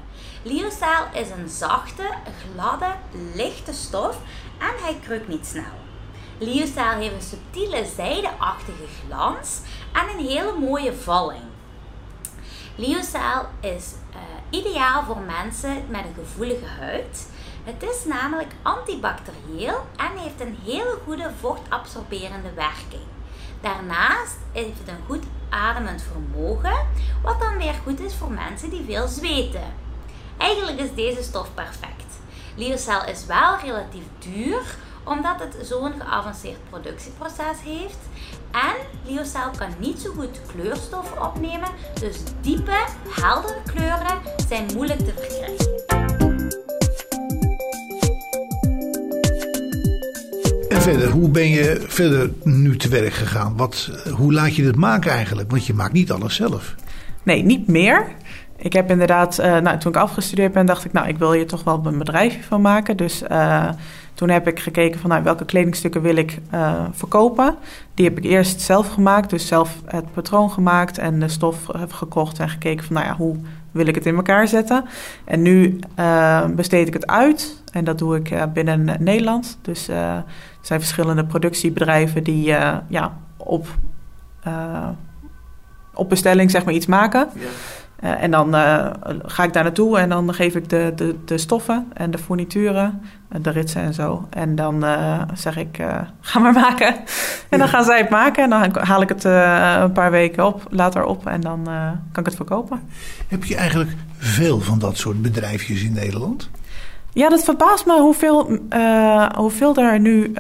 Lyocell 0.44 1.04
is 1.14 1.30
een 1.30 1.50
zachte, 1.50 2.10
gladde, 2.54 2.92
lichte 3.34 3.74
stof 3.74 4.18
en 4.58 4.84
hij 4.84 5.00
kreukt 5.04 5.28
niet 5.28 5.46
snel. 5.46 5.76
Lyocell 6.38 6.98
heeft 6.98 7.14
een 7.14 7.22
subtiele 7.22 7.86
zijdeachtige 7.96 8.88
glans 9.06 9.60
en 9.94 10.10
een 10.10 10.26
hele 10.26 10.54
mooie 10.60 10.94
valling. 10.94 11.44
Lyocell 12.76 13.46
is 13.60 13.94
ideaal 14.50 15.04
voor 15.04 15.20
mensen 15.20 15.86
met 15.88 16.06
een 16.06 16.26
gevoelige 16.26 16.66
huid. 16.80 17.30
Het 17.64 17.84
is 17.84 18.06
namelijk 18.06 18.52
antibacterieel 18.62 19.86
en 19.96 20.18
heeft 20.18 20.40
een 20.40 20.58
hele 20.64 20.98
goede 21.04 21.32
vochtabsorberende 21.40 22.54
werking. 22.56 23.04
Daarnaast 23.62 24.38
heeft 24.52 24.80
het 24.80 24.88
een 24.88 25.06
goed 25.06 25.24
ademend 25.50 26.04
vermogen, 26.12 26.88
wat 27.24 27.40
dan 27.40 27.58
weer 27.58 27.76
goed 27.84 28.00
is 28.00 28.14
voor 28.14 28.32
mensen 28.32 28.70
die 28.70 28.86
veel 28.86 29.08
zweten. 29.08 29.74
Eigenlijk 30.38 30.80
is 30.80 30.94
deze 30.96 31.24
stof 31.24 31.54
perfect. 31.54 32.20
Lyocell 32.56 33.12
is 33.12 33.26
wel 33.26 33.60
relatief 33.60 34.04
duur, 34.20 34.62
omdat 35.06 35.40
het 35.40 35.68
zo'n 35.68 35.94
geavanceerd 36.00 36.70
productieproces 36.70 37.58
heeft. 37.64 37.98
En 38.52 38.76
Lyocell 39.06 39.50
kan 39.58 39.70
niet 39.80 40.00
zo 40.00 40.12
goed 40.18 40.42
kleurstoffen 40.48 41.26
opnemen, 41.26 41.70
dus 42.00 42.18
diepe, 42.42 42.86
heldere 43.10 43.62
kleuren 43.66 44.18
zijn 44.48 44.66
moeilijk 44.74 45.00
te 45.00 45.14
verkrijgen. 45.16 45.74
En 50.70 50.82
verder, 50.82 51.10
hoe 51.10 51.30
ben 51.30 51.50
je 51.50 51.84
verder 51.88 52.32
nu 52.44 52.78
te 52.78 52.90
werk 52.90 53.14
gegaan? 53.14 53.58
Wat, 53.58 53.92
hoe 54.16 54.34
laat 54.34 54.56
je 54.56 54.64
dit 54.64 54.76
maken 54.76 55.12
eigenlijk? 55.12 55.52
Want 55.52 55.66
je 55.66 55.74
maakt 55.74 55.94
niet 55.94 56.12
alles 56.12 56.36
zelf. 56.36 56.76
Nee, 57.24 57.44
niet 57.44 57.68
meer. 57.68 58.08
Ik 58.58 58.74
heb 58.74 58.90
inderdaad, 58.90 59.40
uh, 59.40 59.58
nou, 59.58 59.78
toen 59.78 59.92
ik 59.92 59.98
afgestudeerd 59.98 60.54
ben, 60.54 60.66
dacht 60.66 60.86
ik, 60.86 60.94
nou, 60.94 61.08
ik 61.08 61.18
wil 61.18 61.32
hier 61.32 61.48
toch 61.48 61.64
wel 61.64 61.82
een 61.84 61.98
bedrijfje 61.98 62.44
van 62.44 62.62
maken. 62.62 62.98
Dus 62.98 63.24
uh, 63.32 63.70
toen 64.16 64.30
heb 64.30 64.48
ik 64.48 64.60
gekeken 64.60 65.00
van 65.00 65.10
nou, 65.10 65.24
welke 65.24 65.46
kledingstukken 65.46 66.02
wil 66.02 66.16
ik 66.16 66.40
uh, 66.54 66.84
verkopen. 66.92 67.56
Die 67.94 68.06
heb 68.06 68.18
ik 68.18 68.24
eerst 68.24 68.62
zelf 68.62 68.94
gemaakt, 68.94 69.30
dus 69.30 69.48
zelf 69.48 69.82
het 69.86 70.14
patroon 70.14 70.52
gemaakt 70.52 70.98
en 70.98 71.20
de 71.20 71.28
stof 71.28 71.68
heb 71.78 71.92
gekocht 71.92 72.40
en 72.40 72.50
gekeken 72.50 72.86
van 72.86 72.96
nou 72.96 73.08
ja, 73.08 73.16
hoe 73.16 73.36
wil 73.72 73.88
ik 73.88 73.96
het 73.96 74.06
in 74.06 74.16
elkaar 74.16 74.48
zetten. 74.48 74.86
En 75.26 75.42
nu 75.42 75.80
besteed 76.56 76.88
ik 76.88 76.94
het 76.94 77.08
uit 77.08 77.64
en 77.72 77.84
dat 77.84 77.98
doe 77.98 78.16
ik 78.16 78.54
binnen 78.54 78.96
Nederland. 79.00 79.58
Dus 79.62 79.88
er 79.88 80.24
zijn 80.62 80.80
verschillende 80.80 81.26
productiebedrijven 81.26 82.24
die 82.24 82.44
ja, 82.88 83.18
op, 83.38 83.68
op 85.94 86.10
bestelling 86.10 86.52
zeg 86.52 86.66
maar 86.66 86.74
iets 86.74 86.86
maken. 86.86 87.30
Ja. 87.34 87.48
Uh, 88.04 88.24
en 88.24 88.32
dan 88.32 88.56
uh, 88.56 88.88
ga 89.26 89.44
ik 89.44 89.54
daar 89.54 89.64
naartoe 89.64 90.00
en 90.00 90.10
dan 90.10 90.34
geef 90.34 90.56
ik 90.56 90.70
de, 90.70 90.92
de, 90.96 91.16
de 91.26 91.38
stoffen 91.38 91.88
en 91.94 92.12
de 92.12 92.18
fournituren, 92.18 93.02
de 93.42 93.50
ritsen 93.50 93.82
en 93.82 93.94
zo. 93.94 94.28
En 94.30 94.56
dan 94.56 94.86
uh, 94.86 95.22
zeg 95.34 95.58
ik, 95.58 95.84
ga 96.22 96.40
maar 96.40 96.54
maken. 96.54 96.96
En 97.50 97.60
dan 97.60 97.68
gaan 97.68 97.84
zij 97.84 97.98
het 97.98 98.10
maken 98.10 98.44
en 98.44 98.50
dan 98.50 98.78
haal 98.86 99.02
ik 99.02 99.10
het 99.10 99.24
een 99.24 99.92
paar 99.92 100.12
weken 100.12 100.46
op, 100.46 100.68
later 100.70 101.04
op 101.04 101.28
en 101.28 101.42
dan 101.42 101.64
kan 102.12 102.24
ik 102.24 102.26
het 102.26 102.36
verkopen. 102.36 102.82
Heb 103.28 103.44
je 103.44 103.56
eigenlijk 103.56 103.92
veel 104.18 104.60
van 104.60 104.80
dat 104.80 104.98
soort 104.98 105.22
bedrijfjes 105.22 105.84
in 105.84 105.94
Nederland? 105.94 106.50
Ja, 107.14 107.30
dat 107.30 107.44
verbaast 107.44 107.86
me 107.86 108.00
hoeveel, 108.00 108.60
hoeveel 109.36 109.76
er 109.76 110.00
nu 110.00 110.34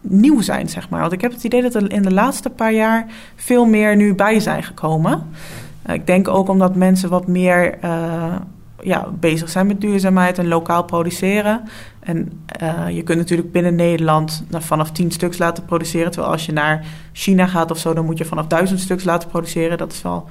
nieuw 0.00 0.40
zijn, 0.40 0.68
zeg 0.68 0.88
maar. 0.88 1.00
Want 1.00 1.12
ik 1.12 1.20
heb 1.20 1.32
het 1.32 1.44
idee 1.44 1.62
dat 1.62 1.74
er 1.74 1.92
in 1.92 2.02
de 2.02 2.12
laatste 2.12 2.50
paar 2.50 2.72
jaar 2.72 3.06
veel 3.36 3.64
meer 3.66 3.96
nu 3.96 4.14
bij 4.14 4.40
zijn 4.40 4.62
gekomen. 4.62 5.28
Uh, 5.86 5.94
ik 5.94 6.06
denk 6.06 6.28
ook 6.28 6.48
omdat 6.48 6.74
mensen 6.74 7.08
wat 7.08 7.26
meer 7.26 7.78
uh, 7.84 8.34
ja, 8.82 9.08
bezig 9.20 9.48
zijn 9.48 9.66
met 9.66 9.80
duurzaamheid 9.80 10.38
en 10.38 10.48
lokaal 10.48 10.84
produceren. 10.84 11.60
En 12.00 12.42
uh, 12.62 12.88
je 12.88 13.02
kunt 13.02 13.18
natuurlijk 13.18 13.52
binnen 13.52 13.74
Nederland 13.74 14.44
vanaf 14.50 14.90
tien 14.90 15.10
stuks 15.10 15.38
laten 15.38 15.64
produceren. 15.64 16.10
Terwijl 16.10 16.32
als 16.32 16.46
je 16.46 16.52
naar 16.52 16.84
China 17.12 17.46
gaat 17.46 17.70
of 17.70 17.78
zo, 17.78 17.94
dan 17.94 18.04
moet 18.04 18.18
je 18.18 18.24
vanaf 18.24 18.46
duizend 18.46 18.80
stuks 18.80 19.04
laten 19.04 19.28
produceren. 19.28 19.78
Dat 19.78 19.92
is 19.92 20.02
wel. 20.02 20.28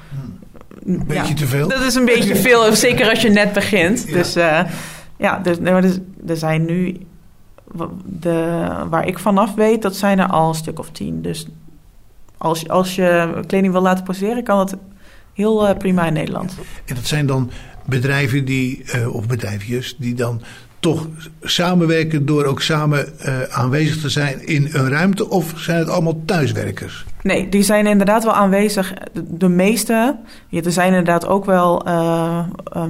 Een 0.86 1.04
beetje 1.08 1.28
ja, 1.28 1.34
te 1.34 1.48
veel. 1.48 1.68
Dat 1.68 1.82
is 1.82 1.96
een 1.96 2.06
beetje 2.06 2.36
veel, 2.36 2.76
zeker 2.76 3.10
als 3.10 3.22
je 3.22 3.30
net 3.30 3.54
begint. 3.54 4.04
Ja. 4.08 4.14
Dus 4.14 4.34
ja, 5.18 5.40
dus, 5.44 5.60
maar 5.60 5.82
dus, 5.82 6.00
er 6.28 6.38
zijn 6.38 6.66
nu. 6.66 6.98
De, 8.06 8.68
waar 8.90 9.08
ik 9.08 9.20
vanaf 9.20 9.54
weet, 9.54 9.82
dat 9.82 9.96
zijn 9.96 10.20
er 10.20 10.28
al 10.28 10.48
een 10.48 10.56
stuk 10.56 10.80
of 10.80 10.90
tien. 10.90 11.22
Dus 11.22 11.48
als, 12.38 12.70
als 12.70 12.96
je 12.96 13.40
kleding 13.48 13.74
wil 13.74 13.82
laten 13.82 14.04
produceren, 14.04 14.44
kan 14.44 14.58
dat 14.58 14.76
heel 15.40 15.70
uh, 15.70 15.78
prima 15.78 16.06
in 16.06 16.14
Nederland. 16.14 16.56
En 16.86 16.96
dat 16.96 17.06
zijn 17.06 17.26
dan 17.26 17.52
bedrijven 17.86 18.46
die, 18.46 18.84
uh, 18.96 19.16
of 19.16 19.28
bedrijfjes, 19.28 19.96
die 19.98 20.14
dan 20.14 20.42
toch 20.80 21.08
samenwerken 21.42 22.26
door 22.26 22.46
ook 22.46 22.62
samen 22.62 23.14
uh, 23.26 23.42
aanwezig 23.44 24.02
te 24.02 24.10
zijn 24.10 24.48
in 24.48 24.70
een 24.72 24.90
ruimte? 24.90 25.30
Of 25.30 25.54
zijn 25.56 25.80
het 25.80 25.90
allemaal 25.90 26.22
thuiswerkers? 26.26 27.06
Nee, 27.24 27.50
die 27.50 27.64
zijn 27.64 27.88
inderdaad 27.88 28.24
wel 28.24 28.34
aanwezig. 28.34 28.94
De, 29.14 29.38
de 29.38 29.50
meeste. 29.50 30.18
Ja, 30.48 30.62
er 30.62 30.72
zijn 30.72 30.88
inderdaad 30.88 31.28
ook 31.28 31.46
wel 31.46 31.88
uh, 31.88 32.46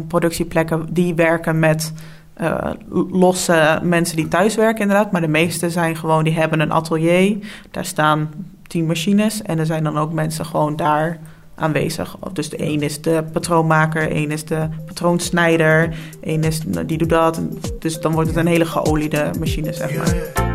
productieplekken 0.07 0.85
die 0.93 1.15
werken 1.15 1.59
met 1.59 1.93
uh, 2.41 2.71
losse 3.11 3.79
mensen 3.83 4.15
die 4.15 4.27
thuiswerken, 4.27 4.81
inderdaad. 4.81 5.11
Maar 5.11 5.21
de 5.21 5.27
meeste 5.27 5.69
zijn 5.69 5.95
gewoon, 5.95 6.23
die 6.23 6.33
hebben 6.33 6.59
een 6.59 6.71
atelier. 6.71 7.37
Daar 7.71 7.85
staan 7.85 8.29
tien 8.67 8.85
machines. 8.85 9.41
En 9.41 9.59
er 9.59 9.65
zijn 9.65 9.83
dan 9.83 9.97
ook 9.97 10.13
mensen 10.13 10.45
gewoon 10.45 10.75
daar 10.75 11.19
aanwezig. 11.59 12.17
Dus 12.33 12.49
de 12.49 12.61
een 12.63 12.81
is 12.81 13.01
de 13.01 13.23
patroonmaker, 13.31 14.15
een 14.15 14.31
is 14.31 14.45
de 14.45 14.67
patroonsnijder, 14.85 15.95
een 16.21 16.43
is 16.43 16.59
die 16.85 16.97
doet 16.97 17.09
dat. 17.09 17.41
Dus 17.79 17.99
dan 17.99 18.11
wordt 18.11 18.29
het 18.29 18.37
een 18.37 18.47
hele 18.47 18.65
geoliede 18.65 19.31
machine, 19.39 19.73
zeg 19.73 19.95
maar. 19.97 20.47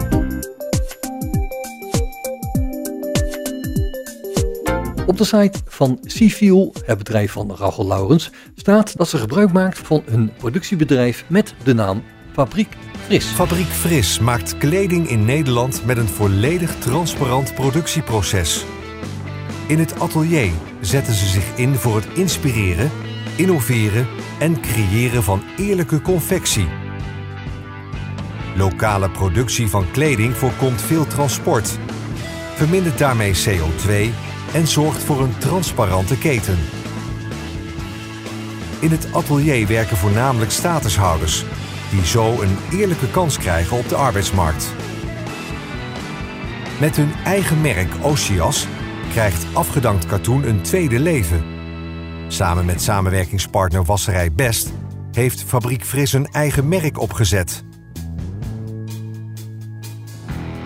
Op 5.07 5.19
de 5.19 5.25
site 5.25 5.59
van 5.65 5.99
Civil, 6.03 6.75
het 6.85 6.99
bedrijf 6.99 7.33
van 7.33 7.55
Rachel 7.57 7.87
Laurens, 7.87 8.31
staat 8.55 8.97
dat 8.97 9.09
ze 9.09 9.19
gebruik 9.19 9.53
maakt 9.53 9.79
van 9.79 10.03
een 10.07 10.33
productiebedrijf 10.37 11.25
met 11.27 11.55
de 11.65 11.75
naam 11.75 12.03
Fabriek 12.33 12.77
Fris. 13.05 13.25
Fabriek 13.25 13.67
Fris 13.67 14.19
maakt 14.19 14.59
kleding 14.59 15.09
in 15.09 15.25
Nederland 15.25 15.87
met 15.87 15.97
een 15.97 16.09
volledig 16.09 16.75
transparant 16.79 17.55
productieproces. 17.55 18.65
In 19.69 19.79
het 19.79 20.01
atelier 20.01 20.51
zetten 20.87 21.15
ze 21.15 21.27
zich 21.27 21.57
in 21.57 21.75
voor 21.75 21.97
het 21.97 22.07
inspireren, 22.15 22.91
innoveren 23.37 24.07
en 24.39 24.61
creëren 24.61 25.23
van 25.23 25.43
eerlijke 25.57 26.01
confectie. 26.01 26.69
Lokale 28.57 29.11
productie 29.11 29.69
van 29.69 29.91
kleding 29.91 30.37
voorkomt 30.37 30.81
veel 30.81 31.07
transport, 31.07 31.79
vermindert 32.55 32.99
daarmee 32.99 33.35
CO2 33.35 34.15
en 34.55 34.67
zorgt 34.67 35.03
voor 35.03 35.21
een 35.23 35.39
transparante 35.39 36.19
keten. 36.19 36.59
In 38.81 38.91
het 38.91 39.09
atelier 39.13 39.67
werken 39.67 39.97
voornamelijk 39.97 40.51
statushouders, 40.51 41.45
die 41.91 42.07
zo 42.07 42.43
een 42.43 42.57
eerlijke 42.73 43.11
kans 43.11 43.39
krijgen 43.39 43.77
op 43.77 43.89
de 43.89 43.97
arbeidsmarkt. 43.97 44.73
Met 46.81 46.97
hun 46.97 47.13
eigen 47.25 47.61
merk 47.61 47.89
Oceas 48.03 48.67
krijgt 49.15 49.47
afgedankt 49.53 50.07
katoen 50.07 50.49
een 50.49 50.63
tweede 50.63 51.01
leven. 51.01 51.45
Samen 52.29 52.65
met 52.65 52.83
samenwerkingspartner 52.83 53.85
Wasserij 53.85 54.33
Best 54.33 54.73
heeft 55.13 55.43
Fabriek 55.43 55.85
Fris 55.85 56.13
een 56.13 56.27
eigen 56.27 56.69
merk 56.69 56.99
opgezet. 56.99 57.65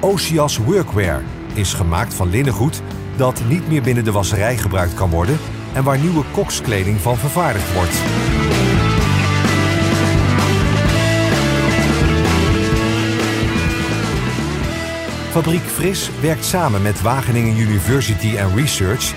Oceas 0.00 0.56
Workwear 0.56 1.22
is 1.54 1.72
gemaakt 1.72 2.14
van 2.14 2.30
linnengoed 2.30 2.82
dat 3.16 3.42
niet 3.48 3.68
meer 3.68 3.82
binnen 3.82 4.04
de 4.04 4.12
wasserij 4.12 4.56
gebruikt 4.56 4.94
kan 4.94 5.10
worden 5.10 5.38
en 5.72 5.84
waar 5.84 5.98
nieuwe 5.98 6.24
kokskleding 6.32 7.00
van 7.00 7.16
vervaardigd 7.16 7.74
wordt. 7.74 7.96
Fabriek 15.30 15.62
Fris 15.62 16.10
werkt 16.20 16.44
samen 16.44 16.82
met 16.82 17.02
Wageningen 17.02 17.58
University 17.58 18.38
and 18.38 18.54
Research 18.54 19.14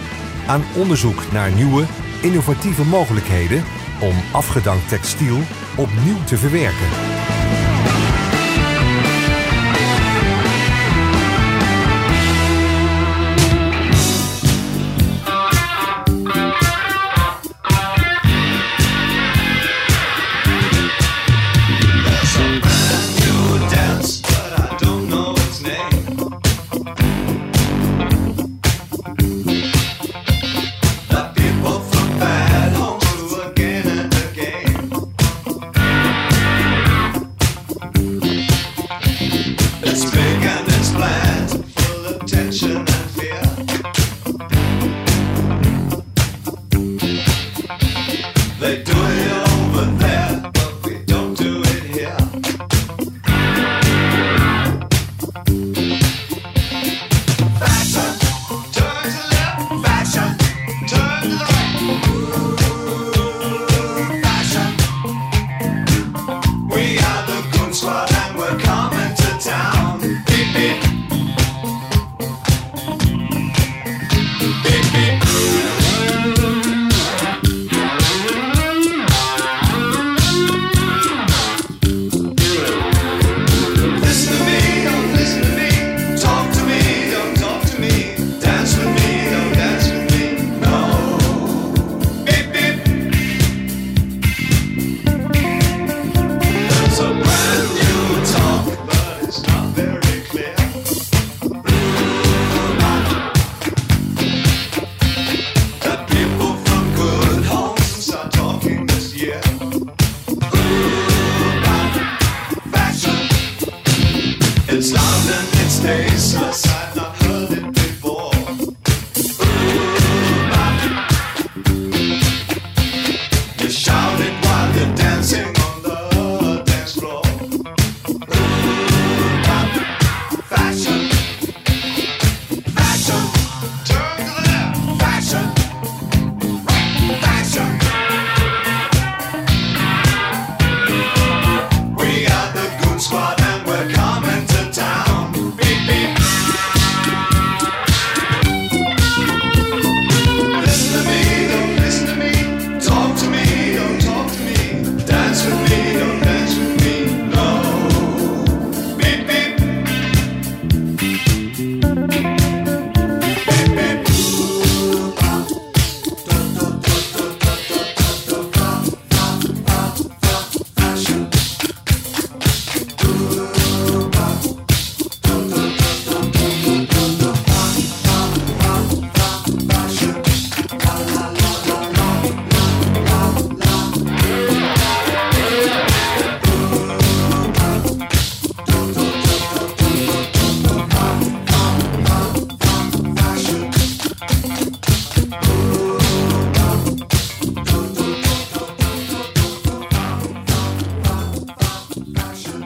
aan 0.47 0.63
onderzoek 0.75 1.31
naar 1.31 1.51
nieuwe, 1.51 1.85
innovatieve 2.21 2.85
mogelijkheden 2.85 3.63
om 4.01 4.15
afgedankt 4.31 4.89
textiel 4.89 5.37
opnieuw 5.77 6.23
te 6.25 6.37
verwerken. 6.37 7.10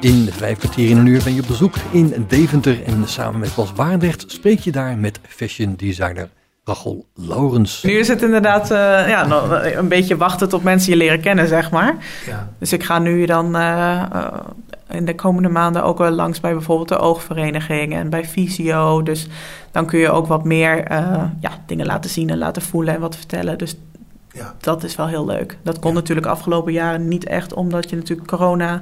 In 0.06 0.28
vijf 0.32 0.58
kwartier 0.58 0.90
in 0.90 0.98
een 0.98 1.06
uur 1.06 1.24
ben 1.24 1.34
je 1.34 1.42
op 1.42 1.48
bezoek 1.48 1.76
in 1.92 2.26
Deventer 2.28 2.84
en 2.84 3.08
samen 3.08 3.40
met 3.40 3.56
Bas 3.56 3.74
Baardrecht 3.74 4.24
spreek 4.28 4.60
je 4.60 4.72
daar 4.72 4.98
met 4.98 5.20
fashion 5.28 5.74
designer 5.76 6.30
Rachel 6.64 7.06
Laurens. 7.16 7.84
Nu 7.84 7.92
is 7.92 8.08
het 8.08 8.22
inderdaad 8.22 8.72
eh, 8.72 8.78
ja, 9.08 9.26
nog 9.28 9.62
een 9.64 9.88
beetje 9.88 10.18
wachten 10.18 10.50
tot 10.50 10.64
mensen 10.64 10.92
je 10.92 10.98
leren 10.98 11.22
kennen, 11.22 11.48
zeg 11.48 11.72
maar. 11.72 11.96
Ja. 12.26 12.50
Dus 12.60 12.74
ik 12.74 12.84
ga 12.84 13.00
nu 13.00 13.26
dan 13.26 13.56
eh, 13.56 14.02
eh, 14.02 14.34
in 14.90 15.06
de 15.06 15.16
komende 15.16 15.50
maanden 15.50 15.84
ook 15.84 15.98
wel 15.98 16.12
langs 16.12 16.40
bij 16.40 16.54
bijvoorbeeld 16.54 16.90
de 16.90 16.98
oogvereniging 16.98 17.94
en 17.94 18.10
bij 18.10 18.26
Visio. 18.26 19.04
Dus 19.04 19.28
dan 19.72 19.86
kun 19.86 20.00
je 20.00 20.10
ook 20.10 20.28
wat 20.28 20.44
meer 20.44 20.84
eh, 20.84 21.24
ja, 21.40 21.52
dingen 21.66 21.86
laten 21.86 22.10
zien 22.10 22.30
en 22.30 22.38
laten 22.38 22.62
voelen 22.62 22.94
en 22.94 23.02
wat 23.02 23.16
vertellen. 23.16 23.58
Dus 23.58 23.76
dat 24.60 24.84
is 24.84 24.96
wel 24.96 25.08
heel 25.08 25.26
leuk. 25.26 25.58
Dat 25.64 25.80
kon 25.80 25.94
natuurlijk 25.94 26.28
afgelopen 26.28 26.74
jaren 26.74 27.08
niet 27.08 27.26
echt, 27.26 27.54
omdat 27.54 27.90
je 27.90 27.96
natuurlijk 27.96 28.28
corona, 28.28 28.82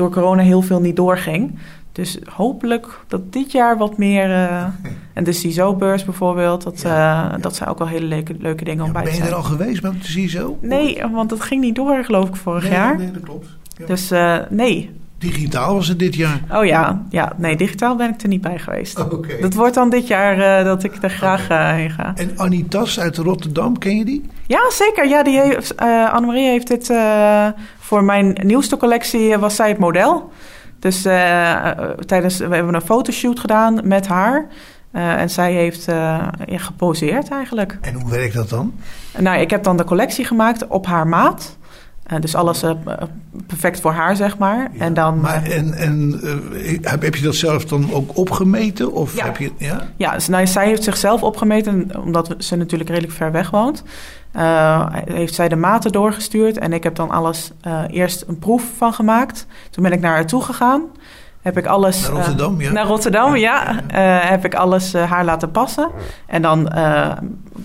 door 0.00 0.10
corona 0.10 0.42
heel 0.42 0.62
veel 0.62 0.80
niet 0.80 0.96
doorging. 0.96 1.58
Dus 1.92 2.18
hopelijk 2.34 2.86
dat 3.08 3.32
dit 3.32 3.52
jaar 3.52 3.78
wat 3.78 3.98
meer. 3.98 4.30
eh, 4.30 4.64
en 5.14 5.24
de 5.24 5.32
CISO-beurs 5.32 6.04
bijvoorbeeld, 6.04 6.62
dat, 6.62 6.82
eh, 6.86 7.32
dat 7.40 7.56
zijn 7.56 7.68
ook 7.68 7.78
wel 7.78 7.88
hele 7.88 8.06
leuke, 8.06 8.34
leuke 8.38 8.64
dingen 8.64 8.84
om 8.84 8.92
bij 8.92 9.02
te 9.02 9.08
Ben 9.08 9.16
je 9.16 9.22
zijn. 9.24 9.32
er 9.32 9.42
al 9.42 9.48
geweest 9.50 9.82
met 9.82 9.92
de 10.02 10.08
CISO? 10.08 10.58
Nee, 10.60 11.02
want 11.12 11.30
dat 11.30 11.40
ging 11.40 11.60
niet 11.60 11.74
door, 11.74 12.04
geloof 12.04 12.28
ik, 12.28 12.36
vorig 12.36 12.62
Nee, 12.62 12.72
jaar. 12.72 12.96
nee, 12.96 13.10
dat 13.10 13.22
klopt. 13.22 13.46
Dus 13.86 14.10
eh, 14.10 14.36
nee. 14.50 14.90
Digitaal 15.18 15.74
was 15.74 15.88
het 15.88 15.98
dit 15.98 16.14
jaar. 16.14 16.40
Oh 16.52 16.64
ja, 16.64 17.02
ja, 17.10 17.32
nee, 17.36 17.56
digitaal 17.56 17.96
ben 17.96 18.10
ik 18.14 18.22
er 18.22 18.28
niet 18.28 18.40
bij 18.40 18.58
geweest. 18.58 18.98
Oké. 19.12 19.36
Dat 19.40 19.54
wordt 19.54 19.74
dan 19.74 19.90
dit 19.90 20.06
jaar 20.06 20.64
dat 20.64 20.82
ik 20.84 20.92
er 21.00 21.10
graag 21.10 21.48
heen 21.76 21.90
ga. 21.90 22.12
En 22.14 22.30
Annie 22.36 22.68
Tas 22.68 23.00
uit 23.00 23.16
Rotterdam, 23.16 23.78
ken 23.78 23.96
je 23.96 24.04
die? 24.04 24.26
Ja, 24.46 24.70
zeker. 24.70 25.08
Ja, 25.08 25.22
die 25.22 25.40
heeft, 25.40 25.74
eh 25.74 26.12
Annemarie 26.12 26.48
heeft 26.48 26.66
dit 26.68 26.88
voor 27.90 28.04
mijn 28.04 28.36
nieuwste 28.42 28.76
collectie 28.76 29.36
was 29.36 29.56
zij 29.56 29.68
het 29.68 29.78
model. 29.78 30.30
Dus 30.78 31.04
eh, 31.04 31.54
eh, 31.54 31.90
tijdens 32.06 32.38
we 32.38 32.54
hebben 32.54 32.74
een 32.74 32.80
fotoshoot 32.80 33.40
gedaan 33.40 33.80
met 33.84 34.06
haar. 34.06 34.46
Eh, 34.90 35.20
en 35.20 35.30
zij 35.30 35.52
heeft 35.52 35.84
ja, 35.84 36.32
geposeerd 36.46 37.28
eigenlijk. 37.28 37.78
En 37.80 37.94
hoe 37.94 38.10
werkt 38.10 38.34
dat 38.34 38.48
dan? 38.48 38.72
Nou, 39.18 39.40
ik 39.40 39.50
heb 39.50 39.62
dan 39.62 39.76
de 39.76 39.84
collectie 39.84 40.24
gemaakt 40.24 40.66
op 40.66 40.86
haar 40.86 41.06
maat. 41.06 41.58
Dus 42.20 42.34
alles 42.34 42.64
perfect 43.46 43.80
voor 43.80 43.92
haar, 43.92 44.16
zeg 44.16 44.38
maar. 44.38 44.70
en 44.78 44.94
dan, 44.94 45.20
Maar 45.20 45.42
en, 45.42 45.74
en 45.74 46.20
heb, 46.82 47.02
heb 47.02 47.14
je 47.14 47.24
dat 47.24 47.34
zelf 47.34 47.64
dan 47.64 47.92
ook 47.92 48.16
opgemeten? 48.16 48.92
Of 48.92 49.16
Ja. 49.16 49.24
heb 49.24 49.36
je, 49.36 49.50
ja? 49.58 49.88
Ja, 49.96 50.14
dus, 50.14 50.28
nou, 50.28 50.46
zij 50.46 50.66
heeft 50.66 50.84
zichzelf 50.84 51.22
opgemeten, 51.22 51.90
omdat 52.02 52.34
ze 52.38 52.56
natuurlijk 52.56 52.90
redelijk 52.90 53.14
ver 53.14 53.32
weg 53.32 53.50
woont. 53.50 53.82
Eh, 54.32 54.86
heeft 55.04 55.34
zij 55.34 55.48
de 55.48 55.56
maten 55.56 55.92
doorgestuurd 55.92 56.58
en 56.58 56.72
ik 56.72 56.82
heb 56.82 56.94
dan 56.94 57.10
alles 57.10 57.50
eh, 57.60 57.82
eerst 57.90 58.24
een 58.26 58.38
proef 58.38 58.64
van 58.76 58.92
gemaakt. 58.92 59.46
Toen 59.70 59.82
ben 59.82 59.92
ik 59.92 60.00
naar 60.00 60.12
haar 60.12 60.26
toe 60.26 60.42
gegaan. 60.42 60.82
Heb 61.42 61.58
ik 61.58 61.66
alles. 61.66 62.02
Naar 62.02 62.10
Rotterdam, 62.10 62.60
eh, 62.60 62.66
ja. 62.66 62.72
Naar 62.72 62.86
Rotterdam, 62.86 63.36
ja. 63.36 63.80
Heb 64.26 64.44
ik 64.44 64.54
alles 64.54 64.92
haar 64.92 65.24
laten 65.24 65.50
passen. 65.50 65.90
En 66.26 66.42
dan 66.42 66.72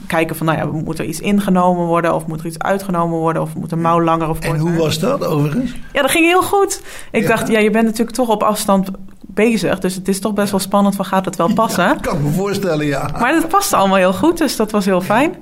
kijken 0.08 0.36
van, 0.36 0.46
nou 0.46 0.58
ja, 0.58 0.66
moet 0.66 1.00
er 1.00 1.06
iets 1.06 1.20
ingenomen 1.20 1.86
worden 1.86 2.14
of 2.16 2.26
moet 2.26 2.40
er 2.40 2.46
iets 2.46 2.60
uitgenomen 2.60 3.18
worden 3.18 3.42
of 3.42 3.56
moet 3.56 3.72
een 3.72 3.82
mouw 3.82 4.02
langer 4.02 4.30
of 4.30 4.40
En 4.40 4.58
hoe 4.58 4.76
was 4.76 5.00
dat 5.00 5.26
overigens? 5.26 5.76
Ja, 5.94 6.02
dat 6.02 6.12
ging 6.12 6.26
heel 6.26 6.44
goed. 6.44 6.82
Ik 7.12 7.22
Ja. 7.22 7.28
dacht, 7.28 7.48
ja, 7.48 7.60
je 7.60 7.70
bent 7.70 7.86
natuurlijk 7.86 8.16
toch 8.16 8.30
op 8.30 8.44
afstand 8.44 8.90
bezig. 9.36 9.80
Dus 9.80 9.96
het 9.96 10.08
is 10.08 10.20
toch 10.20 10.34
best 10.34 10.52
wel 10.52 10.60
spannend 10.60 10.96
van, 10.96 11.06
gaat 11.06 11.26
het 11.26 11.36
wel 11.36 11.54
passen? 11.54 12.02
Kan 12.02 12.18
ik 12.18 12.24
me 12.24 12.32
voorstellen, 12.32 12.86
ja. 12.86 13.10
Maar 13.20 13.34
dat 13.34 13.48
paste 13.48 13.76
allemaal 13.76 13.98
heel 13.98 14.14
goed, 14.14 14.38
dus 14.38 14.56
dat 14.56 14.72
was 14.72 14.86
heel 14.86 15.02
fijn. 15.02 15.36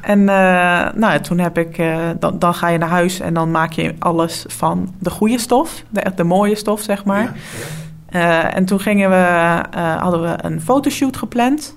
En 0.00 0.18
eh, 0.18 0.26
nou, 0.94 1.12
ja, 1.12 1.20
toen 1.20 1.38
heb 1.38 1.58
ik, 1.58 1.78
eh, 1.78 1.98
dan, 2.18 2.38
dan 2.38 2.54
ga 2.54 2.68
je 2.68 2.78
naar 2.78 2.88
huis 2.88 3.20
en 3.20 3.34
dan 3.34 3.50
maak 3.50 3.72
je 3.72 3.94
alles 3.98 4.44
van 4.48 4.94
de 4.98 5.10
goede 5.10 5.38
stof, 5.38 5.82
de, 5.90 6.00
echt 6.00 6.16
de 6.16 6.24
mooie 6.24 6.54
stof, 6.54 6.80
zeg 6.80 7.04
maar. 7.04 7.32
Eh, 8.08 8.56
en 8.56 8.64
toen 8.64 8.80
gingen 8.80 9.10
we, 9.10 9.62
hadden 9.98 10.22
we 10.22 10.34
een 10.36 10.60
fotoshoot 10.60 11.16
gepland. 11.16 11.76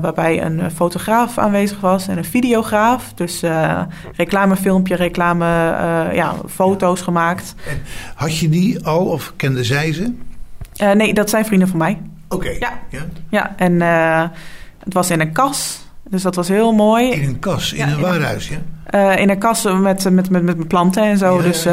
waarbij 0.00 0.42
een 0.42 0.70
fotograaf 0.70 1.38
aanwezig 1.38 1.80
was 1.80 2.08
en 2.08 2.18
een 2.18 2.24
videograaf. 2.24 3.12
Dus 3.14 3.42
reclamefilmpje, 4.12 4.94
reclame, 4.94 5.46
ja, 6.12 6.34
foto's 6.48 7.00
gemaakt. 7.00 7.54
Had 8.14 8.38
je 8.38 8.48
die 8.48 8.84
al 8.84 9.04
of 9.04 9.32
kende 9.36 9.64
zij 9.64 9.92
ze? 9.92 10.12
Eh, 10.78 10.90
nee, 10.90 11.14
dat 11.14 11.30
zijn 11.30 11.44
vrienden 11.44 11.68
van 11.68 11.78
mij. 11.78 12.00
Oké. 12.28 12.48
Ja. 12.48 12.72
Ja. 12.90 13.00
Ja, 13.30 13.52
en 13.56 13.82
eh, 13.82 14.22
het 14.84 14.94
was 14.94 15.10
in 15.10 15.20
een 15.20 15.32
kas. 15.32 15.78
Dus 16.10 16.22
dat 16.22 16.34
was 16.34 16.48
heel 16.48 16.72
mooi. 16.72 17.10
In 17.10 17.28
een 17.28 17.38
kas, 17.38 17.72
in 17.72 17.86
Ja, 17.88 17.92
een 17.92 18.00
waarhuis, 18.00 18.48
ja? 18.48 18.56
Eh, 18.86 19.20
in 19.20 19.30
een 19.30 19.38
kas 19.38 19.62
met, 19.64 20.10
met, 20.10 20.30
met, 20.30 20.42
met 20.42 20.68
planten 20.68 21.02
en 21.02 21.18
zo. 21.18 21.36
Ja, 21.36 21.42
dus 21.42 21.66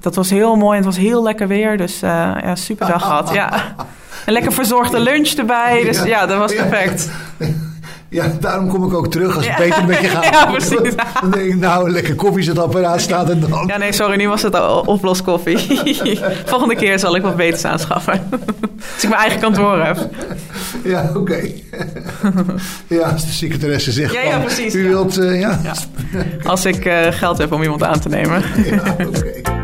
dat 0.00 0.14
was 0.14 0.30
heel 0.30 0.56
mooi. 0.56 0.78
En 0.78 0.84
het 0.84 0.94
was 0.94 1.04
heel 1.04 1.22
lekker 1.22 1.48
weer. 1.48 1.76
Dus 1.76 2.00
ja, 2.00 2.54
super 2.54 2.86
dag 2.86 3.02
gehad. 3.02 3.32
Ja. 3.32 3.50
Een 4.26 4.32
lekker 4.32 4.52
verzorgde 4.52 5.00
lunch 5.00 5.28
erbij. 5.28 5.82
Dus 5.84 6.02
ja, 6.02 6.26
dat 6.26 6.38
was 6.38 6.52
Ja. 6.52 6.64
perfect. 6.64 7.10
Ja, 8.10 8.32
daarom 8.40 8.68
kom 8.68 8.84
ik 8.84 8.94
ook 8.94 9.10
terug 9.10 9.36
als 9.36 9.46
het 9.46 9.56
Ja. 9.58 9.64
beter 9.64 9.86
met 9.86 9.98
je 10.00 10.06
gaat. 10.16 10.24
Ja, 10.24 10.46
precies. 10.46 10.94
Dan 11.20 11.30
denk 11.30 11.44
ik, 11.52 11.56
nou, 11.56 11.90
lekker 11.90 12.14
koffiezetapparaat 12.14 13.00
staat 13.00 13.30
en 13.30 13.40
dan... 13.40 13.64
Ja, 13.66 13.76
nee, 13.76 13.92
sorry. 13.92 14.16
Nu 14.16 14.28
was 14.28 14.42
het 14.42 14.54
al 14.54 14.80
oploskoffie. 14.80 15.58
Volgende 16.46 16.76
keer 16.76 16.98
zal 16.98 17.16
ik 17.16 17.22
wat 17.22 17.36
beters 17.36 17.64
aanschaffen. 17.64 18.12
Als 18.94 19.02
ik 19.02 19.08
mijn 19.08 19.20
eigen 19.20 19.40
kantoor 19.40 19.78
heb. 19.84 20.08
Ja, 20.84 21.10
oké. 21.14 21.40
ja, 22.86 23.08
als 23.08 23.26
de 23.26 23.32
secretaresse 23.32 23.92
zegt 23.92 24.12
Ja, 24.14 24.22
ja, 24.22 24.38
precies, 24.38 24.74
U 24.74 24.88
wilt, 24.88 25.18
eh, 25.18 25.40
ja. 25.40 25.60
Ja. 25.62 25.72
Als 26.44 26.64
ik 26.64 26.84
eh, 26.84 27.06
geld 27.10 27.38
heb 27.38 27.52
om 27.52 27.62
iemand 27.62 27.82
aan 27.82 28.00
te 28.00 28.08
nemen. 28.08 28.42
Ja, 28.64 28.82
oké. 29.06 29.59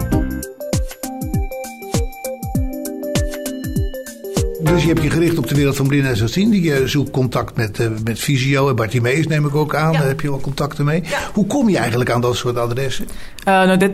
Dus 4.66 4.82
je 4.82 4.88
hebt 4.88 5.02
je 5.02 5.10
gericht 5.10 5.38
op 5.38 5.46
de 5.46 5.54
wereld 5.54 5.76
van 5.76 5.86
blinden 5.86 6.10
en 6.10 6.16
slechtzienden. 6.16 6.62
Je 6.62 6.88
zoekt 6.88 7.10
contact 7.10 7.56
met, 7.56 7.80
eh, 7.80 7.86
met 8.04 8.18
Visio 8.18 8.68
en 8.68 8.76
Bartimeus 8.76 9.26
neem 9.26 9.46
ik 9.46 9.54
ook 9.54 9.74
aan. 9.74 9.92
Daar 9.92 10.06
heb 10.06 10.20
je 10.20 10.28
wel 10.30 10.40
contacten 10.40 10.84
mee. 10.84 11.02
Hoe 11.32 11.46
kom 11.46 11.68
je 11.68 11.78
eigenlijk 11.78 12.10
aan 12.10 12.20
dat 12.20 12.36
soort 12.36 12.56
adressen? 12.58 13.06
Eh, 13.44 13.44
nou, 13.54 13.76
dit, 13.76 13.92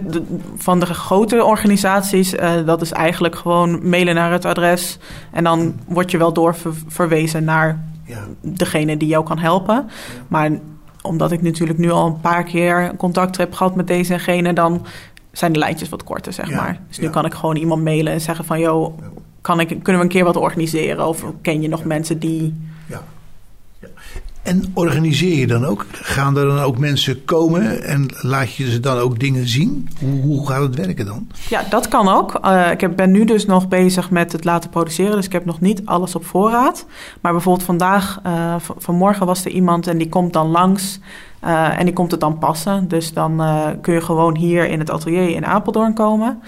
van 0.56 0.80
de 0.80 0.86
grote 0.86 1.44
organisaties, 1.44 2.34
eh, 2.34 2.50
dat 2.66 2.80
is 2.82 2.92
eigenlijk 2.92 3.36
gewoon 3.36 3.88
mailen 3.88 4.14
naar 4.14 4.32
het 4.32 4.44
adres. 4.44 4.98
En 5.32 5.44
dan 5.44 5.74
word 5.86 6.10
je 6.10 6.18
wel 6.18 6.32
doorverwezen 6.32 7.44
naar 7.44 7.84
Ja. 8.04 8.26
degene 8.40 8.96
die 8.96 9.08
jou 9.08 9.24
kan 9.24 9.38
helpen. 9.38 9.90
Maar 10.28 10.50
omdat 11.02 11.32
ik 11.32 11.42
natuurlijk 11.42 11.78
nu 11.78 11.90
al 11.90 12.06
een 12.06 12.20
paar 12.20 12.44
keer 12.44 12.92
contact 12.96 13.36
heb 13.36 13.52
gehad 13.54 13.74
met 13.76 13.86
deze 13.86 14.12
en 14.12 14.20
gene, 14.20 14.52
dan 14.52 14.86
zijn 15.32 15.52
de 15.52 15.58
lijntjes 15.58 15.88
wat 15.88 16.04
korter, 16.04 16.32
zeg 16.32 16.48
Ja, 16.48 16.56
maar. 16.56 16.80
Dus 16.88 16.98
nu 16.98 17.04
ja. 17.04 17.10
kan 17.10 17.24
ik 17.24 17.34
gewoon 17.34 17.56
iemand 17.56 17.82
mailen 17.84 18.12
en 18.12 18.20
zeggen 18.20 18.44
van, 18.44 18.60
joh, 18.60 18.98
kan 19.42 19.60
ik, 19.60 19.68
kunnen 19.68 20.02
we 20.02 20.08
een 20.08 20.08
keer 20.08 20.24
wat 20.24 20.36
organiseren? 20.36 21.06
Of 21.06 21.24
ken 21.42 21.62
je 21.62 21.68
nog 21.68 21.84
mensen 21.84 22.18
die... 22.18 22.54
Ja. 22.86 23.02
Ja. 23.78 23.88
En 24.42 24.70
organiseer 24.74 25.38
je 25.38 25.46
dan 25.46 25.64
ook? 25.64 25.86
Gaan 25.92 26.36
er 26.36 26.46
dan 26.46 26.58
ook 26.58 26.78
mensen 26.78 27.24
komen 27.24 27.82
en 27.82 28.08
laat 28.20 28.54
je 28.54 28.70
ze 28.70 28.80
dan 28.80 28.98
ook 28.98 29.18
dingen 29.18 29.48
zien? 29.48 29.88
Hoe, 30.00 30.20
hoe 30.20 30.46
gaat 30.46 30.62
het 30.62 30.74
werken 30.74 31.06
dan? 31.06 31.26
Ja, 31.48 31.62
dat 31.70 31.88
kan 31.88 32.08
ook. 32.08 32.34
Eh, 32.34 32.70
ik 32.70 32.80
heb, 32.80 32.96
ben 32.96 33.10
nu 33.10 33.24
dus 33.24 33.46
nog 33.46 33.68
bezig 33.68 34.10
met 34.10 34.32
het 34.32 34.44
laten 34.44 34.70
produceren, 34.70 35.16
dus 35.16 35.26
ik 35.26 35.32
heb 35.32 35.44
nog 35.44 35.60
niet 35.60 35.82
alles 35.84 36.14
op 36.14 36.24
voorraad. 36.24 36.86
Maar 37.20 37.32
bijvoorbeeld 37.32 37.66
vandaag, 37.66 38.20
eh, 38.22 38.54
vanmorgen 38.58 39.26
was 39.26 39.44
er 39.44 39.50
iemand 39.50 39.86
en 39.86 39.98
die 39.98 40.08
komt 40.08 40.32
dan 40.32 40.48
langs 40.48 41.00
eh, 41.40 41.78
en 41.78 41.84
die 41.84 41.94
komt 41.94 42.10
het 42.10 42.20
dan 42.20 42.38
passen. 42.38 42.88
Dus 42.88 43.12
dan 43.12 43.42
kun 43.80 43.94
je 43.94 44.00
gewoon 44.00 44.36
hier 44.36 44.68
in 44.68 44.78
het 44.78 44.90
atelier 44.90 45.28
in 45.28 45.46
Apeldoorn 45.46 45.94
komen. 45.94 46.42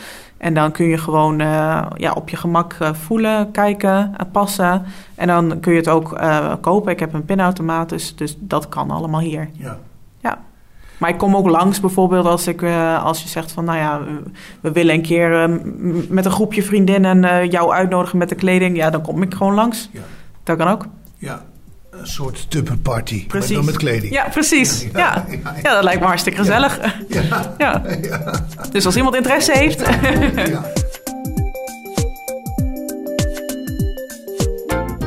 En 0.45 0.55
dan 0.55 0.71
kun 0.73 0.87
je 0.87 0.99
gewoon 0.99 1.41
eh, 1.41 1.87
ja, 1.97 2.13
op 2.13 2.29
je 2.29 2.37
gemak 2.37 2.73
eh, 2.73 2.95
voelen, 2.95 3.51
kijken, 3.51 4.15
eh, 4.17 4.27
passen. 4.33 4.83
En 5.15 5.27
dan 5.27 5.61
kun 5.61 5.73
je 5.73 5.79
het 5.79 5.89
ook 5.89 6.21
kopen. 6.61 6.93
Ik 6.93 7.01
heb 7.01 7.13
een 7.13 7.25
pinautomaat, 7.25 7.89
dus, 7.89 8.17
dus 8.17 8.37
dat 8.41 8.69
kan 8.69 8.91
allemaal 8.91 9.21
hier. 9.21 9.49
Ja. 9.53 9.79
Ja. 10.21 10.39
Maar 10.99 11.11
ik 11.11 11.19
kom 11.19 11.37
ook 11.37 11.49
langs 11.49 11.81
bijvoorbeeld 11.81 12.27
als, 12.27 12.47
ik, 12.47 12.63
als 13.03 13.23
je 13.23 13.29
zegt 13.29 13.53
van... 13.53 13.65
nou 13.65 13.79
ja, 13.79 14.01
we- 14.61 14.73
willen 14.73 14.95
een 14.95 15.03
keer 15.03 15.51
met 16.09 16.25
een 16.25 16.31
groepje 16.31 16.63
vriendinnen 16.63 17.49
jou 17.49 17.73
uitnodigen 17.73 18.19
met 18.19 18.29
de 18.29 18.35
kleding. 18.35 18.77
Ja, 18.77 18.91
dan 18.91 19.03
kom 19.03 19.23
ik 19.23 19.35
gewoon 19.35 19.55
langs. 19.55 19.89
Ja. 19.93 20.01
Dat 20.43 20.57
kan 20.57 20.69
ook. 20.69 20.87
Ja, 21.19 21.43
een 22.01 22.07
soort 22.07 22.51
tupperparty, 22.51 23.17
maar 23.17 23.27
Precies. 23.27 23.55
dan 23.57 23.65
met 23.65 23.77
kleding. 23.77 24.13
Ja, 24.13 24.29
precies. 24.29 24.83
Ja, 24.83 24.89
Ja, 24.93 25.25
ja, 25.29 25.39
ja. 25.45 25.55
ja, 25.63 25.75
dat 25.75 25.85
lijkt 25.85 26.01
me 26.01 26.07
hartstikke 26.07 26.39
gezellig. 26.39 26.79
Ja. 27.09 27.55
Ja. 27.59 27.83
Dus 28.73 28.87
als 28.87 28.97
iemand 28.97 29.15
interesse 29.17 29.53
heeft... 29.53 29.83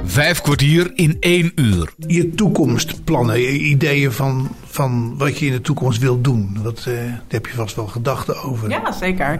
Vijf 0.05 0.41
kwartier 0.41 0.91
in 0.95 1.17
één 1.19 1.51
uur. 1.55 1.93
Je 2.07 2.29
toekomstplannen, 2.29 3.39
je 3.39 3.51
ideeën 3.51 4.11
van, 4.11 4.49
van 4.65 5.17
wat 5.17 5.37
je 5.37 5.45
in 5.45 5.51
de 5.51 5.61
toekomst 5.61 5.99
wilt 5.99 6.23
doen. 6.23 6.57
Dat, 6.63 6.77
eh, 6.79 6.85
daar 6.85 7.21
heb 7.27 7.45
je 7.45 7.53
vast 7.53 7.75
wel 7.75 7.87
gedachten 7.87 8.43
over. 8.43 8.69
Ja, 8.69 8.91
zeker. 8.91 9.39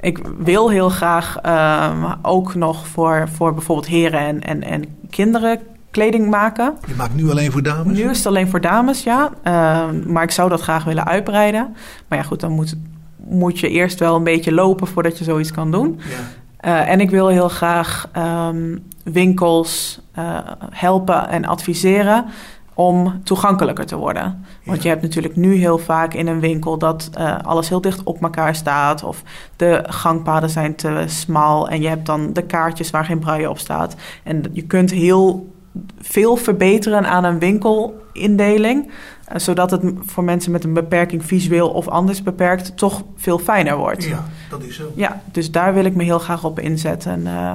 Ik 0.00 0.18
wil 0.38 0.70
heel 0.70 0.88
graag 0.88 1.36
ehm, 1.36 2.14
ook 2.22 2.54
nog 2.54 2.86
voor, 2.86 3.28
voor 3.34 3.54
bijvoorbeeld 3.54 3.88
heren 3.88 4.20
en, 4.20 4.42
en, 4.42 4.62
en 4.62 4.84
kinderen 5.10 5.60
kleding 5.94 6.30
maken. 6.30 6.74
Je 6.86 6.94
maakt 6.94 7.14
nu 7.14 7.30
alleen 7.30 7.52
voor 7.52 7.62
dames? 7.62 7.98
Nu 7.98 8.10
is 8.10 8.16
het 8.16 8.26
alleen 8.26 8.48
voor 8.48 8.60
dames, 8.60 9.02
ja. 9.02 9.30
Ehm, 9.42 10.12
maar 10.12 10.22
ik 10.22 10.30
zou 10.30 10.48
dat 10.48 10.60
graag 10.60 10.84
willen 10.84 11.06
uitbreiden. 11.06 11.76
Maar 12.08 12.18
ja, 12.18 12.24
goed, 12.24 12.40
dan 12.40 12.52
moet, 12.52 12.76
moet 13.16 13.58
je 13.58 13.68
eerst 13.68 13.98
wel 13.98 14.16
een 14.16 14.24
beetje 14.24 14.52
lopen 14.52 14.86
voordat 14.86 15.18
je 15.18 15.24
zoiets 15.24 15.52
kan 15.52 15.70
doen. 15.70 16.00
Eh, 16.56 16.88
en 16.88 17.00
ik 17.00 17.10
wil 17.10 17.28
heel 17.28 17.48
graag 17.48 18.08
ehm, 18.12 18.78
winkels 19.04 20.00
eh, 20.12 20.38
helpen 20.70 21.28
en 21.28 21.44
adviseren 21.44 22.24
om 22.74 23.20
toegankelijker 23.24 23.86
te 23.86 23.96
worden. 23.96 24.44
Want 24.64 24.82
je 24.82 24.88
hebt 24.88 25.02
natuurlijk 25.02 25.36
nu 25.36 25.54
heel 25.54 25.78
vaak 25.78 26.14
in 26.14 26.26
een 26.26 26.40
winkel 26.40 26.78
dat 26.78 27.10
eh, 27.12 27.38
alles 27.42 27.68
heel 27.68 27.80
dicht 27.80 28.02
op 28.02 28.22
elkaar 28.22 28.54
staat. 28.54 29.02
Of 29.02 29.22
de 29.56 29.84
gangpaden 29.86 30.50
zijn 30.50 30.74
te 30.74 31.04
smal. 31.06 31.68
En 31.68 31.80
je 31.80 31.88
hebt 31.88 32.06
dan 32.06 32.32
de 32.32 32.42
kaartjes 32.42 32.90
waar 32.90 33.04
geen 33.04 33.18
braille 33.18 33.50
op 33.50 33.58
staat. 33.58 33.96
En 34.22 34.44
je 34.52 34.62
kunt 34.62 34.90
heel 34.90 35.53
veel 36.00 36.36
verbeteren 36.36 37.06
aan 37.06 37.24
een 37.24 37.38
winkelindeling. 37.38 38.90
eh, 39.24 39.38
zodat 39.38 39.70
het 39.70 39.82
voor 40.00 40.24
mensen 40.24 40.52
met 40.52 40.64
een 40.64 40.72
beperking 40.72 41.24
visueel 41.24 41.68
of 41.68 41.88
anders 41.88 42.22
beperkt 42.22 42.76
toch 42.76 43.02
veel 43.16 43.38
fijner 43.38 43.76
wordt. 43.76 44.04
Ja, 44.04 44.24
dat 44.50 44.62
is 44.62 44.76
zo. 44.76 44.92
Ja, 44.94 45.22
dus 45.32 45.50
daar 45.50 45.74
wil 45.74 45.84
ik 45.84 45.94
me 45.94 46.02
heel 46.02 46.18
graag 46.18 46.44
op 46.44 46.58
inzetten 46.60 47.26
eh, 47.26 47.50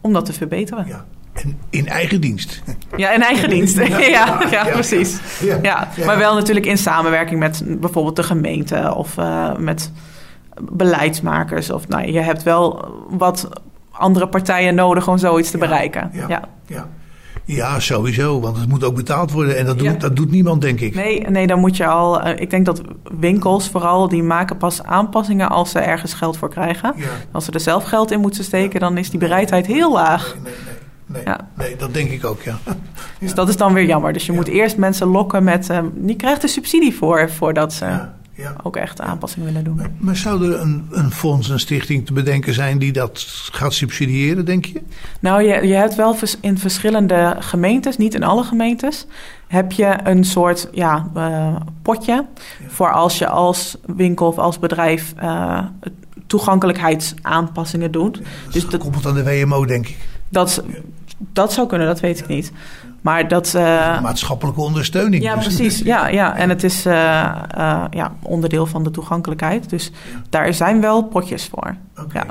om 0.00 0.12
dat 0.12 0.24
te 0.24 0.32
verbeteren. 0.32 0.86
Ja. 0.86 1.04
En 1.32 1.58
in 1.70 1.88
eigen 1.88 2.20
dienst. 2.20 2.62
Ja, 2.96 3.12
in 3.12 3.22
eigen 3.22 3.50
dienst. 3.50 3.76
Ja, 3.88 4.42
ja, 4.50 4.64
precies. 4.64 5.20
Ja, 5.62 5.88
maar 6.06 6.18
wel 6.18 6.34
natuurlijk 6.34 6.66
in 6.66 6.78
samenwerking 6.78 7.38
met 7.40 7.62
bijvoorbeeld 7.80 8.16
de 8.16 8.22
gemeente 8.22 8.94
of 8.96 9.18
eh, 9.18 9.56
met 9.56 9.92
beleidsmakers. 10.72 11.70
Of 11.70 11.88
nou, 11.88 12.12
je 12.12 12.20
hebt 12.20 12.42
wel 12.42 12.90
wat 13.08 13.48
andere 13.90 14.28
partijen 14.28 14.74
nodig 14.74 15.08
om 15.08 15.18
zoiets 15.18 15.50
te 15.50 15.58
bereiken. 15.58 16.10
ja. 16.28 16.48
Ja. 16.66 16.88
Ja. 17.44 17.80
sowieso. 17.80 18.40
Want 18.40 18.56
het 18.56 18.68
moet 18.68 18.84
ook 18.84 18.94
betaald 18.94 19.30
worden. 19.32 19.58
En 19.58 19.64
dat 19.66 19.78
doet, 19.78 19.86
Ja. 19.86 19.92
dat 19.94 20.16
doet 20.16 20.30
niemand, 20.30 20.60
denk 20.62 20.80
ik. 20.80 20.94
Nee, 20.94 21.20
nee, 21.20 21.46
dan 21.46 21.58
moet 21.60 21.76
je 21.76 21.86
al. 21.86 22.20
eh, 22.22 22.40
ik 22.40 22.50
denk 22.50 22.66
dat 22.66 22.80
winkels 23.18 23.68
vooral 23.68 24.08
die 24.08 24.22
maken 24.22 24.56
pas 24.56 24.82
aanpassingen 24.82 25.48
als 25.48 25.70
ze 25.70 25.78
ergens 25.78 26.14
geld 26.14 26.36
voor 26.36 26.48
krijgen. 26.50 26.92
Ja. 26.96 27.06
Als 27.32 27.44
ze 27.44 27.50
er 27.52 27.60
zelf 27.60 27.84
geld 27.84 28.10
in 28.10 28.20
moeten 28.20 28.44
steken, 28.44 28.80
dan 28.80 28.98
is 28.98 29.10
die 29.10 29.18
bereidheid 29.20 29.66
heel 29.66 29.92
laag. 29.92 30.36
Nee, 31.06 31.22
Ja. 31.24 31.48
nee, 31.56 31.76
dat 31.76 31.94
denk 31.94 32.10
ik 32.10 32.24
ook, 32.24 32.42
ja. 32.42 32.58
Dus 33.20 33.34
dat 33.34 33.48
is 33.48 33.56
dan 33.56 33.72
weer 33.72 33.84
jammer. 33.84 34.12
Dus 34.12 34.26
je 34.26 34.32
moet 34.32 34.48
eerst 34.48 34.76
mensen 34.76 35.06
lokken 35.06 35.44
met. 35.44 35.70
eh, 35.70 35.78
die 35.94 36.16
krijgt 36.16 36.42
er 36.42 36.48
subsidie 36.48 36.94
voor 36.94 37.30
voordat 37.30 37.72
ze 37.72 37.98
ook 38.62 38.76
echt 38.76 39.00
aanpassingen 39.00 39.46
willen 39.46 39.64
doen. 39.64 39.82
Maar 39.98 40.16
zou 40.16 40.52
er 40.52 40.60
een, 40.60 40.86
een 40.90 41.10
fonds, 41.10 41.48
een 41.48 41.60
stichting 41.60 42.06
te 42.06 42.12
bedenken 42.12 42.54
zijn 42.54 42.78
die 42.78 42.92
dat 42.92 43.24
gaat 43.52 43.74
subsidiëren, 43.74 44.44
denk 44.44 44.64
je? 44.64 44.82
Nou, 45.20 45.42
je, 45.42 45.66
je 45.66 45.74
hebt 45.74 45.94
wel 45.94 46.16
in 46.40 46.58
verschillende 46.58 47.36
gemeentes, 47.38 47.96
niet 47.96 48.14
in 48.14 48.22
alle 48.22 48.44
gemeentes, 48.44 49.06
heb 49.46 49.72
je 49.72 49.98
een 50.04 50.24
soort 50.24 50.68
ja, 50.72 51.10
eh, 51.14 51.56
potje 51.82 52.26
voor 52.66 52.92
als 52.92 53.18
je 53.18 53.28
als 53.28 53.76
winkel 53.86 54.26
of 54.26 54.38
als 54.38 54.58
bedrijf 54.58 55.14
eh, 55.16 55.64
toegankelijkheidsaanpassingen 56.26 57.90
doet. 57.90 58.20
dus 58.52 58.68
dat 58.68 58.80
Koppelt 58.80 59.06
aan 59.06 59.14
de 59.14 59.24
WMO, 59.24 59.66
denk 59.66 59.88
ik. 59.88 59.96
dat, 60.28 60.64
dat 61.18 61.52
zou 61.52 61.68
kunnen, 61.68 61.86
dat 61.86 62.00
weet 62.00 62.18
ik 62.18 62.26
niet. 62.26 62.52
Maar 63.02 63.28
dat. 63.28 63.54
eh, 63.54 64.00
Maatschappelijke 64.02 64.60
ondersteuning. 64.60 65.22
ja, 65.22 65.34
Dus- 65.34 65.44
precies. 65.44 65.78
Ja, 65.78 66.08
ja. 66.08 66.36
En 66.36 66.48
het 66.48 66.64
is 66.64 66.86
eh, 66.86 67.20
eh, 67.50 67.84
ja, 67.90 68.12
onderdeel 68.22 68.66
van 68.66 68.84
de 68.84 68.90
toegankelijkheid. 68.90 69.70
Dus 69.70 69.90
daar 70.28 70.54
zijn 70.54 70.80
wel 70.80 71.02
potjes 71.04 71.48
voor. 71.54 71.74
Ja. 72.12 72.24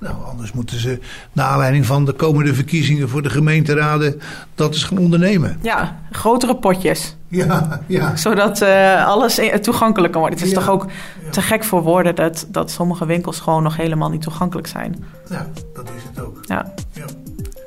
Nou, 0.00 0.14
anders 0.30 0.52
moeten 0.52 0.78
ze, 0.80 0.98
naar 1.32 1.46
aanleiding 1.46 1.86
van 1.86 2.04
de 2.04 2.12
komende 2.12 2.54
verkiezingen 2.54 3.08
voor 3.08 3.22
de 3.22 3.30
gemeenteraden, 3.30 4.20
dat 4.54 4.72
eens 4.72 4.84
gaan 4.84 4.98
ondernemen. 4.98 5.58
ja, 5.62 5.96
grotere 6.10 6.56
potjes. 6.56 7.16
Ja, 7.28 7.80
ja. 7.86 8.16
Zodat 8.16 8.60
eh, 8.60 9.06
alles 9.06 9.40
toegankelijker 9.60 10.20
wordt. 10.20 10.34
Het 10.34 10.44
is 10.44 10.50
Ja. 10.52 10.58
toch 10.58 10.68
ook 10.68 10.86
te 11.30 11.42
gek 11.42 11.64
voor 11.64 11.82
woorden 11.82 12.14
dat, 12.14 12.46
dat 12.48 12.70
sommige 12.70 13.06
winkels 13.06 13.40
gewoon 13.40 13.62
nog 13.62 13.76
helemaal 13.76 14.10
niet 14.10 14.22
toegankelijk 14.22 14.66
zijn. 14.66 15.04
Ja, 15.30 15.46
dat 15.74 15.88
is 15.96 16.02
het 16.14 16.24
ook. 16.24 16.38
Ja. 16.42 16.72
Ja. 16.92 17.04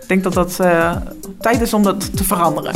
Ik 0.02 0.08
denk 0.08 0.24
dat 0.24 0.34
dat 0.34 0.60
tijd 1.40 1.62
is 1.62 1.74
om 1.74 1.84
dat 1.84 2.18
te 2.18 2.24
veranderen. 2.24 2.74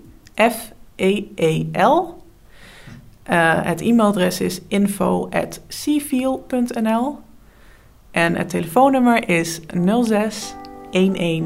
Eh, 3.23 3.63
het 3.63 3.81
e-mailadres 3.81 4.41
is 4.41 4.61
info.cfeel.nl 4.67 7.17
en 8.11 8.35
het 8.35 8.49
telefoonnummer 8.49 9.29
is 9.29 9.59
06 10.03 10.55
11 10.97 11.43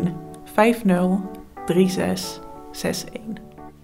50 0.53 1.19
36 1.65 2.39
61. 2.73 3.09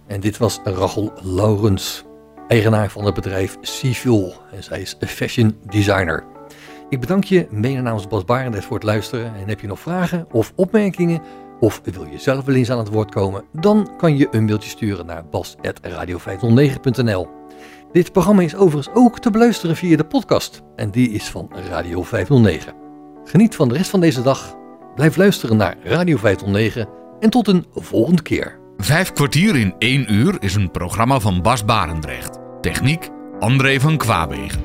En 0.07 0.19
dit 0.19 0.37
was 0.37 0.59
Rachel 0.63 1.11
Laurens, 1.21 2.03
eigenaar 2.47 2.89
van 2.89 3.05
het 3.05 3.13
bedrijf 3.13 3.57
Seafuel. 3.61 4.33
En 4.51 4.63
zij 4.63 4.81
is 4.81 4.95
fashion 4.99 5.57
designer. 5.69 6.23
Ik 6.89 6.99
bedank 6.99 7.23
je 7.23 7.47
mede 7.49 7.81
namens 7.81 8.07
Bas 8.07 8.25
Barendrecht 8.25 8.65
voor 8.65 8.75
het 8.75 8.85
luisteren. 8.85 9.35
En 9.35 9.47
heb 9.47 9.59
je 9.59 9.67
nog 9.67 9.79
vragen 9.79 10.27
of 10.31 10.53
opmerkingen? 10.55 11.21
Of 11.59 11.81
wil 11.83 12.05
je 12.05 12.19
zelf 12.19 12.45
wel 12.45 12.55
eens 12.55 12.71
aan 12.71 12.77
het 12.77 12.89
woord 12.89 13.11
komen? 13.11 13.43
Dan 13.51 13.89
kan 13.97 14.17
je 14.17 14.27
een 14.31 14.45
mailtje 14.45 14.69
sturen 14.69 15.05
naar 15.05 15.25
bas.radio509.nl 15.25 17.27
Dit 17.91 18.11
programma 18.11 18.41
is 18.41 18.55
overigens 18.55 18.95
ook 18.95 19.19
te 19.19 19.31
beluisteren 19.31 19.75
via 19.75 19.97
de 19.97 20.05
podcast. 20.05 20.61
En 20.75 20.91
die 20.91 21.09
is 21.09 21.29
van 21.29 21.51
Radio 21.69 22.03
509. 22.03 22.73
Geniet 23.23 23.55
van 23.55 23.67
de 23.67 23.75
rest 23.75 23.89
van 23.89 23.99
deze 23.99 24.21
dag. 24.21 24.56
Blijf 24.97 25.15
luisteren 25.15 25.57
naar 25.57 25.75
Radio 25.83 26.17
509. 26.17 26.89
En 27.19 27.29
tot 27.29 27.47
een 27.47 27.65
volgende 27.73 28.21
keer. 28.21 28.59
Vijf 28.77 29.11
kwartier 29.13 29.55
in 29.55 29.75
één 29.77 30.13
uur 30.13 30.35
is 30.39 30.55
een 30.55 30.71
programma 30.71 31.19
van 31.19 31.41
Bas 31.41 31.65
Barendrecht. 31.65 32.37
Techniek 32.61 33.09
André 33.39 33.79
van 33.79 33.97
Kwaabegen. 33.97 34.61